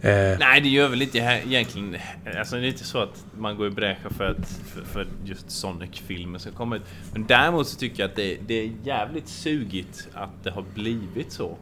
Eh, 0.00 0.38
Nej, 0.38 0.60
det 0.60 0.68
gör 0.68 0.88
väl 0.88 1.02
inte 1.02 1.20
här 1.20 1.42
egentligen. 1.46 1.96
Alltså 2.38 2.56
det 2.56 2.66
är 2.66 2.68
inte 2.68 2.84
så 2.84 2.98
att 2.98 3.24
man 3.38 3.56
går 3.56 3.66
i 3.66 3.70
bräschen 3.70 4.10
för 4.16 4.24
att 4.24 4.48
för, 4.74 4.82
för 4.92 5.06
just 5.24 5.50
Sonic-filmen 5.50 6.40
ska 6.40 6.50
komma 6.50 6.76
ut. 6.76 6.82
Men 7.12 7.26
däremot 7.26 7.68
så 7.68 7.78
tycker 7.78 8.02
jag 8.02 8.10
att 8.10 8.16
det, 8.16 8.38
det 8.46 8.54
är 8.54 8.72
jävligt 8.84 9.28
sugigt 9.28 10.08
att 10.14 10.44
det 10.44 10.50
har 10.50 10.64
blivit 10.74 11.32
så. 11.32 11.56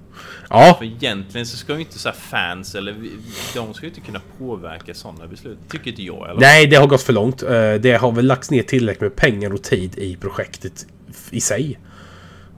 ja, 0.50 0.74
För 0.78 0.84
egentligen 0.84 1.46
så 1.46 1.56
ska 1.56 1.74
ju 1.74 1.80
inte 1.80 1.98
så 1.98 2.12
fans 2.12 2.74
eller 2.74 2.96
de 3.54 3.74
ska 3.74 3.86
ju 3.86 3.88
inte 3.88 4.00
kunna 4.00 4.20
påverka 4.38 4.94
sådana 4.94 5.26
beslut. 5.26 5.58
Tycker 5.68 5.90
inte 5.90 6.02
jag 6.02 6.30
eller? 6.30 6.40
nej 6.40 6.66
det 6.66 6.76
har 6.76 6.86
gått 6.86 7.02
för 7.02 7.12
långt. 7.12 7.42
Eh, 7.42 7.74
det 7.74 7.98
har 8.00 8.12
väl 8.12 8.26
lagts 8.26 8.50
ner 8.50 8.62
tillräckligt 8.62 9.00
med 9.00 9.16
pengar 9.16 9.52
och 9.52 9.62
tid 9.62 9.98
i 9.98 10.16
projektet 10.16 10.86
i 11.30 11.40
sig. 11.40 11.78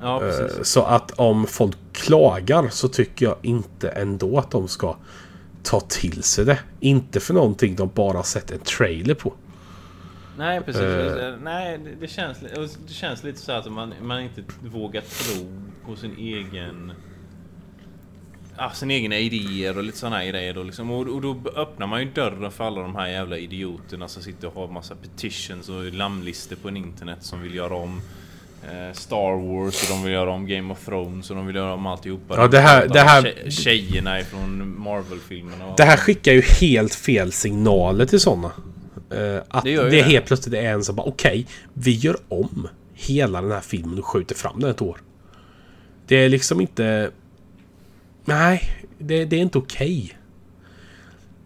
Ja, 0.01 0.23
Eh, 0.23 0.31
precis. 0.31 0.67
Så 0.69 0.83
att 0.83 1.11
om 1.11 1.47
folk 1.47 1.77
klagar 1.93 2.69
så 2.71 2.89
tycker 2.89 3.27
jag 3.27 3.37
inte 3.43 3.89
ändå 3.89 4.39
att 4.39 4.51
de 4.51 4.69
ska 4.69 4.97
ta 5.67 5.81
till 5.81 6.23
sig 6.23 6.45
det. 6.45 6.59
Inte 6.81 7.21
för 7.21 7.35
någonting 7.35 7.77
de 7.77 7.91
bara 7.95 8.23
sett 8.23 8.51
en 8.51 8.59
trailer 8.59 9.15
på. 9.15 9.35
Nej, 10.39 10.61
precis. 10.61 10.83
eh. 10.83 11.35
Nej, 11.43 11.79
det, 12.01 12.09
känns, 12.09 12.39
det 12.87 12.93
känns 12.93 13.25
lite 13.25 13.39
så 13.39 13.53
att 13.53 13.73
man, 13.73 13.95
man 14.03 14.21
inte 14.21 14.45
vågar 14.61 15.01
tro 15.01 15.63
på 15.87 15.97
sin 15.97 16.17
egen... 16.19 16.93
Ja, 18.59 18.71
sin 18.71 18.91
egna 18.91 19.19
idéer 19.19 19.77
och 19.77 19.85
lite 19.85 19.99
sådana 19.99 20.25
grejer 20.25 20.55
då 20.55 20.63
liksom. 20.63 20.91
och, 20.91 21.09
och 21.09 21.21
då 21.21 21.37
öppnar 21.57 21.87
man 21.87 22.01
ju 22.01 22.11
dörren 22.11 22.51
för 22.51 22.65
alla 22.65 22.81
de 22.81 22.97
här 22.97 23.09
jävla 23.09 23.39
idioterna 23.39 24.09
som 24.09 24.23
sitter 24.23 24.49
och 24.49 24.55
har 24.55 24.69
massa 24.69 24.95
petitions 24.95 25.69
och 25.69 25.95
namnlistor 25.95 26.57
på 26.57 26.69
internet 26.69 27.19
som 27.21 27.43
vill 27.43 27.55
göra 27.55 27.75
om 27.75 28.01
Star 28.93 29.47
Wars 29.47 29.83
och 29.91 29.97
de 29.97 30.03
vill 30.05 30.13
göra 30.13 30.31
om 30.31 30.47
Game 30.47 30.73
of 30.73 30.85
Thrones 30.85 31.31
och 31.31 31.37
de 31.37 31.47
vill 31.47 31.57
göra 31.57 31.75
om 31.75 31.87
alltihopa. 31.87 32.35
Ja, 32.37 32.49
det 32.49 32.59
här- 32.61 32.83
De 32.87 32.89
det 32.93 33.01
här- 33.01 33.23
tje- 33.23 33.51
Tjejerna 33.51 34.21
ifrån 34.21 34.81
Marvel-filmerna. 34.81 35.75
Det 35.77 35.85
här 35.85 35.97
skickar 35.97 36.33
ju 36.33 36.41
helt 36.61 36.95
fel 36.95 37.33
signaler 37.33 38.07
till 38.07 38.21
sådana. 38.21 38.53
Uh, 39.15 39.41
att 39.49 39.65
Det 39.65 39.71
det, 39.77 39.83
ju 39.85 39.91
det. 39.91 40.03
helt 40.03 40.27
plötsligt 40.27 40.55
är 40.55 40.63
en 40.63 40.85
som 40.85 40.97
bara 40.97 41.07
okej, 41.07 41.47
vi 41.73 41.91
gör 41.91 42.17
om 42.29 42.69
hela 42.95 43.43
den 43.43 43.51
här 43.53 43.61
filmen 43.61 43.99
och 43.99 44.07
skjuter 44.07 44.35
fram 44.35 44.61
den 44.61 44.71
ett 44.71 44.83
år. 44.83 45.01
Det 46.07 46.17
är 46.17 46.29
liksom 46.29 46.61
inte... 46.61 47.11
Nej, 48.25 48.63
det, 48.99 49.25
det 49.25 49.37
är 49.37 49.41
inte 49.41 49.59
okej. 49.59 50.19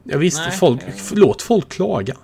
Jag 0.04 0.18
visst, 0.18 0.38
Nej. 0.38 0.56
folk, 0.58 0.80
låt 1.14 1.42
folk 1.42 1.68
klaga. 1.68 2.14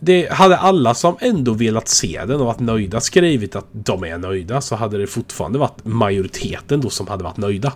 Det 0.00 0.32
hade 0.32 0.56
alla 0.56 0.94
som 0.94 1.16
ändå 1.20 1.52
velat 1.52 1.88
se 1.88 2.24
den 2.26 2.40
och 2.40 2.46
varit 2.46 2.60
nöjda 2.60 3.00
skrivit 3.00 3.56
att 3.56 3.66
de 3.72 4.04
är 4.04 4.18
nöjda 4.18 4.60
så 4.60 4.76
hade 4.76 4.98
det 4.98 5.06
fortfarande 5.06 5.58
varit 5.58 5.84
majoriteten 5.84 6.80
då 6.80 6.90
som 6.90 7.06
hade 7.08 7.24
varit 7.24 7.36
nöjda. 7.36 7.72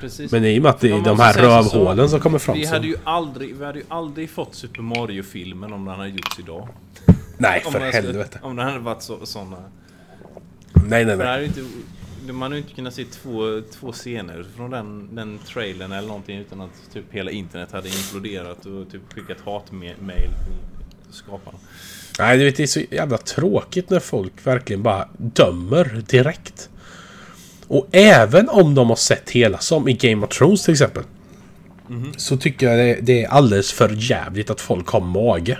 Precis. 0.00 0.32
Men 0.32 0.44
i 0.44 0.58
och 0.58 0.62
med 0.62 0.70
att 0.70 0.80
det 0.80 0.90
är 0.90 1.00
de 1.04 1.20
här 1.20 1.32
säga 1.32 1.62
så- 1.62 1.76
rövhålen 1.78 2.08
som 2.08 2.20
kommer 2.20 2.38
fram 2.38 2.56
Vi 2.58 2.66
så... 2.66 2.72
hade 2.74 2.86
ju 2.86 2.96
aldrig, 3.04 3.56
vi 3.56 3.64
hade 3.64 3.78
ju 3.78 3.84
aldrig 3.88 4.30
fått 4.30 4.54
Super 4.54 4.82
Mario-filmen 4.82 5.72
om 5.72 5.84
den 5.84 5.94
hade 5.94 6.08
gjorts 6.08 6.38
idag. 6.38 6.68
Nej, 7.38 7.60
för 7.60 7.80
den 7.80 7.92
skulle- 7.92 8.06
helvete. 8.06 8.38
Om 8.42 8.56
den 8.56 8.66
hade 8.66 8.78
varit 8.78 9.02
så, 9.02 9.26
såna. 9.26 9.56
Nej, 10.86 11.04
nej, 11.04 11.16
nej. 11.16 11.44
inte, 11.44 11.60
man 12.32 12.42
hade 12.42 12.54
ju 12.56 12.62
inte 12.62 12.74
kunnat 12.74 12.94
se 12.94 13.04
två, 13.04 13.40
två 13.80 13.92
scener 13.92 14.44
från 14.56 14.70
den, 14.70 15.14
den 15.14 15.38
trailern 15.38 15.92
eller 15.92 16.08
någonting 16.08 16.38
utan 16.38 16.60
att 16.60 16.70
typ 16.92 17.04
hela 17.10 17.30
internet 17.30 17.72
hade 17.72 17.88
imploderat 17.88 18.66
och 18.66 18.90
typ 18.92 19.12
skickat 19.14 19.38
hatmail 19.44 19.96
skaparna. 21.10 21.58
Nej, 22.18 22.38
du 22.38 22.44
vet, 22.44 22.56
det 22.56 22.62
är 22.62 22.66
så 22.66 22.80
jävla 22.90 23.18
tråkigt 23.18 23.90
när 23.90 24.00
folk 24.00 24.32
verkligen 24.44 24.82
bara 24.82 25.08
dömer 25.16 26.02
direkt. 26.08 26.68
Och 27.68 27.88
även 27.92 28.48
om 28.48 28.74
de 28.74 28.88
har 28.88 28.96
sett 28.96 29.30
hela, 29.30 29.58
som 29.58 29.88
i 29.88 29.92
Game 29.92 30.26
of 30.26 30.38
Thrones 30.38 30.64
till 30.64 30.72
exempel. 30.72 31.02
Så 32.16 32.36
tycker 32.36 32.66
jag 32.70 32.78
det, 32.78 33.00
det 33.02 33.24
är 33.24 33.28
alldeles 33.28 33.72
för 33.72 33.88
jävligt 33.96 34.50
att 34.50 34.60
folk 34.60 34.88
har 34.88 35.00
mage. 35.00 35.58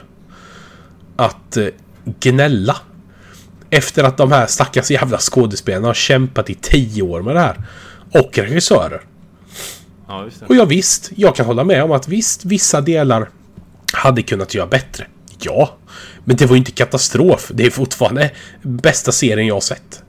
Att 1.16 1.56
eh, 1.56 1.66
gnälla. 2.04 2.76
Efter 3.70 4.04
att 4.04 4.16
de 4.16 4.32
här 4.32 4.46
stackars 4.46 4.90
jävla 4.90 5.18
skådespelarna 5.18 5.86
har 5.86 5.94
kämpat 5.94 6.50
i 6.50 6.54
tio 6.54 7.02
år 7.02 7.22
med 7.22 7.34
det 7.34 7.40
här. 7.40 7.62
Och 8.12 8.38
regissörer. 8.38 9.00
Ja. 10.06 10.28
Och 10.48 10.56
ja 10.56 10.64
visst, 10.64 11.10
jag 11.16 11.36
kan 11.36 11.46
hålla 11.46 11.64
med 11.64 11.84
om 11.84 11.92
att 11.92 12.08
visst, 12.08 12.44
vissa 12.44 12.80
delar 12.80 13.28
hade 13.92 14.22
kunnat 14.22 14.54
göra 14.54 14.66
bättre. 14.66 15.06
Ja, 15.40 15.70
men 16.24 16.36
det 16.36 16.46
var 16.46 16.54
ju 16.54 16.58
inte 16.58 16.70
katastrof. 16.70 17.50
Det 17.54 17.66
är 17.66 17.70
fortfarande 17.70 18.30
bästa 18.62 19.12
serien 19.12 19.46
jag 19.46 19.54
har 19.54 19.60
sett. 19.60 20.02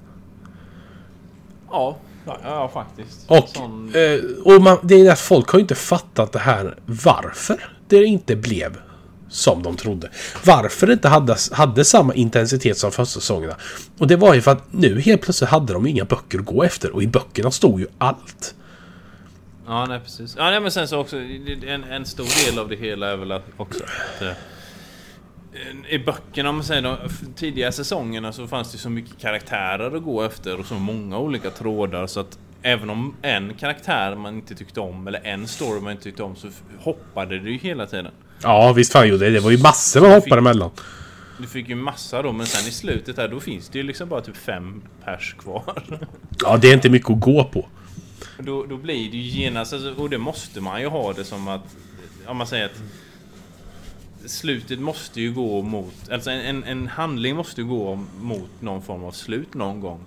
Ja, 1.72 1.98
ja, 2.44 2.70
faktiskt. 2.74 3.20
Och, 3.28 3.50
Sån- 3.50 3.96
eh, 3.96 4.20
och 4.54 4.62
man, 4.62 4.78
det 4.84 4.96
är 4.96 5.12
att 5.12 5.20
folk 5.20 5.50
har 5.50 5.60
ju 5.60 5.62
inte 5.62 5.76
fattat 5.76 6.32
det 6.32 6.40
här 6.40 6.78
varför 6.86 7.70
det 7.88 8.04
inte 8.06 8.36
blev 8.36 8.78
som 9.30 9.64
de 9.64 9.76
trodde. 9.76 10.10
Varför 10.46 10.88
det 10.88 10.94
inte 10.94 11.08
hade, 11.08 11.36
hade 11.52 11.86
samma 11.86 12.14
intensitet 12.14 12.78
som 12.78 12.92
första 12.92 13.20
säsongerna. 13.20 13.56
Och 13.98 14.08
det 14.08 14.16
var 14.16 14.34
ju 14.34 14.42
för 14.42 14.52
att 14.52 14.74
nu 14.74 15.00
helt 15.02 15.22
plötsligt 15.22 15.50
hade 15.50 15.74
de 15.74 15.88
inga 15.88 16.06
böcker 16.06 16.40
att 16.40 16.46
gå 16.46 16.64
efter 16.64 16.92
och 16.96 17.04
i 17.04 17.08
böckerna 17.08 17.52
stod 17.52 17.80
ju 17.80 17.88
allt. 17.98 18.56
Ja, 19.68 19.86
nej 19.86 20.00
precis. 20.00 20.36
Ja, 20.38 20.44
nej, 20.50 20.60
men 20.60 20.72
sen 20.72 20.88
så 20.88 21.00
också 21.00 21.18
en, 21.18 21.84
en 21.84 22.06
stor 22.06 22.46
del 22.46 22.60
av 22.60 22.70
det 22.70 22.76
hela 22.76 23.08
är 23.12 23.16
väl 23.18 23.32
också 23.58 23.84
att 23.84 24.22
eh, 24.22 24.32
i 25.90 25.98
böckerna, 26.00 26.50
om 26.50 26.56
man 26.56 26.64
säger 26.64 26.82
de 26.82 26.98
tidiga 27.36 27.72
säsongerna 27.72 28.34
så 28.34 28.48
fanns 28.48 28.72
det 28.72 28.78
så 28.78 28.90
mycket 28.90 29.18
karaktärer 29.18 29.96
att 29.96 30.04
gå 30.04 30.24
efter 30.24 30.60
och 30.60 30.66
så 30.66 30.74
många 30.74 31.18
olika 31.18 31.50
trådar 31.50 32.08
så 32.08 32.20
att 32.20 32.40
även 32.62 32.90
om 32.90 33.16
en 33.22 33.54
karaktär 33.54 34.16
man 34.16 34.36
inte 34.36 34.56
tyckte 34.56 34.80
om 34.80 35.08
eller 35.08 35.22
en 35.24 35.48
story 35.48 35.82
man 35.82 35.92
inte 35.92 36.04
tyckte 36.04 36.24
om 36.24 36.36
så 36.36 36.50
hoppade 36.80 37.40
det 37.40 37.50
ju 37.50 37.58
hela 37.58 37.86
tiden. 37.86 38.12
Ja, 38.44 38.74
visst 38.74 38.92
fan 38.92 39.08
gjorde 39.08 39.26
det. 39.26 39.32
Det 39.32 39.40
var 39.40 39.52
ju 39.52 39.58
massor 39.58 40.02
man 40.02 40.12
hoppade 40.12 40.38
emellan. 40.38 40.72
Du 41.38 41.48
fick 41.48 41.70
ju 41.70 41.76
massa 41.76 42.22
då 42.22 42.32
men 42.32 42.46
sen 42.46 42.68
i 42.68 42.72
slutet 42.72 43.18
här 43.18 43.28
då 43.28 43.40
finns 43.40 43.70
det 43.70 43.78
ju 43.78 43.84
liksom 43.84 44.10
bara 44.10 44.22
typ 44.22 44.38
fem 44.38 44.82
pers 45.06 45.36
kvar. 45.40 45.84
Ja, 46.42 46.58
det 46.58 46.70
är 46.70 46.74
inte 46.74 46.90
mycket 46.90 47.10
att 47.10 47.20
gå 47.20 47.44
på. 47.44 47.68
Då, 48.38 48.66
då 48.66 48.78
blir 48.78 49.12
det 49.12 49.18
ju 49.18 49.42
genast, 49.42 49.74
alltså, 49.74 49.94
och 49.94 50.10
det 50.10 50.18
måste 50.18 50.62
man 50.62 50.82
ju 50.82 50.88
ha 50.88 51.14
det 51.14 51.24
som 51.24 51.48
att, 51.48 51.76
om 52.26 52.38
man 52.38 52.48
säger 52.48 52.66
att 52.66 52.82
slutet 54.26 54.80
måste 54.80 55.22
ju 55.22 55.34
gå 55.34 55.62
mot, 55.62 56.10
alltså 56.12 56.32
en, 56.32 56.40
en, 56.42 56.64
en 56.64 56.88
handling 56.88 57.36
måste 57.36 57.62
ju 57.62 57.68
gå 57.68 57.96
mot 58.22 58.62
någon 58.62 58.82
form 58.82 59.04
av 59.04 59.12
slut 59.12 59.54
någon 59.54 59.80
gång. 59.80 60.00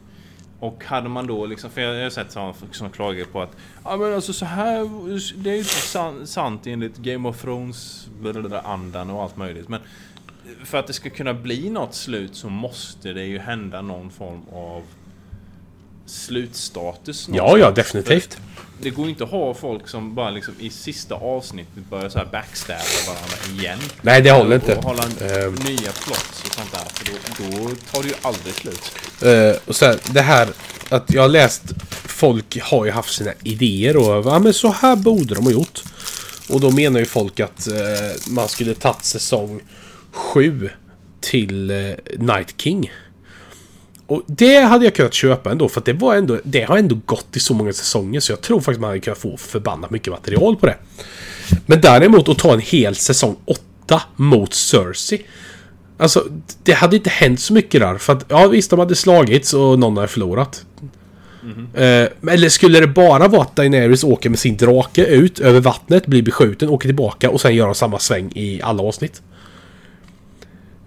Och 0.61 0.85
hade 0.85 1.09
man 1.09 1.27
då 1.27 1.47
liksom, 1.47 1.71
för 1.71 1.81
jag 1.81 2.03
har 2.03 2.11
sett 2.11 2.33
sådana 2.33 2.55
som 2.73 2.91
klagar 2.91 3.25
på 3.25 3.43
att 3.43 3.57
Ja 3.85 3.97
men 3.97 4.15
alltså 4.15 4.33
så 4.33 4.45
här, 4.45 4.79
det 5.43 5.51
är 5.51 5.55
ju 5.55 5.59
inte 5.59 5.71
san, 5.71 6.27
sant 6.27 6.67
enligt 6.67 6.97
Game 6.97 7.29
of 7.29 7.43
Thrones-andan 7.43 9.11
och 9.11 9.23
allt 9.23 9.37
möjligt. 9.37 9.69
Men 9.69 9.81
för 10.65 10.79
att 10.79 10.87
det 10.87 10.93
ska 10.93 11.11
kunna 11.11 11.35
bli 11.35 11.71
något 11.71 11.95
slut 11.95 12.37
så 12.37 12.49
måste 12.49 13.13
det 13.13 13.25
ju 13.25 13.39
hända 13.39 13.83
någon 13.83 14.11
form 14.11 14.43
av 14.53 14.83
slutstatus. 16.07 17.29
Ja, 17.33 17.59
ja, 17.59 17.71
definitivt. 17.71 18.37
Det 18.81 18.91
går 18.91 19.09
inte 19.09 19.25
att 19.25 19.31
ha 19.31 19.55
folk 19.55 19.89
som 19.89 20.15
bara 20.15 20.31
liksom 20.31 20.55
i 20.61 20.71
sista 20.71 21.15
avsnittet 21.15 21.91
börjar 21.91 22.09
så 22.09 22.19
här 22.19 22.29
backstabba 22.33 22.81
varandra 23.07 23.37
igen. 23.63 23.79
Nej, 24.03 24.23
det 24.23 24.31
håller 24.31 24.55
inte. 24.55 24.77
Och 24.77 24.85
hålla 24.85 25.03
Ehm. 25.03 25.55
nya 25.55 25.93
plots 26.05 26.43
och 26.47 26.53
sånt 26.55 26.73
där. 26.73 26.81
För 26.95 27.05
då, 27.05 27.59
då 27.59 27.69
tar 27.93 28.03
det 28.03 28.09
ju 28.09 28.15
aldrig 28.23 28.55
slut. 28.55 28.93
Eh, 29.23 29.57
och 29.69 29.77
sen 29.77 29.99
det 30.13 30.21
här 30.21 30.49
att 30.89 31.11
jag 31.13 31.23
har 31.23 31.29
läst 31.29 31.63
folk 32.05 32.61
har 32.63 32.85
ju 32.85 32.91
haft 32.91 33.15
sina 33.15 33.33
idéer 33.43 33.97
och 33.97 34.27
ja 34.33 34.39
men 34.39 34.55
så 34.55 34.69
här 34.73 34.97
borde 34.97 35.35
de 35.35 35.45
ha 35.45 35.53
gjort. 35.53 35.83
Och 36.49 36.61
då 36.61 36.71
menar 36.71 37.01
ju 37.01 37.07
folk 37.07 37.41
att 37.41 37.67
eh, 37.67 37.75
man 38.29 38.49
skulle 38.49 38.75
tagit 38.75 39.05
säsong 39.05 39.61
7 40.13 40.71
till 41.21 41.71
eh, 41.71 41.77
Night 42.19 42.55
King. 42.61 42.93
Och 44.13 44.23
det 44.27 44.61
hade 44.61 44.85
jag 44.85 44.95
kunnat 44.95 45.15
köpa 45.15 45.51
ändå 45.51 45.69
för 45.69 45.81
att 45.81 45.85
det 45.85 45.93
var 45.93 46.15
ändå 46.15 46.39
Det 46.45 46.63
har 46.63 46.77
ändå 46.77 46.99
gått 47.07 47.37
i 47.37 47.41
så 47.41 47.55
många 47.55 47.73
säsonger 47.73 48.21
så 48.21 48.33
jag 48.33 48.41
tror 48.41 48.61
faktiskt 48.61 48.81
man 48.81 48.89
hade 48.89 49.01
kunnat 49.01 49.19
få 49.19 49.37
förbannat 49.37 49.91
mycket 49.91 50.13
material 50.13 50.57
på 50.57 50.67
det. 50.67 50.77
Men 51.67 51.81
däremot 51.81 52.29
att 52.29 52.39
ta 52.39 52.53
en 52.53 52.61
hel 52.61 52.95
säsong 52.95 53.37
8 53.45 54.03
mot 54.17 54.55
Cersei. 54.55 55.27
Alltså, 55.99 56.27
det 56.63 56.73
hade 56.73 56.97
inte 56.97 57.11
hänt 57.11 57.41
så 57.41 57.53
mycket 57.53 57.81
där. 57.81 57.99
För 57.99 58.13
att, 58.13 58.25
ja 58.29 58.47
visst, 58.47 58.71
de 58.71 58.79
hade 58.79 58.95
slagits 58.95 59.55
och 59.55 59.79
någon 59.79 59.97
hade 59.97 60.09
förlorat. 60.09 60.65
Eh, 61.75 62.33
eller 62.33 62.49
skulle 62.49 62.81
det 62.81 62.87
bara 62.87 63.29
vara 63.29 63.43
att 63.43 63.57
Daenerys 63.57 64.05
åker 64.05 64.31
med 64.31 64.39
sin 64.39 64.57
drake 64.57 65.05
ut 65.05 65.41
över 65.41 65.61
vattnet, 65.61 66.07
blir 66.07 66.23
beskjuten, 66.23 66.69
åker 66.69 66.89
tillbaka 66.89 67.31
och 67.31 67.41
sen 67.41 67.55
gör 67.55 67.67
de 67.67 67.75
samma 67.75 67.99
sväng 67.99 68.33
i 68.35 68.63
alla 68.63 68.83
avsnitt? 68.83 69.23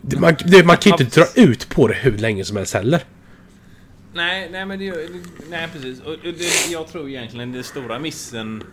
Det, 0.01 0.19
man, 0.19 0.36
det, 0.45 0.63
man 0.63 0.78
kan 0.78 0.97
ju 0.97 1.03
inte 1.03 1.19
dra 1.19 1.28
ut 1.36 1.69
på 1.69 1.88
det 1.88 1.93
hur 1.93 2.17
länge 2.17 2.45
som 2.45 2.57
helst 2.57 2.73
heller. 2.73 3.03
Nej, 4.16 4.49
nej 4.51 4.66
men 4.66 4.80
det, 4.80 5.09
nej 5.49 5.68
precis. 5.74 6.01
Och 6.01 6.18
det, 6.24 6.72
jag 6.72 6.88
tror 6.88 7.09
egentligen 7.09 7.51
det 7.51 7.63
stora 7.63 7.99
missen 7.99 8.63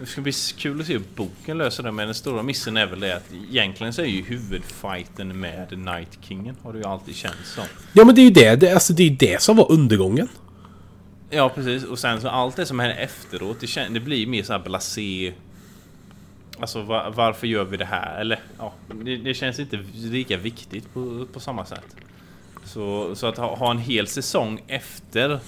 det 0.00 0.06
ska 0.06 0.20
bli 0.20 0.32
kul 0.56 0.80
att 0.80 0.86
se 0.86 0.92
hur 0.92 1.02
boken 1.14 1.58
löser 1.58 1.82
det, 1.82 1.92
men 1.92 2.06
den 2.06 2.14
stora 2.14 2.42
missen 2.42 2.76
är 2.76 2.86
väl 2.86 3.00
det 3.00 3.16
att 3.16 3.32
egentligen 3.50 3.92
så 3.92 4.02
är 4.02 4.06
ju 4.06 4.22
huvudfighten 4.22 5.40
med 5.40 5.78
Night 5.78 6.18
Kingen 6.20 6.56
har 6.62 6.72
det 6.72 6.78
ju 6.78 6.84
alltid 6.84 7.14
känts 7.14 7.50
som. 7.54 7.64
Ja 7.92 8.04
men 8.04 8.14
det 8.14 8.20
är 8.20 8.24
ju 8.24 8.30
det, 8.30 8.56
det, 8.56 8.72
alltså, 8.72 8.92
det, 8.92 9.02
är 9.02 9.10
det 9.10 9.42
som 9.42 9.56
var 9.56 9.72
undergången. 9.72 10.28
Ja 11.30 11.48
precis, 11.48 11.84
och 11.84 11.98
sen 11.98 12.20
så 12.20 12.28
allt 12.28 12.56
det 12.56 12.66
som 12.66 12.78
händer 12.78 12.96
efteråt, 12.96 13.60
det, 13.60 13.66
kän, 13.66 13.94
det 13.94 14.00
blir 14.00 14.26
mer 14.26 14.42
så 14.42 14.52
här 14.52 14.60
blasé. 14.60 15.32
Alltså 16.58 16.82
va, 16.82 17.12
varför 17.16 17.46
gör 17.46 17.64
vi 17.64 17.76
det 17.76 17.84
här? 17.84 18.20
Eller 18.20 18.40
ja, 18.58 18.72
det, 19.04 19.16
det 19.16 19.34
känns 19.34 19.58
inte 19.58 19.84
lika 19.94 20.36
viktigt 20.36 20.94
på, 20.94 21.26
på 21.32 21.40
samma 21.40 21.64
sätt. 21.64 21.96
Så, 22.74 23.14
så 23.14 23.26
att 23.26 23.36
ha, 23.36 23.56
ha 23.56 23.70
en 23.70 23.78
hel 23.78 24.06
säsong 24.06 24.60
efter 24.66 25.40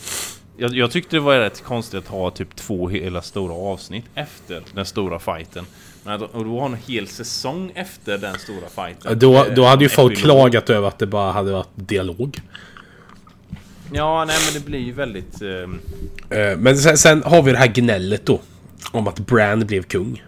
jag, 0.57 0.75
jag 0.77 0.91
tyckte 0.91 1.17
det 1.17 1.21
var 1.21 1.39
rätt 1.39 1.63
konstigt 1.65 1.99
att 1.99 2.09
ha 2.09 2.31
typ 2.31 2.57
två 2.57 2.89
hela 2.89 3.23
stora 3.23 3.55
avsnitt 3.55 4.05
efter 4.15 4.63
den 4.75 4.85
stora 4.87 5.19
fighten. 5.19 5.65
Men 6.05 6.15
att 6.15 6.23
och 6.23 6.45
då 6.45 6.59
ha 6.59 6.67
en 6.67 6.77
hel 6.87 7.09
säsong 7.09 7.73
efter 7.75 8.19
den 8.19 8.39
stora 8.39 8.69
fighten. 8.87 9.19
Då, 9.19 9.47
då 9.57 9.65
hade 9.65 9.85
ju 9.85 9.89
folk 9.89 10.13
epilog. 10.13 10.25
klagat 10.37 10.71
över 10.71 10.89
att 10.89 10.99
det 10.99 11.07
bara 11.07 11.33
hade 11.33 11.53
varit 11.53 11.69
dialog. 11.75 12.41
Ja, 13.93 14.25
nej 14.25 14.37
men 14.47 14.63
det 14.63 14.67
blir 14.67 14.79
ju 14.79 14.93
väldigt... 14.93 15.43
ehm, 15.43 15.81
Eh, 16.31 16.57
Men 16.59 16.77
sen, 16.77 16.99
sen 16.99 17.23
har 17.23 17.43
vi 17.43 17.53
det 17.53 17.59
här 17.59 17.67
gnället 17.67 18.27
då. 18.27 18.41
Om 18.93 19.09
att 19.09 19.19
Bran 19.19 19.61
blev 19.67 19.83
kung. 19.83 20.23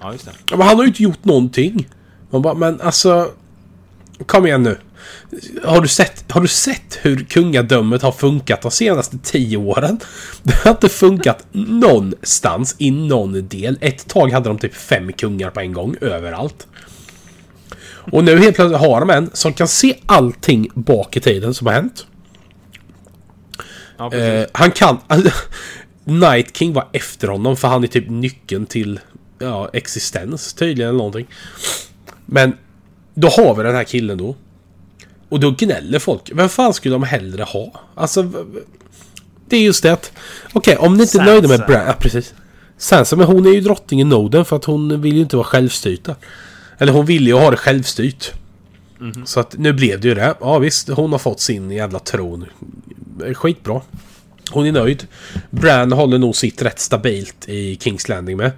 ja, 0.00 0.12
just 0.12 0.24
det. 0.24 0.32
Ja, 0.50 0.56
men 0.56 0.66
han 0.66 0.76
har 0.76 0.82
ju 0.84 0.88
inte 0.88 1.02
gjort 1.02 1.24
någonting. 1.24 1.88
Man 2.30 2.42
bara, 2.42 2.54
men 2.54 2.80
alltså... 2.80 3.30
Kom 4.26 4.46
igen 4.46 4.62
nu. 4.62 4.78
Har 5.64 5.80
du 5.80 5.88
sett, 5.88 6.24
har 6.32 6.40
du 6.40 6.48
sett 6.48 6.98
hur 7.02 7.24
kungadömet 7.24 8.02
har 8.02 8.12
funkat 8.12 8.62
de 8.62 8.70
senaste 8.70 9.18
tio 9.22 9.56
åren? 9.56 10.00
Det 10.42 10.54
har 10.54 10.70
inte 10.70 10.88
funkat 10.88 11.46
någonstans 11.52 12.76
i 12.78 12.90
någon 12.90 13.48
del. 13.48 13.78
Ett 13.80 14.08
tag 14.08 14.32
hade 14.32 14.48
de 14.48 14.58
typ 14.58 14.74
fem 14.74 15.12
kungar 15.12 15.50
på 15.50 15.60
en 15.60 15.72
gång 15.72 15.96
överallt. 16.00 16.66
Och 18.12 18.24
nu 18.24 18.38
helt 18.38 18.56
plötsligt 18.56 18.80
har 18.80 19.00
de 19.00 19.10
en 19.10 19.30
som 19.32 19.52
kan 19.52 19.68
se 19.68 19.98
allting 20.06 20.68
bak 20.74 21.16
i 21.16 21.20
tiden 21.20 21.54
som 21.54 21.66
har 21.66 21.74
hänt. 21.74 22.06
Ja. 23.96 24.14
Eh, 24.14 24.46
han 24.52 24.70
kan... 24.70 24.98
Night 26.04 26.56
King 26.56 26.72
var 26.72 26.88
efter 26.92 27.28
honom 27.28 27.56
för 27.56 27.68
han 27.68 27.84
är 27.84 27.88
typ 27.88 28.10
nyckeln 28.10 28.66
till 28.66 29.00
ja, 29.38 29.70
existens 29.72 30.54
tydligen 30.54 30.88
eller 30.88 30.98
någonting. 30.98 31.26
Men 32.26 32.56
då 33.14 33.28
har 33.28 33.54
vi 33.54 33.62
den 33.62 33.74
här 33.74 33.84
killen 33.84 34.18
då. 34.18 34.36
Och 35.32 35.40
då 35.40 35.50
gnäller 35.50 35.98
folk. 35.98 36.30
Vem 36.34 36.48
fan 36.48 36.74
skulle 36.74 36.94
de 36.94 37.02
hellre 37.02 37.42
ha? 37.42 37.80
Alltså... 37.94 38.22
Det 39.48 39.56
är 39.56 39.60
just 39.60 39.82
det 39.82 39.92
att... 39.92 40.12
Okej, 40.52 40.76
om 40.76 40.96
ni 40.96 41.02
inte 41.02 41.18
är 41.18 41.24
nöjda 41.24 41.48
med. 41.48 41.60
Bran... 41.66 41.86
Ja, 41.86 41.92
precis. 41.98 42.34
Sansa, 42.76 43.16
men 43.16 43.26
hon 43.26 43.46
är 43.46 43.50
ju 43.50 43.60
drottningen 43.60 44.08
Noden 44.08 44.44
för 44.44 44.56
att 44.56 44.64
hon 44.64 45.00
vill 45.00 45.14
ju 45.14 45.20
inte 45.20 45.36
vara 45.36 45.44
självstyrt. 45.46 46.08
Eller 46.78 46.92
hon 46.92 47.06
vill 47.06 47.26
ju 47.26 47.34
ha 47.34 47.50
det 47.50 47.56
självstyrt. 47.56 48.32
Så 49.24 49.40
att 49.40 49.58
nu 49.58 49.72
blev 49.72 50.00
det 50.00 50.08
ju 50.08 50.14
det. 50.14 50.34
Ja 50.40 50.58
visst, 50.58 50.88
hon 50.88 51.12
har 51.12 51.18
fått 51.18 51.40
sin 51.40 51.70
jävla 51.70 51.98
tron. 51.98 52.46
Skitbra. 53.34 53.80
Hon 54.52 54.66
är 54.66 54.72
nöjd. 54.72 55.06
Bran 55.50 55.92
håller 55.92 56.18
nog 56.18 56.36
sitt 56.36 56.62
rätt 56.62 56.78
stabilt 56.78 57.48
i 57.48 57.76
Kings 57.80 58.08
Landing 58.08 58.36
med. 58.36 58.52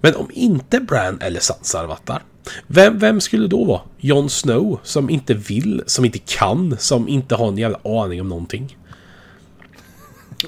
Men 0.00 0.14
om 0.16 0.30
inte 0.32 0.80
Bran 0.80 1.20
eller 1.20 1.40
Sansa 1.40 1.98
där. 2.04 2.22
Vem, 2.66 2.98
vem 2.98 3.20
skulle 3.20 3.46
då 3.46 3.64
vara? 3.64 3.80
Jon 3.98 4.30
Snow? 4.30 4.80
Som 4.82 5.10
inte 5.10 5.34
vill, 5.34 5.82
som 5.86 6.04
inte 6.04 6.18
kan, 6.18 6.76
som 6.78 7.08
inte 7.08 7.34
har 7.34 7.48
en 7.48 7.58
jävla 7.58 7.78
aning 7.84 8.20
om 8.20 8.28
någonting. 8.28 8.76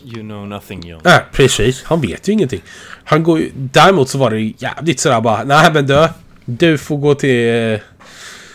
You 0.05 0.21
know 0.23 0.47
nothing 0.49 0.89
John. 0.89 1.01
Nej, 1.05 1.21
precis. 1.33 1.83
Han 1.85 2.01
vet 2.01 2.29
ju 2.29 2.33
ingenting. 2.33 2.63
Han 3.05 3.23
går 3.23 3.39
ju... 3.41 3.51
Däremot 3.57 4.09
så 4.09 4.19
var 4.19 4.31
det 4.31 4.41
jävligt 4.41 5.01
sådär 5.01 5.21
bara... 5.21 5.45
Nej 5.45 5.73
men 5.73 5.87
du. 5.87 6.09
Du 6.45 6.79
får 6.79 6.97
gå 6.97 7.15
till... 7.15 7.73
eh, 7.73 7.81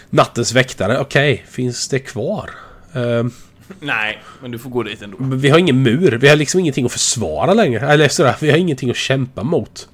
Nattens 0.09 0.53
väktare. 0.53 0.99
Okej, 0.99 1.45
finns 1.49 1.87
det 1.87 1.99
kvar? 1.99 2.49
Ehm, 2.93 3.31
Nej, 3.80 4.24
men 4.41 4.51
du 4.51 4.59
får 4.59 4.70
gå 4.70 4.84
dit 4.84 5.01
ändå. 5.01 5.18
men 5.20 5.39
vi 5.39 5.49
har 5.49 5.57
ingen 5.59 5.84
mur. 5.84 6.11
Vi 6.11 6.28
har 6.30 6.36
liksom 6.36 6.59
ingenting 6.59 6.86
att 6.86 6.91
försvara 6.91 7.53
längre. 7.53 7.88
Eller 7.88 8.07
sådär, 8.07 8.36
vi 8.41 8.51
har 8.51 8.57
ingenting 8.57 8.89
att 8.89 8.95
kämpa 8.95 9.43
mot. 9.43 9.89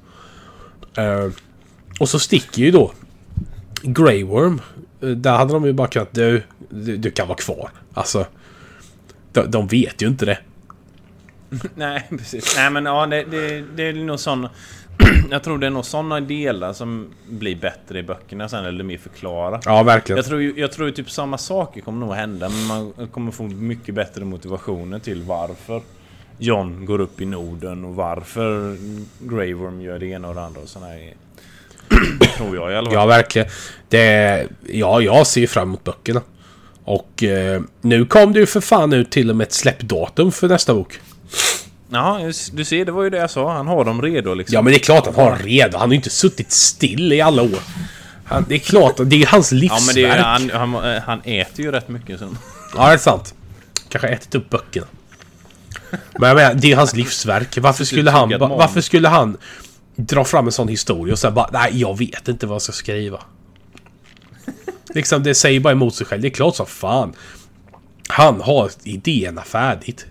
Ehm, 0.95 1.33
och 1.99 2.09
så 2.09 2.19
sticker 2.19 2.61
ju 2.61 2.71
då 2.71 2.91
Grey 3.83 4.23
Worm. 4.23 4.61
Eh, 5.01 5.09
Där 5.09 5.37
hade 5.37 5.53
de 5.53 5.65
ju 5.65 5.73
bara 5.73 5.87
kunnat... 5.87 6.13
Du, 6.13 6.43
du, 6.69 6.97
du 6.97 7.11
kan 7.11 7.27
vara 7.27 7.37
kvar. 7.37 7.69
Alltså... 7.93 8.25
De, 9.31 9.51
de 9.51 9.67
vet 9.67 10.01
ju 10.01 10.07
inte 10.07 10.25
det. 10.25 10.37
Nej, 11.75 12.07
precis. 12.09 12.55
Nej, 12.57 12.69
men 12.71 12.85
ja, 12.85 13.05
det, 13.05 13.23
det, 13.23 13.63
det 13.75 13.83
är 13.83 13.93
nog 13.93 14.19
sån... 14.19 14.47
Jag 15.31 15.43
tror 15.43 15.57
det 15.57 15.67
är 15.67 15.71
nog 15.71 15.85
såna 15.85 16.19
delar 16.19 16.73
som 16.73 17.07
blir 17.29 17.55
bättre 17.55 17.99
i 17.99 18.03
böckerna 18.03 18.49
sen, 18.49 18.65
eller 18.65 18.83
mer 18.83 18.97
förklara. 18.97 19.59
Ja, 19.65 19.83
verkligen. 19.83 20.17
Jag 20.17 20.25
tror 20.25 20.41
jag 20.41 20.71
tror 20.71 20.91
typ 20.91 21.11
samma 21.11 21.37
saker 21.37 21.81
kommer 21.81 22.05
nog 22.05 22.15
hända, 22.15 22.49
men 22.49 22.65
man 22.65 23.07
kommer 23.07 23.31
få 23.31 23.43
mycket 23.43 23.95
bättre 23.95 24.25
motivationer 24.25 24.99
till 24.99 25.23
varför 25.23 25.81
John 26.37 26.85
går 26.85 27.01
upp 27.01 27.21
i 27.21 27.25
Norden 27.25 27.85
och 27.85 27.95
varför 27.95 28.77
Grey 29.19 29.53
Worm 29.53 29.81
gör 29.81 29.99
det 29.99 30.05
ena 30.05 30.27
och 30.27 30.35
det 30.35 30.41
andra 30.41 30.61
och 30.61 30.69
såna 30.69 30.85
här. 30.85 31.13
Tror 32.37 32.55
jag 32.55 32.71
i 32.71 32.75
alla 32.75 32.85
fall. 32.85 32.93
Ja, 32.93 33.05
verkligen. 33.05 33.47
Det, 33.89 34.47
ja, 34.67 35.01
jag 35.01 35.27
ser 35.27 35.41
ju 35.41 35.47
fram 35.47 35.67
emot 35.67 35.83
böckerna. 35.83 36.21
Och 36.83 37.23
eh, 37.23 37.61
nu 37.81 38.05
kom 38.05 38.33
det 38.33 38.39
ju 38.39 38.45
för 38.45 38.61
fan 38.61 38.93
ut 38.93 39.11
till 39.11 39.29
och 39.29 39.35
med 39.35 39.45
ett 39.45 39.53
släppdatum 39.53 40.31
för 40.31 40.47
nästa 40.47 40.73
bok. 40.73 40.99
Ja, 41.91 42.19
du 42.53 42.65
ser, 42.65 42.85
det 42.85 42.91
var 42.91 43.03
ju 43.03 43.09
det 43.09 43.17
jag 43.17 43.29
sa. 43.29 43.53
Han 43.53 43.67
har 43.67 43.85
dem 43.85 44.01
redo 44.01 44.33
liksom. 44.33 44.53
Ja, 44.53 44.61
men 44.61 44.73
det 44.73 44.77
är 44.79 44.83
klart 44.83 45.07
att 45.07 45.15
han 45.15 45.25
har 45.25 45.37
redo. 45.37 45.77
Han 45.77 45.89
har 45.89 45.93
ju 45.93 45.95
inte 45.95 46.09
suttit 46.09 46.51
still 46.51 47.13
i 47.13 47.21
alla 47.21 47.41
år. 47.41 47.59
Han, 48.25 48.45
det 48.49 48.55
är 48.55 48.59
klart, 48.59 48.95
det 49.05 49.21
är 49.21 49.25
hans 49.27 49.51
Ja, 49.51 49.57
livsverk. 49.57 49.81
men 49.85 49.95
det 49.95 50.03
är, 50.09 50.23
han, 50.23 50.49
han, 50.73 51.01
han 51.05 51.21
äter 51.23 51.65
ju 51.65 51.71
rätt 51.71 51.89
mycket. 51.89 52.19
Så. 52.19 52.27
Ja, 52.75 52.87
det 52.87 52.93
är 52.93 52.97
sant. 52.97 53.33
Kanske 53.89 54.07
ätit 54.07 54.35
upp 54.35 54.49
böckerna. 54.49 54.87
Men 56.19 56.27
jag 56.29 56.35
menar, 56.35 56.53
det 56.53 56.71
är 56.71 56.75
hans 56.75 56.95
livsverk. 56.95 57.57
Varför 57.57 57.85
skulle 57.85 58.11
han, 58.11 58.29
varför 58.39 58.81
skulle 58.81 59.07
han 59.07 59.37
dra 59.95 60.23
fram 60.25 60.45
en 60.45 60.51
sån 60.51 60.67
historia 60.67 61.13
och 61.13 61.19
säga 61.19 61.31
bara 61.31 61.49
nej, 61.53 61.69
jag 61.81 61.97
vet 61.97 62.27
inte 62.27 62.47
vad 62.47 62.55
jag 62.55 62.61
ska 62.61 62.71
skriva. 62.71 63.19
liksom, 64.93 65.23
det 65.23 65.35
säger 65.35 65.59
bara 65.59 65.71
emot 65.73 65.95
sig 65.95 66.05
själv. 66.07 66.21
Det 66.21 66.27
är 66.27 66.29
klart 66.29 66.55
som 66.55 66.65
fan. 66.65 67.13
Han 68.07 68.41
har 68.41 68.71
idéerna 68.83 69.41
färdigt. 69.41 70.05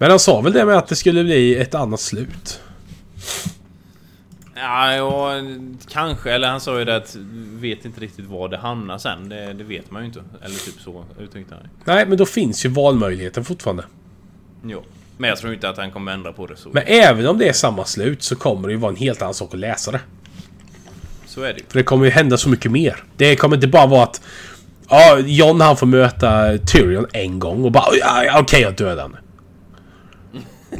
Men 0.00 0.10
han 0.10 0.18
sa 0.18 0.40
väl 0.40 0.52
det 0.52 0.64
med 0.64 0.76
att 0.76 0.86
det 0.86 0.96
skulle 0.96 1.24
bli 1.24 1.56
ett 1.56 1.74
annat 1.74 2.00
slut. 2.00 2.60
Ja, 4.54 4.94
ja, 4.94 5.32
kanske. 5.88 6.32
Eller 6.32 6.48
han 6.48 6.60
sa 6.60 6.78
ju 6.78 6.84
det 6.84 6.96
att 6.96 7.16
vet 7.60 7.84
inte 7.84 8.00
riktigt 8.00 8.26
var 8.26 8.48
det 8.48 8.56
hamnar 8.56 8.98
sen. 8.98 9.28
Det, 9.28 9.52
det 9.52 9.64
vet 9.64 9.90
man 9.90 10.02
ju 10.02 10.06
inte. 10.06 10.22
Eller 10.44 10.54
typ 10.54 10.80
så 10.80 11.04
uttryckte 11.18 11.54
han. 11.54 11.68
Nej, 11.84 12.06
men 12.06 12.18
då 12.18 12.26
finns 12.26 12.64
ju 12.64 12.68
valmöjligheten 12.68 13.44
fortfarande. 13.44 13.84
Jo. 14.64 14.82
Men 15.18 15.28
jag 15.28 15.38
tror 15.38 15.54
inte 15.54 15.68
att 15.68 15.76
han 15.76 15.90
kommer 15.90 16.12
ändra 16.12 16.32
på 16.32 16.46
det 16.46 16.56
så. 16.56 16.68
Men 16.72 16.82
även 16.86 17.26
om 17.26 17.38
det 17.38 17.48
är 17.48 17.52
samma 17.52 17.84
slut 17.84 18.22
så 18.22 18.36
kommer 18.36 18.68
det 18.68 18.72
ju 18.72 18.80
vara 18.80 18.92
en 18.92 18.96
helt 18.96 19.22
annan 19.22 19.34
sak 19.34 19.54
att 19.54 19.60
läsa 19.60 19.90
det. 19.90 20.00
Så 21.26 21.42
är 21.42 21.52
det 21.52 21.58
ju. 21.58 21.64
För 21.68 21.78
det 21.78 21.84
kommer 21.84 22.04
ju 22.04 22.10
hända 22.10 22.36
så 22.36 22.48
mycket 22.48 22.72
mer. 22.72 23.04
Det 23.16 23.36
kommer 23.36 23.56
inte 23.56 23.68
bara 23.68 23.86
vara 23.86 24.02
att... 24.02 24.22
Ja, 24.88 25.18
John 25.18 25.60
han 25.60 25.76
får 25.76 25.86
möta 25.86 26.58
Tyrion 26.58 27.06
en 27.12 27.38
gång 27.38 27.64
och 27.64 27.72
bara 27.72 27.84
ja, 28.00 28.40
okej 28.40 28.60
jag 28.60 28.76
dödar 28.76 29.02
henne. 29.02 29.18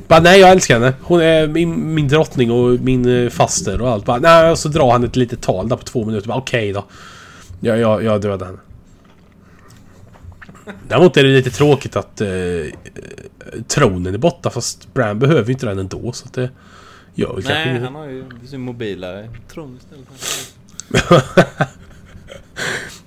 Bara 0.08 0.20
nej 0.20 0.40
jag 0.40 0.50
älskar 0.50 0.74
henne. 0.74 0.94
Hon 1.02 1.20
är 1.20 1.46
min, 1.46 1.94
min 1.94 2.08
drottning 2.08 2.50
och 2.50 2.80
min 2.80 3.24
eh, 3.24 3.30
faster 3.30 3.80
och 3.80 3.90
allt. 3.90 4.04
Bara, 4.04 4.18
nej, 4.18 4.50
och 4.50 4.58
så 4.58 4.68
drar 4.68 4.92
han 4.92 5.04
ett 5.04 5.16
litet 5.16 5.42
tal 5.42 5.68
där 5.68 5.76
på 5.76 5.84
två 5.84 6.04
minuter. 6.04 6.28
Bara 6.28 6.38
okej 6.38 6.72
då. 6.72 6.84
Ja, 7.60 7.76
jag, 7.76 8.04
jag 8.04 8.20
dödar 8.20 8.46
henne. 8.46 8.58
Däremot 10.88 11.16
är 11.16 11.24
det 11.24 11.30
lite 11.30 11.50
tråkigt 11.50 11.96
att 11.96 12.20
eh, 12.20 12.28
eh, 12.28 12.70
tronen 13.68 14.14
är 14.14 14.18
borta 14.18 14.50
fast 14.50 14.94
Bran 14.94 15.18
behöver 15.18 15.46
ju 15.46 15.52
inte 15.52 15.66
den 15.66 15.78
ändå 15.78 16.12
så 16.12 16.26
att 16.26 16.32
det 16.32 16.50
gör 17.14 17.32
kanske 17.32 17.52
Nej, 17.52 17.80
han 17.80 17.94
har 17.94 18.06
ju 18.06 18.24
sin 18.46 18.60
mobila 18.60 19.24
tron 19.52 19.78
istället. 19.78 20.08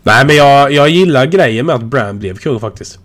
Nej 0.04 0.26
men 0.26 0.36
jag, 0.36 0.72
jag 0.72 0.90
gillar 0.90 1.26
grejen 1.26 1.66
med 1.66 1.76
att 1.76 1.84
Bran 1.84 2.20
blev 2.20 2.38
kung 2.38 2.60
faktiskt. 2.60 3.00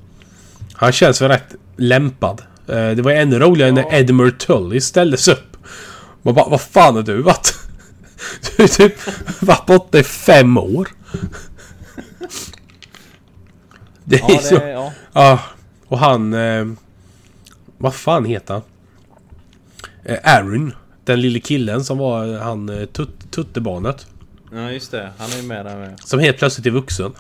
Han 0.73 0.93
känns 0.93 1.23
väl 1.23 1.29
rätt 1.29 1.55
lämpad. 1.77 2.43
Eh, 2.69 2.91
Det 2.91 3.03
var 3.03 3.13
ännu 3.13 3.39
roligare 3.39 3.73
när 3.73 3.95
Edmure 3.95 4.31
Tully 4.31 4.81
ställdes 4.81 5.29
upp. 5.29 5.57
Man 6.23 6.35
bara, 6.35 6.49
vad 6.49 6.61
fan 6.61 6.95
har 6.97 7.03
du 7.03 7.23
varit? 7.23 7.55
Du 8.57 8.63
har 8.63 8.69
typ 8.69 8.93
varit 9.43 9.67
borta 9.67 9.99
i 9.99 10.05
fem 10.05 10.59
år. 10.59 10.89
Det 14.05 14.17
är 14.17 14.31
Ja, 14.33 14.39
så... 14.39 14.59
det, 14.59 14.71
ja. 14.71 14.93
Ja, 15.13 15.41
och 15.89 15.99
han... 15.99 16.35
Eh, 16.35 16.67
vad 17.79 17.95
fan 17.95 18.25
heter 18.25 18.55
han? 18.55 18.63
Eh, 20.05 20.19
Aaron. 20.37 20.73
Den 21.05 21.21
lille 21.21 21.41
killen 21.41 21.85
som 21.85 21.99
var 21.99 22.35
eh, 22.35 22.41
han 22.41 22.69
eh, 22.69 22.85
tut, 22.87 23.31
tuttebarnet. 23.31 24.07
ja, 24.53 24.71
just 24.71 24.91
det. 24.91 25.13
Han 25.19 25.33
är 25.33 25.37
ju 25.37 25.43
med 25.43 25.65
där 25.67 25.77
med. 25.77 26.01
Som 26.05 26.21
helt 26.21 26.39
plötsligt 26.39 26.67
är 26.67 26.71
vuxen. 26.71 27.13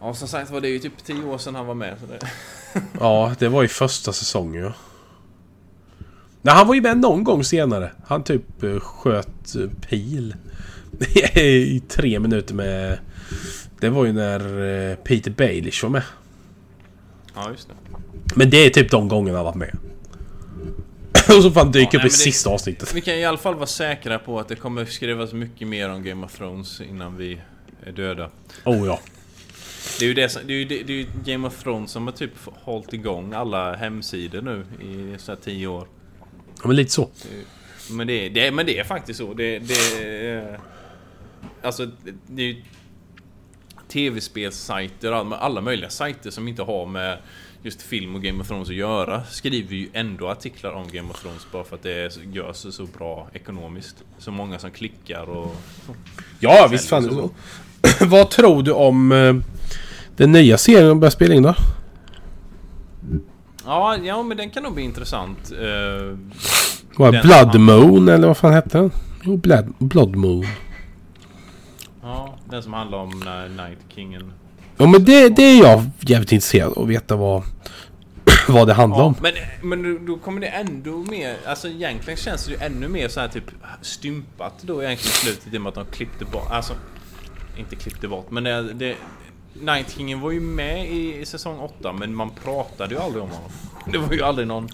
Ja, 0.00 0.14
som 0.14 0.28
sagt 0.28 0.50
var 0.50 0.60
det 0.60 0.68
ju 0.68 0.78
typ 0.78 1.04
10 1.04 1.24
år 1.24 1.38
sedan 1.38 1.54
han 1.54 1.66
var 1.66 1.74
med. 1.74 1.94
Så 2.00 2.06
det... 2.06 2.26
Ja, 3.00 3.34
det 3.38 3.48
var 3.48 3.64
i 3.64 3.68
första 3.68 4.12
säsongen 4.12 4.62
ja. 4.62 4.72
Nej, 6.42 6.54
han 6.54 6.66
var 6.66 6.74
ju 6.74 6.80
med 6.80 6.98
någon 6.98 7.24
gång 7.24 7.44
senare. 7.44 7.90
Han 8.06 8.24
typ 8.24 8.62
eh, 8.62 8.80
sköt 8.80 9.54
eh, 9.54 9.68
pil. 9.88 10.34
I 11.36 11.82
tre 11.88 12.20
minuter 12.20 12.54
med... 12.54 12.98
Det 13.80 13.88
var 13.90 14.04
ju 14.04 14.12
när 14.12 14.40
eh, 14.90 14.96
Peter 14.96 15.30
Baelish 15.30 15.82
var 15.82 15.90
med. 15.90 16.02
Ja, 17.34 17.50
just 17.50 17.68
det. 17.68 17.74
Men 18.34 18.50
det 18.50 18.56
är 18.66 18.70
typ 18.70 18.90
de 18.90 19.08
gångerna 19.08 19.38
han 19.38 19.44
varit 19.44 19.54
med. 19.56 19.76
Och 21.36 21.42
så 21.42 21.50
fan 21.50 21.72
dyker 21.72 21.88
Ja, 21.92 21.98
upp 21.98 22.04
i 22.04 22.08
det- 22.08 22.14
sista 22.14 22.50
avsnittet. 22.50 22.94
Vi 22.94 23.00
kan 23.00 23.14
i 23.14 23.24
alla 23.24 23.38
fall 23.38 23.54
vara 23.54 23.66
säkra 23.66 24.18
på 24.18 24.40
att 24.40 24.48
det 24.48 24.56
kommer 24.56 24.84
skrivas 24.84 25.32
mycket 25.32 25.68
mer 25.68 25.90
om 25.90 26.02
Game 26.04 26.26
of 26.26 26.36
Thrones 26.38 26.80
innan 26.80 27.16
vi 27.16 27.40
är 27.86 27.92
döda. 27.92 28.30
Oh 28.64 28.86
ja. 28.86 29.00
Det 30.02 30.06
är 30.06 30.08
ju, 30.08 30.14
det, 30.14 30.28
som- 30.28 30.42
det 30.46 30.52
är 30.52 30.56
ju, 30.58 30.64
det, 30.64 30.82
det 30.82 30.92
är 30.92 30.96
ju 30.96 31.06
Game 31.24 31.46
of 31.48 31.62
Thrones 31.62 31.90
som 31.90 32.06
har 32.06 32.12
typ 32.12 32.30
hållit 32.44 32.92
igång 32.92 33.32
alla 33.32 33.76
hemsidor 33.76 34.40
nu 34.42 34.64
i 34.86 35.18
så 35.18 35.32
här 35.32 35.38
10 35.44 35.66
år. 35.66 35.86
ja 36.62 36.66
men 36.66 36.76
lite 36.76 36.90
så. 36.90 37.08
Men 37.90 38.06
det, 38.06 38.12
är- 38.12 38.30
det, 38.30 38.50
men 38.50 38.66
det 38.66 38.78
är 38.78 38.84
faktiskt 38.84 39.18
så. 39.18 39.34
Det, 39.34 39.58
det, 39.58 39.74
är- 40.28 40.60
alltså, 41.62 41.88
det, 42.26 42.42
är 42.42 42.46
ju 42.46 42.62
tv-spelssajter 43.88 45.12
och 45.12 45.44
alla, 45.44 45.60
möjliga 45.60 45.90
sajter 45.90 46.30
som 46.30 46.48
inte 46.48 46.62
har 46.62 46.86
med 46.86 47.18
just 47.62 47.82
film 47.82 48.14
och 48.14 48.22
Game 48.22 48.40
of 48.40 48.48
Thrones 48.48 48.68
att 48.68 48.74
göra 48.74 49.24
skriver 49.24 49.74
ju 49.76 49.88
ändå 49.92 50.28
artiklar 50.28 50.72
om 50.72 50.88
Game 50.92 51.10
of 51.10 51.22
Thrones 51.22 51.46
bara 51.52 51.64
för 51.64 51.76
att 51.76 51.82
det 51.82 52.16
görs 52.32 52.56
så 52.56 52.86
bra 52.98 53.28
ekonomiskt. 53.32 53.96
Så 54.18 54.30
många 54.30 54.58
som 54.58 54.70
klickar 54.70 55.28
och... 55.30 55.56
Ja, 56.40 56.68
visst 56.70 56.88
fan. 56.88 57.30
Vad 58.00 58.30
tror 58.30 58.62
du 58.62 58.72
om 58.72 59.12
eh, 59.12 59.34
den 60.16 60.32
nya 60.32 60.58
serien 60.58 61.00
börjar 61.00 61.10
spela 61.10 61.34
in 61.34 61.42
då? 61.42 61.54
Ja, 63.66 63.96
ja 63.96 64.22
men 64.22 64.36
den 64.36 64.50
kan 64.50 64.62
nog 64.62 64.74
bli 64.74 64.82
intressant. 64.82 65.52
Eh, 65.52 66.18
Vad, 66.96 67.22
Blood 67.22 67.60
Moon 67.60 68.08
eller 68.08 68.26
vad 68.26 68.36
fan 68.36 68.52
hette 68.52 68.78
den? 68.78 68.90
Jo, 69.24 69.36
Blood, 69.36 69.72
Blood 69.78 70.16
Moon. 70.16 70.46
ja, 72.02 72.38
den 72.50 72.62
som 72.62 72.72
handlar 72.72 72.98
om 72.98 73.20
när 73.24 73.48
Night 73.48 73.78
Kingen... 73.88 74.32
Ja 74.76 74.86
men 74.86 75.04
det, 75.04 75.28
det 75.28 75.42
är 75.42 75.60
jag 75.62 75.90
jävligt 76.00 76.32
intresserad 76.32 76.72
av 76.76 76.82
att 76.82 76.88
veta 76.88 77.16
vad, 77.16 77.42
vad 78.48 78.66
det 78.66 78.74
handlar 78.74 78.98
Ja, 78.98 79.04
om. 79.04 79.14
men, 79.22 79.32
men 79.62 79.82
då- 80.06 80.12
då 80.12 80.18
kommer 80.18 80.40
det 80.40 80.46
ändå 80.46 80.90
mer, 81.10 81.36
alltså 81.46 81.68
egentligen 81.68 82.16
känns 82.16 82.46
det 82.46 82.52
ju 82.52 82.58
ännu 82.60 82.88
mer 82.88 83.08
så 83.08 83.20
här 83.20 83.28
typ 83.28 83.44
stympat 83.80 84.54
då 84.62 84.82
egentligen 84.82 85.10
i 85.10 85.16
slutet 85.16 85.54
i 85.54 85.58
och 85.58 85.60
med 85.62 85.68
att 85.68 85.74
de 85.74 85.84
klippte 85.86 86.24
bort, 86.24 86.50
alltså 86.50 86.72
inte 87.56 87.76
klippte 87.76 88.08
bort 88.08 88.30
men 88.30 88.44
det, 88.44 88.72
det 88.72 88.96
Night 89.60 89.94
Kingen 89.96 90.20
var 90.20 90.30
ju 90.30 90.40
med 90.40 90.90
i, 90.90 91.26
säsong 91.26 91.58
8 91.58 91.92
men 91.92 92.14
man 92.14 92.30
pratade 92.44 92.94
ju 92.94 93.00
aldrig 93.00 93.22
om 93.22 93.30
honom. 93.30 93.50
Det 93.92 93.98
var 93.98 94.12
ju 94.12 94.22
aldrig 94.22 94.48
någon... 94.48 94.68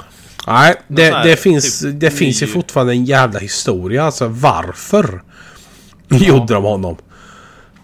Nej, 0.46 0.74
det, 0.88 1.06
sån 1.06 1.14
här 1.16 1.24
det, 1.24 1.36
finns, 1.36 1.80
typ 1.80 2.00
det 2.00 2.10
finns 2.10 2.42
ju 2.42 2.46
ny- 2.46 2.52
fortfarande 2.52 2.92
en 2.92 3.04
jävla 3.04 3.38
historia. 3.38 4.04
Alltså 4.04 4.28
varför 4.28 5.22
gjorde 6.08 6.54
de 6.54 6.64
honom? 6.64 6.96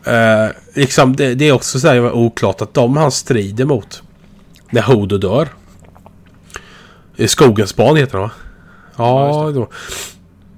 Eh, 0.05 0.47
liksom, 0.75 1.17
det, 1.17 1.35
det 1.35 1.49
är 1.49 1.53
också 1.53 1.81
så 1.81 1.89
här 1.89 2.13
oklart 2.13 2.61
att 2.61 2.75
de 2.75 2.97
han 2.97 3.13
strider 3.13 3.65
mot 3.65 4.03
när 4.71 4.83
Hodo 4.83 5.19
dör. 5.19 5.49
Skogens 7.27 7.77
barn 7.77 7.97
heter 7.97 8.13
de 8.19 8.23
va? 8.23 8.31
Ja, 8.97 9.47
Ja, 9.47 9.51
då. 9.51 9.69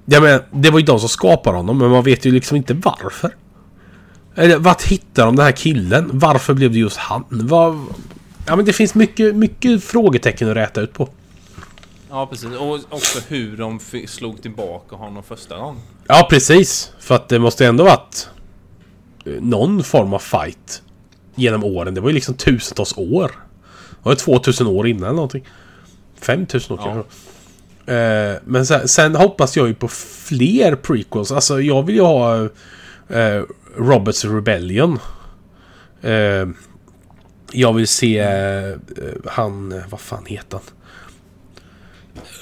Ja, 0.05 0.21
men, 0.21 0.41
det 0.51 0.69
var 0.69 0.79
ju 0.79 0.85
de 0.85 0.99
som 0.99 1.09
skapade 1.09 1.57
honom 1.57 1.77
men 1.77 1.89
man 1.89 2.03
vet 2.03 2.25
ju 2.25 2.31
liksom 2.31 2.57
inte 2.57 2.73
varför. 2.73 3.35
Eller 4.37 4.57
vart 4.57 4.83
hittar 4.83 5.25
de 5.25 5.35
den 5.35 5.45
här 5.45 5.51
killen? 5.51 6.09
Varför 6.13 6.53
blev 6.53 6.71
det 6.71 6.77
just 6.79 6.97
han? 6.97 7.23
Vad... 7.29 7.85
Ja 8.47 8.55
men 8.55 8.65
det 8.65 8.73
finns 8.73 8.95
mycket, 8.95 9.35
mycket 9.35 9.83
frågetecken 9.83 10.49
att 10.49 10.55
räta 10.55 10.81
ut 10.81 10.93
på. 10.93 11.09
Ja 12.09 12.27
precis, 12.27 12.49
och 12.59 12.79
också 12.89 13.19
hur 13.27 13.57
de 13.57 13.79
slog 14.07 14.41
tillbaka 14.41 14.95
honom 14.95 15.23
första 15.23 15.57
gången. 15.57 15.81
Ja, 16.07 16.27
precis. 16.29 16.91
För 16.99 17.15
att 17.15 17.29
det 17.29 17.39
måste 17.39 17.65
ändå 17.67 17.83
varit 17.83 18.29
eh, 19.25 19.33
någon 19.41 19.83
form 19.83 20.13
av 20.13 20.19
fight 20.19 20.81
genom 21.35 21.63
åren. 21.63 21.93
Det 21.93 22.01
var 22.01 22.09
ju 22.09 22.15
liksom 22.15 22.35
tusentals 22.35 22.93
år. 22.97 23.31
Det 23.89 23.97
var 24.03 24.11
ju 24.11 24.15
2000 24.15 24.67
år 24.67 24.87
innan 24.87 25.03
eller 25.03 25.13
någonting. 25.13 25.45
5000 26.21 26.73
år 26.79 26.81
Ja. 26.85 26.93
kanske. 26.93 27.11
Eh, 27.93 28.35
men 28.45 28.65
sen, 28.65 28.87
sen 28.87 29.15
hoppas 29.15 29.57
jag 29.57 29.67
ju 29.67 29.73
på 29.73 29.87
fler 29.87 30.75
prequels. 30.75 31.31
Alltså 31.31 31.61
jag 31.61 31.83
vill 31.83 31.95
ju 31.95 32.01
ha 32.01 32.43
eh, 33.09 33.43
Roberts 33.75 34.25
Rebellion. 34.25 34.99
Eh, 36.01 36.47
jag 37.51 37.73
vill 37.73 37.87
se 37.87 38.19
eh, 38.19 38.75
han... 39.25 39.83
Vad 39.89 39.99
fan 39.99 40.25
heter 40.25 40.59
han? 40.59 40.73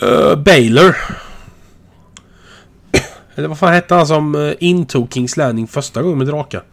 Uh, 0.10 0.36
Baylor. 0.36 0.96
Eller 3.36 3.48
vad 3.48 3.60
fan 3.60 3.74
hette 3.74 3.96
han 3.96 4.08
som 4.08 4.36
eh, 4.36 4.54
intog 4.60 5.14
Kings 5.14 5.38
Landing 5.38 5.68
första 5.68 6.02
gången 6.02 6.18
med 6.18 6.28
drakar? 6.28 6.64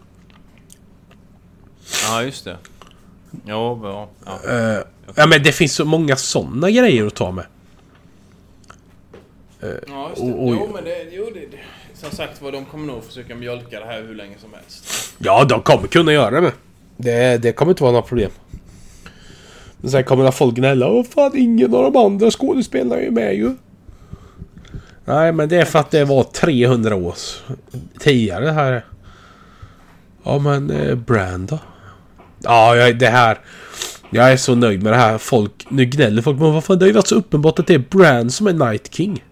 Ja 2.09 2.23
just 2.23 2.45
det. 2.45 2.57
Ja, 3.45 3.79
ja. 3.83 4.09
ja. 4.25 4.41
Eh, 4.51 4.79
ja 5.15 5.27
men 5.27 5.43
det 5.43 5.53
finns 5.53 5.75
så 5.75 5.85
många 5.85 6.17
sådana 6.17 6.71
grejer 6.71 7.07
att 7.07 7.15
ta 7.15 7.31
med. 7.31 7.45
Ja, 9.61 9.69
just 9.69 9.87
det. 10.17 10.23
Och- 10.33 10.47
och- 10.49 10.55
Jo, 10.55 10.71
men 10.75 10.85
det, 10.85 11.09
jo, 11.13 11.31
det, 11.35 11.41
det. 11.41 11.59
Som 12.03 12.11
sagt 12.11 12.43
var, 12.43 12.53
de 12.53 12.65
kommer 12.65 12.87
nog 12.87 13.05
försöka 13.05 13.35
mjölka 13.35 13.81
det 13.81 13.87
här 13.87 14.03
hur 14.03 14.15
länge 14.15 14.35
som 14.39 14.53
helst. 14.55 15.15
Ja, 15.19 15.45
de 15.45 15.63
kommer 15.63 15.89
kunna 15.89 16.13
göra 16.13 16.31
det 16.31 16.41
med. 16.41 16.53
Det, 16.97 17.43
det 17.43 17.53
kommer 17.53 17.73
inte 17.73 17.83
vara 17.83 17.93
några 17.93 18.07
problem. 18.07 18.31
Men 19.81 19.91
sen 19.91 20.05
kommer 20.05 20.25
det 20.25 20.33
folk 20.33 20.55
gnälla. 20.55 20.89
Åh 20.89 21.05
fan, 21.05 21.37
ingen 21.37 21.75
av 21.75 21.93
de 21.93 22.05
andra 22.05 22.31
skådespelarna 22.31 23.01
är 23.01 23.11
med 23.11 23.35
ju. 23.35 23.55
Nej, 25.05 25.33
men 25.33 25.49
det 25.49 25.57
är 25.57 25.65
för 25.65 25.79
att 25.79 25.91
det 25.91 26.05
var 26.05 26.23
300 26.23 26.95
år 26.95 27.15
tidigare 27.99 28.45
det 28.45 28.53
här. 28.53 28.85
Ja, 30.25 30.39
men 30.39 30.71
eh, 30.71 30.95
Brand 30.95 31.49
då? 31.49 31.59
Ja, 32.39 32.77
ja, 32.77 32.93
det 32.93 33.09
här... 33.09 33.39
Jag 34.11 34.33
är 34.33 34.37
så 34.37 34.55
nöjd 34.55 34.83
med 34.83 34.93
det 34.93 34.97
här. 34.97 35.19
Folk, 35.19 35.67
nu 35.69 35.85
gnäller 35.85 36.23
folk. 36.23 36.39
Men 36.39 36.53
vad 36.53 36.65
fan, 36.65 36.79
det 36.79 36.85
har 36.85 36.89
ju 36.89 36.95
varit 36.95 37.07
så 37.07 37.15
uppenbart 37.15 37.59
att 37.59 37.67
det 37.67 37.75
är 37.75 37.85
Brand 37.91 38.33
som 38.33 38.47
är 38.47 38.53
Night 38.53 38.95
King. 38.95 39.25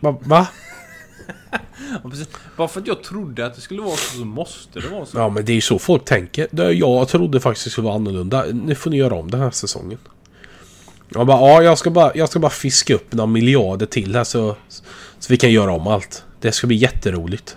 Va? 0.00 0.18
va? 0.24 0.46
Bara 2.56 2.68
för 2.68 2.80
att 2.80 2.86
jag 2.86 3.02
trodde 3.02 3.46
att 3.46 3.54
det 3.54 3.60
skulle 3.60 3.82
vara 3.82 3.96
så, 3.96 4.18
så 4.18 4.24
måste 4.24 4.80
det 4.80 4.88
vara 4.88 5.06
så. 5.06 5.18
Ja, 5.18 5.28
men 5.28 5.44
det 5.44 5.52
är 5.52 5.54
ju 5.54 5.60
så 5.60 5.78
folk 5.78 6.04
tänker. 6.04 6.72
Jag 6.72 7.08
trodde 7.08 7.40
faktiskt 7.40 7.64
det 7.64 7.70
skulle 7.70 7.84
vara 7.84 7.94
annorlunda. 7.94 8.44
Nu 8.52 8.74
får 8.74 8.90
ni 8.90 8.96
göra 8.96 9.14
om 9.14 9.30
den 9.30 9.40
här 9.40 9.50
säsongen. 9.50 9.98
Jag 11.08 11.26
bara, 11.26 11.40
ja, 11.40 11.62
jag 11.62 11.78
ska 11.78 11.90
bara, 11.90 12.12
jag 12.14 12.28
ska 12.28 12.38
bara 12.38 12.50
fiska 12.50 12.94
upp 12.94 13.12
några 13.12 13.26
miljarder 13.26 13.86
till 13.86 14.16
här 14.16 14.24
så, 14.24 14.56
så 15.18 15.32
vi 15.32 15.36
kan 15.36 15.52
göra 15.52 15.72
om 15.72 15.86
allt. 15.86 16.24
Det 16.40 16.52
ska 16.52 16.66
bli 16.66 16.76
jätteroligt. 16.76 17.56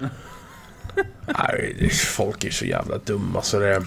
Nej, 1.26 1.90
folk 1.90 2.44
är 2.44 2.50
så 2.50 2.64
jävla 2.64 2.98
dumma 2.98 3.42
så 3.42 3.58
det... 3.58 3.82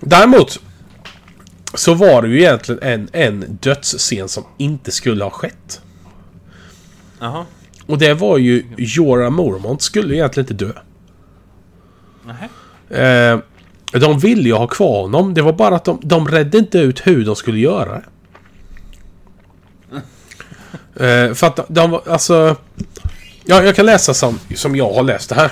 Däremot 0.00 0.60
så 1.74 1.94
var 1.94 2.22
det 2.22 2.28
ju 2.28 2.38
egentligen 2.38 2.82
en, 2.82 3.08
en 3.12 3.58
dödsscen 3.60 4.28
som 4.28 4.44
inte 4.58 4.90
skulle 4.92 5.24
ha 5.24 5.30
skett. 5.30 5.82
Jaha. 7.18 7.46
Och 7.86 7.98
det 7.98 8.14
var 8.14 8.38
ju 8.38 8.64
Jorah 8.76 9.30
Mormont 9.30 9.82
skulle 9.82 10.14
egentligen 10.14 10.44
inte 10.50 10.64
dö. 10.64 10.72
Eh, 12.90 13.38
de 13.92 14.18
ville 14.18 14.42
ju 14.42 14.54
ha 14.54 14.66
kvar 14.66 15.02
honom. 15.02 15.34
Det 15.34 15.42
var 15.42 15.52
bara 15.52 15.74
att 15.76 15.84
de, 15.84 16.00
de 16.02 16.28
redde 16.28 16.58
inte 16.58 16.78
ut 16.78 17.06
hur 17.06 17.24
de 17.24 17.36
skulle 17.36 17.58
göra 17.58 17.92
det. 17.92 18.02
Eh, 20.96 21.34
för 21.34 21.46
att 21.46 21.56
de, 21.56 21.64
de 21.68 21.90
var, 21.90 22.02
alltså... 22.06 22.56
Ja, 23.44 23.62
jag 23.62 23.76
kan 23.76 23.86
läsa 23.86 24.14
som, 24.14 24.38
som 24.54 24.76
jag 24.76 24.92
har 24.92 25.02
läst 25.02 25.28
det 25.28 25.34
här. 25.34 25.50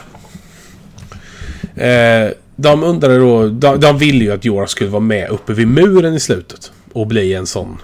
Eh, 1.74 2.32
de 2.56 2.82
undrade 2.84 3.18
då... 3.18 3.48
De, 3.48 3.80
de 3.80 3.98
ville 3.98 4.24
ju 4.24 4.32
att 4.32 4.44
Jorah 4.44 4.66
skulle 4.66 4.90
vara 4.90 5.00
med 5.00 5.28
uppe 5.28 5.52
vid 5.52 5.68
muren 5.68 6.14
i 6.14 6.20
slutet. 6.20 6.72
Och 6.92 7.06
bli 7.06 7.34
en 7.34 7.46
sån... 7.46 7.78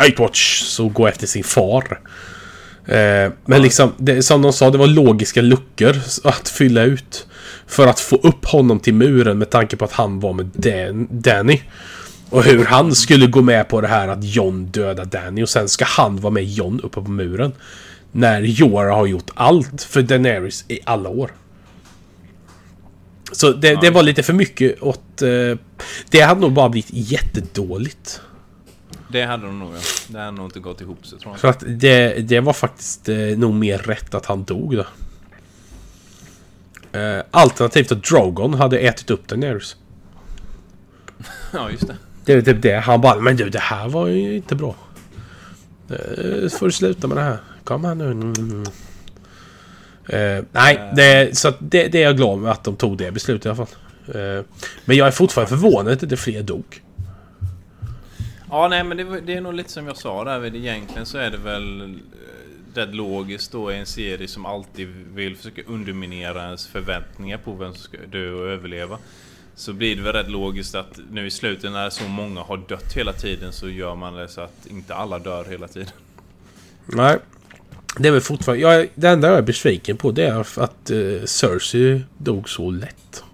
Nightwatch. 0.00 0.62
Så 0.62 0.88
gå 0.88 1.06
efter 1.06 1.26
sin 1.26 1.44
far. 1.44 2.00
Eh, 2.86 3.32
men 3.44 3.62
liksom, 3.62 3.92
det, 3.96 4.22
som 4.22 4.42
de 4.42 4.52
sa, 4.52 4.70
det 4.70 4.78
var 4.78 4.86
logiska 4.86 5.42
luckor 5.42 5.96
att 6.24 6.48
fylla 6.48 6.82
ut. 6.82 7.26
För 7.66 7.86
att 7.86 8.00
få 8.00 8.16
upp 8.16 8.44
honom 8.44 8.80
till 8.80 8.94
muren 8.94 9.38
med 9.38 9.50
tanke 9.50 9.76
på 9.76 9.84
att 9.84 9.92
han 9.92 10.20
var 10.20 10.32
med 10.32 10.46
Dan, 10.46 11.08
Danny. 11.10 11.60
Och 12.30 12.44
hur 12.44 12.64
han 12.64 12.94
skulle 12.94 13.26
gå 13.26 13.42
med 13.42 13.68
på 13.68 13.80
det 13.80 13.88
här 13.88 14.08
att 14.08 14.24
John 14.24 14.66
dödar 14.66 15.04
Danny 15.04 15.42
och 15.42 15.48
sen 15.48 15.68
ska 15.68 15.84
han 15.84 16.16
vara 16.16 16.32
med 16.32 16.44
John 16.44 16.80
uppe 16.82 17.00
på 17.00 17.10
muren. 17.10 17.52
När 18.12 18.40
Jorah 18.40 18.96
har 18.96 19.06
gjort 19.06 19.30
allt 19.34 19.82
för 19.82 20.02
Daenerys 20.02 20.64
i 20.68 20.78
alla 20.84 21.08
år. 21.08 21.30
Så 23.32 23.52
det, 23.52 23.80
det 23.80 23.90
var 23.90 24.02
lite 24.02 24.22
för 24.22 24.32
mycket 24.32 24.82
åt... 24.82 25.22
Eh, 25.22 25.58
det 26.10 26.20
hade 26.20 26.40
nog 26.40 26.52
bara 26.52 26.68
blivit 26.68 26.90
jättedåligt. 26.90 28.20
Det 29.12 29.24
hade 29.24 29.46
de 29.46 29.58
nog 29.58 29.74
ja. 29.74 29.80
Det 30.08 30.18
hade 30.18 30.30
nog 30.30 30.46
inte 30.46 30.60
gått 30.60 30.80
ihop 30.80 31.06
sig 31.06 31.18
tror 31.18 31.32
jag. 31.32 31.40
För 31.40 31.48
att 31.48 31.64
det, 31.66 32.28
det 32.28 32.40
var 32.40 32.52
faktiskt 32.52 33.08
eh, 33.08 33.16
nog 33.16 33.54
mer 33.54 33.78
rätt 33.78 34.14
att 34.14 34.26
han 34.26 34.44
dog 34.44 34.76
då. 34.76 34.86
Eh, 36.98 37.22
alternativt 37.30 37.92
att 37.92 38.04
Drogon 38.04 38.54
hade 38.54 38.78
ätit 38.78 39.10
upp 39.10 39.28
Daenerys. 39.28 39.76
Ja, 41.52 41.70
just 41.70 41.86
det. 41.86 41.96
Det 42.24 42.32
är 42.32 42.42
typ 42.42 42.62
det. 42.62 42.76
Han 42.76 43.00
bara, 43.00 43.20
men 43.20 43.36
du 43.36 43.48
det 43.48 43.58
här 43.58 43.88
var 43.88 44.06
ju 44.06 44.36
inte 44.36 44.54
bra. 44.54 44.74
Eh, 45.90 46.48
får 46.48 46.66
du 46.66 46.72
sluta 46.72 47.06
med 47.06 47.16
det 47.16 47.22
här. 47.22 47.38
Kom 47.64 47.84
här 47.84 47.94
nu. 47.94 48.10
Mm. 48.10 48.64
Eh, 50.08 50.44
nej, 50.52 50.92
det, 50.96 51.38
så 51.38 51.52
det, 51.58 51.88
det 51.88 51.98
är 51.98 52.02
jag 52.02 52.16
glad 52.16 52.38
med 52.38 52.50
att 52.50 52.64
de 52.64 52.76
tog 52.76 52.98
det 52.98 53.12
beslutet 53.12 53.46
i 53.46 53.48
alla 53.48 53.66
fall. 53.66 53.74
Eh, 54.14 54.44
men 54.84 54.96
jag 54.96 55.06
är 55.06 55.10
fortfarande 55.10 55.48
förvånad 55.48 55.92
att 55.92 56.02
inte 56.02 56.16
fler 56.16 56.42
dog. 56.42 56.82
Ja, 58.52 58.68
nej 58.68 58.84
men 58.84 58.96
det, 58.96 59.20
det 59.20 59.34
är 59.34 59.40
nog 59.40 59.54
lite 59.54 59.70
som 59.70 59.86
jag 59.86 59.96
sa 59.96 60.24
där. 60.24 60.56
Egentligen 60.56 61.06
så 61.06 61.18
är 61.18 61.30
det 61.30 61.36
väl 61.36 61.80
eh, 61.82 61.88
rätt 62.74 62.94
logiskt 62.94 63.52
då 63.52 63.72
i 63.72 63.76
en 63.76 63.86
serie 63.86 64.28
som 64.28 64.46
alltid 64.46 64.88
vill 65.14 65.36
försöka 65.36 65.62
underminera 65.66 66.44
ens 66.44 66.66
förväntningar 66.66 67.38
på 67.38 67.52
vem 67.52 67.74
som 67.74 67.82
ska 67.82 67.98
dö 68.06 68.32
och 68.32 68.48
överleva. 68.48 68.98
Så 69.54 69.72
blir 69.72 69.96
det 69.96 70.02
väl 70.02 70.12
rätt 70.12 70.30
logiskt 70.30 70.74
att 70.74 71.00
nu 71.10 71.26
i 71.26 71.30
slutet 71.30 71.72
när 71.72 71.90
så 71.90 72.04
många 72.04 72.40
har 72.40 72.56
dött 72.56 72.92
hela 72.92 73.12
tiden 73.12 73.52
så 73.52 73.68
gör 73.68 73.94
man 73.94 74.14
det 74.14 74.28
så 74.28 74.40
att 74.40 74.66
inte 74.66 74.94
alla 74.94 75.18
dör 75.18 75.44
hela 75.44 75.68
tiden. 75.68 75.92
Nej. 76.86 77.18
Det 77.98 78.08
är 78.08 78.12
väl 78.12 78.20
fortfarande... 78.20 78.62
Jag, 78.62 78.88
det 78.94 79.08
enda 79.08 79.28
jag 79.28 79.38
är 79.38 79.42
besviken 79.42 79.96
på 79.96 80.10
det 80.10 80.26
är 80.26 80.60
att 80.62 80.90
uh, 80.90 81.24
Cersei 81.24 82.02
dog 82.18 82.48
så 82.48 82.70
lätt. 82.70 83.24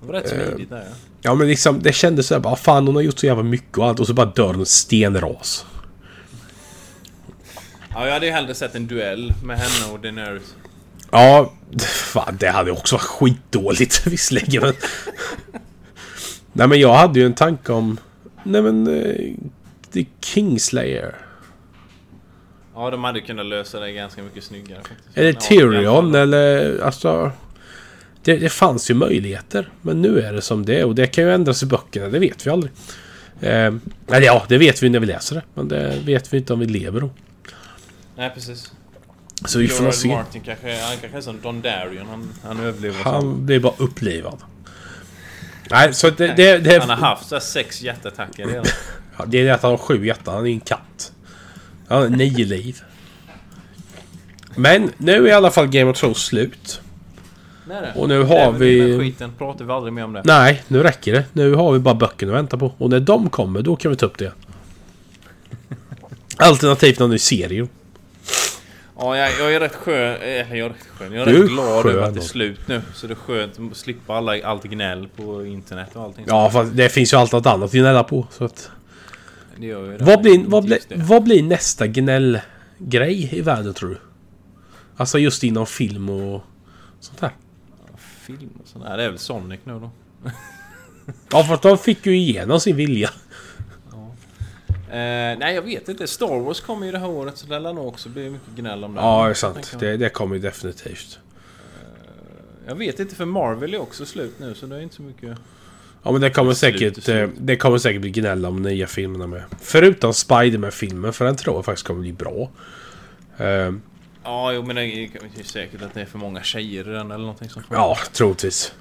Det 0.00 0.06
var 0.06 0.12
rätt 0.12 0.28
smidigt 0.28 0.70
där 0.70 0.84
ja. 0.84 1.05
Ja 1.26 1.34
men 1.34 1.48
liksom 1.48 1.82
det 1.82 1.92
kändes 1.92 2.26
såhär 2.26 2.40
bara 2.40 2.56
fan 2.56 2.86
hon 2.86 2.94
har 2.94 3.02
gjort 3.02 3.18
så 3.18 3.26
jävla 3.26 3.42
mycket 3.42 3.78
och 3.78 3.86
allt 3.86 4.00
och 4.00 4.06
så 4.06 4.14
bara 4.14 4.26
dör 4.26 4.46
hon 4.46 4.60
en 4.60 4.66
stenras. 4.66 5.66
Ja, 7.94 8.06
jag 8.06 8.12
hade 8.12 8.26
ju 8.26 8.32
hellre 8.32 8.54
sett 8.54 8.74
en 8.74 8.86
duell 8.86 9.32
med 9.44 9.58
henne 9.58 9.92
och 9.92 10.00
Daenerys. 10.00 10.54
Ja, 11.10 11.52
fan 11.84 12.36
det 12.40 12.48
hade 12.48 12.72
också 12.72 12.94
varit 12.96 13.02
skitdåligt 13.02 14.06
visserligen 14.06 14.62
men... 14.62 14.72
Nej 16.52 16.68
men 16.68 16.80
jag 16.80 16.94
hade 16.94 17.20
ju 17.20 17.26
en 17.26 17.34
tanke 17.34 17.72
om... 17.72 17.98
Nej 18.42 18.62
men... 18.62 18.88
Uh, 18.88 19.34
The 19.92 20.06
Kingslayer. 20.20 21.14
Ja, 22.74 22.90
de 22.90 23.04
hade 23.04 23.20
kunnat 23.20 23.46
lösa 23.46 23.80
det 23.80 23.92
ganska 23.92 24.22
mycket 24.22 24.44
snyggare 24.44 24.78
faktiskt. 24.78 25.18
Eller 25.18 25.32
Tyrion 25.32 26.14
eller 26.14 26.78
alltså... 26.80 27.32
Det, 28.26 28.36
det 28.36 28.48
fanns 28.48 28.90
ju 28.90 28.94
möjligheter. 28.94 29.68
Men 29.82 30.02
nu 30.02 30.20
är 30.20 30.32
det 30.32 30.42
som 30.42 30.66
det 30.66 30.80
är 30.80 30.84
och 30.84 30.94
det 30.94 31.06
kan 31.06 31.24
ju 31.24 31.34
ändras 31.34 31.62
i 31.62 31.66
böckerna, 31.66 32.08
det 32.08 32.18
vet 32.18 32.46
vi 32.46 32.50
aldrig. 32.50 32.72
Eh, 33.40 33.74
eller 34.08 34.26
ja, 34.26 34.44
det 34.48 34.58
vet 34.58 34.82
vi 34.82 34.88
när 34.88 35.00
vi 35.00 35.06
läser 35.06 35.34
det. 35.34 35.42
Men 35.54 35.68
det 35.68 35.98
vet 36.04 36.32
vi 36.32 36.36
inte 36.38 36.52
om 36.52 36.58
vi 36.58 36.66
lever 36.66 37.00
då. 37.00 37.10
Nej, 38.16 38.30
precis. 38.34 38.72
Så 39.44 39.58
vi 39.58 39.68
får 39.68 39.84
nog 39.84 39.94
se. 39.94 40.08
Martin 40.08 40.42
kanske, 40.42 40.80
han 40.80 40.96
kanske 41.00 41.18
är 41.18 41.22
som 41.22 41.40
Don 41.40 41.62
Darion. 41.62 42.06
Han, 42.06 42.28
han 42.44 42.60
överlever. 42.60 42.96
Han, 43.04 43.14
Han 43.14 43.46
blir 43.46 43.60
bara 43.60 43.74
upplivad. 43.76 44.38
Nej, 45.70 45.94
så 45.94 46.10
det, 46.10 46.34
det, 46.36 46.58
det, 46.58 46.78
han 46.78 46.90
har 46.90 46.96
haft 46.96 47.28
så 47.28 47.40
sex 47.40 47.82
hjärtattacker 47.82 48.46
redan. 48.46 48.64
ja, 49.18 49.24
det 49.26 49.38
är 49.38 49.44
det 49.44 49.54
att 49.54 49.62
han 49.62 49.70
har 49.70 49.78
sju 49.78 50.06
hjärtan. 50.06 50.34
Han 50.34 50.46
är 50.46 50.50
en 50.50 50.60
katt. 50.60 51.12
Han 51.88 52.02
har 52.02 52.08
nio 52.08 52.44
liv. 52.44 52.80
Men 54.56 54.92
nu 54.96 55.12
är 55.12 55.26
i 55.26 55.32
alla 55.32 55.50
fall 55.50 55.66
Game 55.66 55.90
of 55.90 55.98
Thrones 55.98 56.18
slut. 56.18 56.80
Nej, 57.68 57.78
nej. 57.82 57.92
Och 57.96 58.08
nu 58.08 58.22
har 58.22 58.36
Även 58.36 58.60
vi- 58.60 58.80
Den 58.90 59.00
skiten 59.00 59.32
pratar 59.38 59.64
vi 59.64 59.72
aldrig 59.72 59.92
mer 59.92 60.04
om 60.04 60.12
det. 60.12 60.22
Nej, 60.24 60.62
nu 60.68 60.82
räcker 60.82 61.12
det. 61.12 61.24
Nu 61.32 61.54
har 61.54 61.72
vi 61.72 61.78
bara 61.78 61.94
böckerna 61.94 62.32
att 62.32 62.38
vänta 62.38 62.56
på. 62.58 62.72
Och 62.78 62.90
när 62.90 63.00
de 63.00 63.30
kommer, 63.30 63.62
då 63.62 63.76
kan 63.76 63.90
vi 63.90 63.96
ta 63.96 64.06
upp 64.06 64.18
det. 64.18 64.32
Alternativt 66.36 66.98
någon 66.98 67.10
ny 67.10 67.18
serie. 67.18 67.66
Ja, 68.98 69.16
jag, 69.16 69.30
jag 69.40 69.54
är 69.54 69.60
rätt 69.60 69.74
skön. 69.74 70.16
Eller 70.22 70.54
jag 70.56 70.66
är 70.66 70.68
rätt 70.68 70.86
skön. 70.98 71.12
Jag 71.12 71.28
är 71.28 71.32
Du 71.32 71.42
rätt 71.42 71.50
glad 71.50 71.82
skön 71.82 71.92
över 71.94 72.02
att 72.08 72.14
det 72.14 72.20
är 72.20 72.24
slut 72.24 72.60
nu. 72.68 72.82
Så 72.94 73.06
det 73.06 73.12
är 73.12 73.14
skönt 73.14 73.52
att 73.72 73.76
slippa 73.76 74.14
alla, 74.14 74.42
allt 74.44 74.64
gnäll 74.64 75.08
på 75.16 75.46
internet 75.46 75.88
och 75.94 76.02
allting. 76.02 76.24
Ja, 76.28 76.50
fast 76.50 76.76
det 76.76 76.88
finns 76.88 77.12
ju 77.12 77.16
allt 77.16 77.32
något 77.32 77.46
annat 77.46 77.64
att 77.68 77.72
gnälla 77.72 78.04
på. 78.04 78.26
Så 78.30 78.44
att, 78.44 78.70
Det 79.56 79.66
gör 79.66 79.84
ju 79.92 79.98
det. 79.98 80.04
vad, 80.04 80.22
blir, 80.22 80.44
vad, 80.46 80.64
blir, 80.64 80.78
det. 80.88 80.94
vad 80.96 81.22
blir 81.24 81.42
nästa 81.42 81.86
gnällgrej 81.86 83.28
i 83.32 83.40
världen 83.40 83.74
tror 83.74 83.88
du? 83.90 83.96
Alltså 84.96 85.18
just 85.18 85.44
inom 85.44 85.66
film 85.66 86.08
och 86.10 86.42
sånt 87.00 87.20
där. 87.20 87.30
Film 88.26 88.50
och 88.62 88.68
sånt 88.68 88.84
där. 88.84 88.96
Det 88.96 89.02
är 89.02 89.08
väl 89.08 89.18
Sonic 89.18 89.60
nu 89.64 89.72
då. 89.72 89.90
Ja, 91.30 91.44
för 91.44 91.54
att 91.54 91.62
de 91.62 91.78
fick 91.78 92.06
ju 92.06 92.16
igenom 92.16 92.60
sin 92.60 92.76
vilja. 92.76 93.10
Eh, 94.88 95.38
nej, 95.38 95.54
jag 95.54 95.62
vet 95.62 95.88
inte. 95.88 96.06
Star 96.06 96.40
Wars 96.40 96.60
kommer 96.60 96.86
ju 96.86 96.92
det 96.92 96.98
här 96.98 97.08
året 97.08 97.38
så 97.38 97.46
det 97.46 97.58
lär 97.58 97.72
nog 97.72 97.88
också 97.88 98.08
bli 98.08 98.30
mycket 98.30 98.56
gnäll 98.56 98.84
om 98.84 98.94
det. 98.94 99.00
Ja, 99.00 99.24
det 99.24 99.30
är 99.30 99.34
sant. 99.34 99.76
Det, 99.78 99.96
det 99.96 100.08
kommer 100.08 100.36
ju 100.36 100.42
definitivt. 100.42 101.18
Jag 102.66 102.74
vet 102.74 103.00
inte 103.00 103.14
för 103.14 103.24
Marvel 103.24 103.74
är 103.74 103.80
också 103.80 104.06
slut 104.06 104.34
nu 104.38 104.54
så 104.54 104.66
det 104.66 104.76
är 104.76 104.80
inte 104.80 104.94
så 104.94 105.02
mycket... 105.02 105.38
Ja, 106.02 106.12
men 106.12 106.20
det 106.20 106.30
kommer 106.30 106.52
slut, 106.52 106.74
säkert, 106.74 107.04
det 107.04 107.12
är 107.12 107.22
eh, 107.22 107.30
det 107.38 107.56
kommer 107.56 107.78
säkert 107.78 108.00
bli 108.00 108.10
gnäll 108.10 108.46
om 108.46 108.62
nya 108.62 108.86
filmerna 108.86 109.26
med. 109.26 109.42
Förutom 109.60 110.14
Spiderman-filmen, 110.14 111.12
för 111.12 111.24
den 111.24 111.36
tror 111.36 111.56
jag 111.56 111.64
faktiskt 111.64 111.86
kommer 111.86 112.00
bli 112.00 112.12
bra. 112.12 112.50
Ja, 114.26 114.52
jo 114.52 114.62
men 114.62 114.76
det 114.76 114.82
är 114.82 115.44
säkert 115.44 115.82
att 115.82 115.94
det 115.94 116.00
är 116.00 116.04
för 116.06 116.18
många 116.18 116.42
tjejer 116.42 116.88
i 116.88 116.92
den 116.92 117.10
eller 117.10 117.24
någonting 117.24 117.48
sånt. 117.48 117.66
ja, 117.70 117.98
troligtvis. 118.12 118.72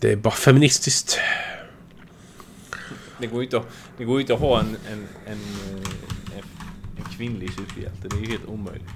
Det 0.00 0.12
är 0.12 0.16
bara 0.16 0.34
feministiskt. 0.34 1.18
Det 3.20 3.26
går 3.26 3.38
ju 3.40 3.44
inte 3.44 3.56
att, 3.56 3.66
det 3.98 4.04
går 4.04 4.20
inte 4.20 4.34
att 4.34 4.40
ha 4.40 4.60
en, 4.60 4.76
en, 4.92 5.08
en, 5.26 5.32
eh, 5.32 6.36
en, 6.36 6.42
en 6.96 7.04
kvinnlig 7.16 7.50
superhjälte. 7.54 8.08
Det 8.08 8.16
är 8.16 8.20
ju 8.20 8.26
helt 8.26 8.46
omöjligt. 8.46 8.88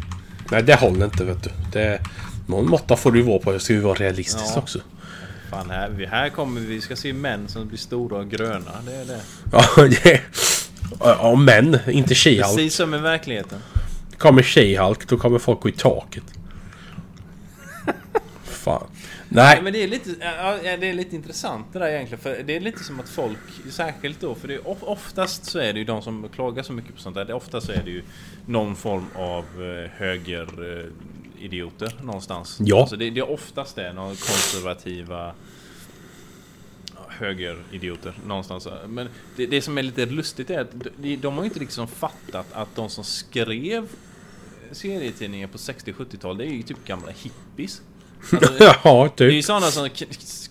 Nej, 0.51 0.63
det 0.63 0.75
håller 0.75 1.05
inte 1.05 1.25
vet 1.25 1.43
du. 1.43 1.51
Det, 1.73 2.01
någon 2.47 2.69
måtta 2.71 2.97
får 2.97 3.13
det 3.13 3.19
ju 3.19 3.25
vara 3.25 3.39
på. 3.39 3.53
Det 3.53 3.61
ska 3.61 3.73
ju 3.73 3.81
vara 3.81 3.95
realistiskt 3.95 4.53
Ja. 4.55 4.61
också. 4.61 4.81
Fan, 5.51 5.71
här, 5.71 6.09
här 6.11 6.29
kommer 6.29 6.61
vi 6.61 6.81
ska 6.81 6.97
se 6.97 7.13
män 7.13 7.49
som 7.49 7.69
blir 7.69 7.79
stora 7.79 8.19
och 8.19 8.31
gröna. 8.31 8.71
Det 8.87 8.95
är 8.95 9.05
det. 9.05 9.21
Ja, 9.53 9.65
det 10.03 10.21
Ja, 11.01 11.35
men 11.35 11.79
inte 11.91 12.15
She-Hulk. 12.15 12.43
Precis 12.43 12.75
som 12.75 12.95
i 12.95 12.99
verkligheten. 12.99 13.59
Kommer 14.23 14.43
She-Hulk, 14.43 15.05
då 15.09 15.17
kommer 15.17 15.39
folk 15.39 15.61
gå 15.61 15.69
i 15.69 15.73
taket. 15.73 16.25
fan. 18.45 18.87
Nej, 19.29 19.63
men 19.63 19.73
det 19.73 19.83
är, 19.83 19.89
lite, 19.89 20.11
ja, 20.21 20.59
det 20.63 20.87
är 20.89 20.93
lite 20.95 21.17
intressant 21.17 21.67
det 21.73 21.79
där 21.79 21.89
egentligen. 21.89 22.23
För 22.23 22.43
det 22.43 22.57
är 22.57 22.61
lite 22.61 22.85
som 22.85 23.01
att 23.01 23.09
folk, 23.09 23.39
särskilt 23.71 24.21
då, 24.21 24.35
för 24.35 24.49
det 24.49 24.55
är, 24.55 24.69
of- 24.69 24.83
oftast 24.83 25.45
så 25.45 25.59
är 25.59 25.73
det 25.73 25.79
ju 25.79 25.85
de 25.85 26.03
som 26.03 26.29
klagar 26.35 26.63
så 26.63 26.73
mycket 26.73 26.95
på 26.95 27.01
sånt 27.01 27.17
där. 27.17 27.25
Det, 27.25 27.35
oftast 27.35 27.67
så 27.67 27.73
är 27.73 27.83
det 27.85 27.91
ju 27.91 28.03
någon 28.47 28.77
form 28.77 29.07
av 29.15 29.45
eh, 29.63 29.91
höger 29.97 30.49
eh, 31.81 31.89
någonstans. 32.03 32.59
Ja. 32.61 32.81
Alltså 32.81 32.97
det, 32.97 33.11
det 33.11 33.21
är 33.21 33.31
oftast 33.31 33.77
det, 33.77 33.93
några 33.93 34.09
konservativa 34.09 35.35
högeridioter 37.09 38.15
någonstans. 38.27 38.69
Men 38.87 39.09
det, 39.37 39.47
det 39.47 39.63
som 39.63 39.79
är 39.79 39.83
lite 39.83 40.07
lustigt 40.07 40.51
är 40.51 40.61
att 40.61 40.71
de, 40.97 41.17
de 41.17 41.35
har 41.35 41.43
ju 41.43 41.49
inte 41.49 41.61
liksom 41.61 41.89
fattat 41.89 42.47
att 42.53 42.77
de 42.77 42.91
som 42.91 43.05
skrev 43.05 43.89
serietidningar 44.73 45.49
på 45.49 45.59
60-70-tal, 45.59 46.39
det 46.39 46.45
är 46.45 46.51
ju 46.51 46.63
typ 46.63 46.85
gamla 46.87 47.13
hippies. 47.13 47.83
Alltså, 48.33 48.65
ja, 48.85 49.11
det 49.17 49.25
är 49.25 49.29
ju 49.29 49.35
typ. 49.35 49.45
sådana 49.45 49.67
som 49.67 49.89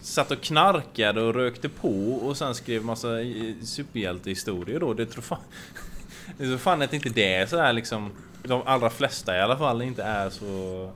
satt 0.02 0.32
och 0.32 0.42
knarkade 0.42 1.22
och 1.22 1.34
rökte 1.34 1.70
på 1.70 2.14
och 2.14 2.38
sen 2.38 2.56
skrev 2.56 2.84
massa 2.86 3.22
eh, 3.22 3.54
superhjältehistorier 3.64 4.80
då. 4.80 4.94
Det 4.94 5.06
tror 5.06 5.22
fan... 5.22 5.40
Det 6.38 6.46
tror 6.46 6.58
fan 6.58 6.82
att 6.82 6.94
inte 6.94 7.10
det 7.10 7.34
är 7.34 7.46
så 7.46 7.58
här 7.58 7.74
liksom... 7.74 8.12
De 8.44 8.62
allra 8.66 8.90
flesta 8.90 9.38
i 9.38 9.42
alla 9.42 9.58
fall 9.58 9.82
inte 9.82 10.04
är 10.04 10.30
så 10.30 10.92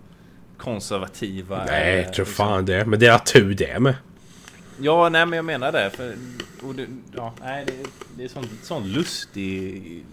konservativa. 0.57 1.65
Nej, 1.65 1.95
jag 1.95 2.13
tror 2.13 2.25
liksom- 2.25 2.45
fan 2.45 2.65
det. 2.65 2.85
Men 2.85 2.99
det 2.99 3.07
är 3.07 3.17
tur 3.17 3.53
det 3.53 3.79
med. 3.79 3.95
Ja, 4.79 5.09
nej 5.09 5.25
men 5.25 5.37
jag 5.37 5.45
menar 5.45 5.71
det. 5.71 5.89
För, 5.89 6.15
och 6.63 6.75
det 6.75 6.87
ja, 7.15 7.33
nej, 7.41 7.65
det, 7.67 7.73
det 8.17 8.23
är 8.23 8.27
sån, 8.27 8.49
sån 8.63 8.87
lustig 8.87 10.03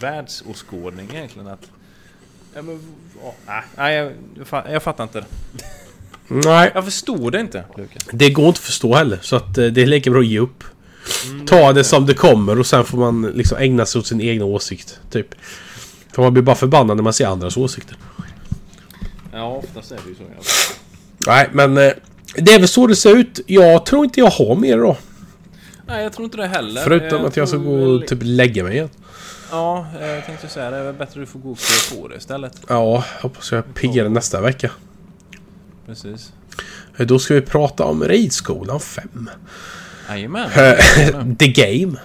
världsåskådning 0.00 1.10
egentligen 1.12 1.48
att... 1.48 1.70
Ja, 2.54 2.62
men, 2.62 2.80
ja, 3.46 3.62
nej, 3.76 3.94
jag, 3.96 4.12
jag, 4.38 4.46
fa- 4.46 4.72
jag 4.72 4.82
fattar 4.82 5.04
inte. 5.04 5.24
Nej, 6.28 6.70
Jag 6.74 6.84
förstår 6.84 7.30
det 7.30 7.40
inte, 7.40 7.64
Lukas. 7.76 8.02
det 8.12 8.30
går 8.30 8.46
inte 8.46 8.58
att 8.58 8.64
förstå 8.64 8.94
heller. 8.94 9.18
Så 9.22 9.36
att 9.36 9.58
eh, 9.58 9.66
det 9.66 9.82
är 9.82 9.86
lika 9.86 10.10
bra 10.10 10.20
att 10.20 10.26
ge 10.26 10.38
upp. 10.38 10.64
Ta 11.46 11.72
det 11.72 11.84
som 11.84 12.06
det 12.06 12.14
kommer 12.14 12.58
och 12.58 12.66
sen 12.66 12.84
får 12.84 12.98
man 12.98 13.22
liksom 13.34 13.58
ägna 13.58 13.86
sig 13.86 13.98
åt 13.98 14.06
sin 14.06 14.20
egna 14.20 14.44
åsikt. 14.44 15.00
Typ. 15.10 15.34
För 16.12 16.22
man 16.22 16.32
blir 16.32 16.42
bara 16.42 16.56
förbannad 16.56 16.96
när 16.96 17.04
man 17.04 17.12
ser 17.12 17.26
andras 17.26 17.56
åsikter. 17.56 17.96
Ja, 19.32 19.46
oftast 19.64 19.92
är 19.92 19.96
det 20.04 20.08
ju 20.08 20.14
så. 20.14 20.22
Ja. 20.38 21.34
Nej, 21.34 21.48
men 21.52 21.76
eh, 21.78 21.92
det 22.36 22.54
är 22.54 22.58
väl 22.58 22.68
så 22.68 22.86
det 22.86 22.96
ser 22.96 23.16
ut. 23.16 23.40
Jag 23.46 23.86
tror 23.86 24.04
inte 24.04 24.20
jag 24.20 24.30
har 24.30 24.56
mer 24.56 24.78
då. 24.78 24.96
Nej, 25.86 26.02
jag 26.02 26.12
tror 26.12 26.24
inte 26.24 26.36
det 26.36 26.46
heller. 26.46 26.82
Förutom 26.82 27.24
att 27.24 27.36
jag 27.36 27.48
ska 27.48 27.56
tror 27.58 27.66
gå 27.66 27.76
väl- 27.76 28.02
och 28.02 28.06
typ 28.08 28.18
lägga 28.22 28.64
mig 28.64 28.72
igen. 28.74 28.88
Ja, 29.54 29.86
jag 30.00 30.26
tänkte 30.26 30.48
säga 30.48 30.70
det. 30.70 30.76
är 30.76 30.84
väl 30.84 30.94
bättre 30.94 31.22
att 31.22 31.26
du 31.26 31.26
får 31.26 31.40
klä 31.40 31.96
på 31.98 32.08
det 32.08 32.16
istället. 32.16 32.60
Ja, 32.68 33.04
hoppas 33.20 33.52
jag 33.52 33.58
är 33.58 33.62
piggare 33.72 34.08
nästa 34.08 34.40
vecka. 34.40 34.70
Precis. 35.86 36.32
Eh, 36.96 37.06
Då 37.06 37.18
ska 37.18 37.34
vi 37.34 37.40
prata 37.40 37.84
om 37.84 38.04
Ridskolan 38.04 38.80
5. 38.80 39.30
Jajamän. 40.08 40.50
The 41.38 41.46
Game. 41.48 41.98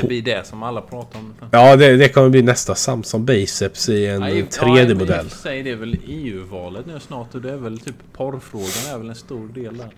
Det 0.00 0.06
blir 0.08 0.22
det 0.22 0.46
som 0.46 0.62
alla 0.62 0.80
pratar 0.80 1.18
om. 1.18 1.34
Ja, 1.50 1.76
det, 1.76 1.96
det 1.96 2.08
kommer 2.08 2.28
bli 2.28 2.42
nästa 2.42 2.74
Samsung 2.74 3.24
Biceps 3.24 3.88
i 3.88 4.06
en 4.06 4.20
Nej, 4.20 4.44
3D-modell. 4.50 5.26
Ja, 5.44 5.50
det 5.50 5.70
är 5.70 5.76
väl 5.76 5.96
EU-valet 6.06 6.86
nu 6.86 7.00
snart 7.00 7.34
och 7.34 7.40
det 7.40 7.52
är 7.52 7.56
väl 7.56 7.78
typ 7.80 7.94
porrfrågan 8.12 8.94
är 8.94 8.98
väl 8.98 9.08
en 9.08 9.14
stor 9.14 9.48
del 9.48 9.76
där. 9.76 9.90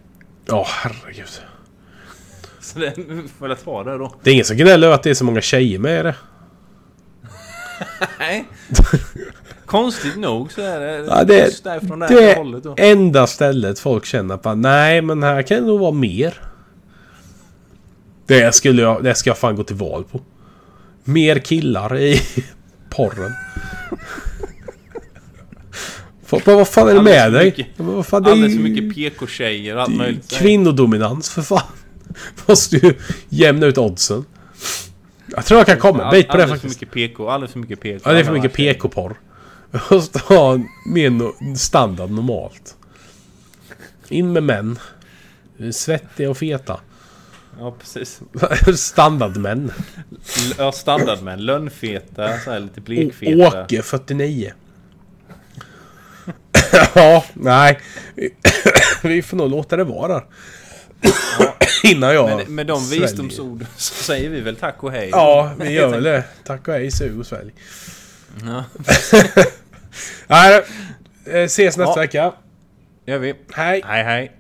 Ja, 0.47 0.67
herregud. 0.69 1.29
Så 2.67 2.79
det 2.79 2.95
får 3.39 3.49
väl 3.49 3.57
ta 3.57 3.85
det 3.85 3.99
då. 3.99 4.15
Det 4.23 4.31
är 4.31 4.35
ingen 4.35 4.45
som 4.45 4.57
gnäller 4.57 4.87
över 4.87 4.95
att 4.95 5.03
det 5.03 5.11
är 5.11 5.15
så 5.15 5.25
många 5.25 5.41
tjejer 5.41 5.79
med 5.79 6.01
i 6.01 6.03
det. 6.03 6.15
Nej. 8.19 8.45
Konstigt 9.67 10.17
nog 10.17 10.53
så 10.53 10.61
är 10.61 10.81
det 10.81 11.07
Ja, 11.11 11.25
det, 11.25 11.39
just 11.45 11.65
därifrån 11.65 11.99
det 11.99 12.07
det 12.09 12.35
hållet 12.37 12.63
då. 12.63 12.75
enda 12.79 13.27
stället 13.27 13.79
folk 13.79 14.05
känner 14.05 14.37
på 14.37 14.55
nej 14.55 15.03
men 15.03 15.23
här 15.23 15.43
kan 15.43 15.61
det 15.61 15.67
nog 15.67 15.81
vara 15.81 15.93
mer. 15.93 16.41
Det 18.27 18.55
skulle 18.55 18.83
jag, 18.83 19.05
det 19.05 19.15
ska 19.15 19.31
jag 19.31 19.39
fan 19.39 19.57
gå 19.57 19.63
till 19.65 19.77
val 19.77 20.05
på. 20.05 20.21
Mer 21.05 21.39
killar 21.39 21.99
i 21.99 22.21
porren. 22.91 23.33
Vad, 26.31 26.43
vad 26.45 26.69
fan 26.69 26.89
är 26.89 26.95
det 26.95 27.03
med 27.03 27.33
dig? 27.33 27.45
mycket- 27.45 27.67
Men 27.79 27.89
Alldeles 28.13 28.55
för 28.55 28.63
mycket 28.63 28.95
PK-tjejer 28.95 29.77
och 29.77 29.83
allt 29.83 29.97
möjligt. 29.97 30.31
Kvinnodominans 30.33 31.31
för 31.31 31.43
fan. 31.43 31.63
Måste 32.47 32.77
ju 32.77 32.95
jämna 33.29 33.67
ut 33.67 33.79
oddsen. 33.79 34.25
Jag 35.27 35.45
tror 35.45 35.59
jag 35.61 35.67
kan 35.67 35.79
komma 35.79 36.11
bit 36.11 36.29
på 36.29 36.37
det 36.37 36.43
alldeles 36.43 36.61
för 36.63 36.69
faktiskt. 36.69 36.81
mycket 36.81 36.95
PK, 36.95 37.29
alldeles 37.29 37.53
för 37.53 37.59
mycket 37.59 37.81
PK. 37.81 38.01
Ja, 38.05 38.13
det 38.13 38.21
är 38.21 38.25
för 38.25 38.33
mycket. 38.33 38.53
PK-porr. 38.53 39.21
Jag 39.71 39.83
måste 39.91 40.19
ha 40.19 40.59
mer 40.87 41.11
no- 41.11 41.55
standard 41.55 42.11
normalt. 42.11 42.77
In 44.09 44.33
med 44.33 44.43
män. 44.43 44.79
Svettiga 45.73 46.31
och 46.31 46.39
feta. 46.39 46.81
Ja, 47.59 47.77
precis. 47.81 48.21
Standardmän. 48.77 49.73
Ja, 50.59 50.73
standardmän. 50.73 51.45
Lönnfeta, 51.45 52.39
så 52.39 52.51
här 52.51 52.61
lite 52.61 52.81
blekfeta. 52.81 53.63
Åke 53.63 53.83
49. 53.83 54.53
ja, 56.95 57.25
nej. 57.35 57.81
Vi 59.03 59.23
får 59.23 59.37
nog 59.37 59.51
låta 59.51 59.77
det 59.77 59.85
vara. 59.85 60.23
Innan 61.85 62.15
jag 62.15 62.37
Men 62.39 62.55
med 62.55 62.67
de 62.67 62.81
sväljer. 62.81 63.03
visdomsorden 63.07 63.67
så 63.77 63.95
säger 63.95 64.31
vi 64.31 64.41
väl 64.41 64.57
tack 64.57 64.83
och 64.83 64.93
hej. 64.93 65.09
Ja, 65.13 65.53
vi 65.59 65.71
gör 65.71 65.89
väl 65.89 66.03
det. 66.03 66.25
Tack 66.45 66.69
och 66.69 66.75
hej, 66.75 66.91
sug 66.91 67.19
och 67.21 67.27
svälj. 67.27 67.53
Ja, 68.45 68.65
Nej, 70.27 70.63
eh, 71.27 71.35
ses 71.43 71.77
nästa 71.77 71.91
Ja. 71.91 72.01
vecka. 72.01 72.33
gör 73.07 73.19
vi. 73.19 73.35
Hej. 73.55 73.83
Hej 73.87 74.05
hej. 74.05 74.36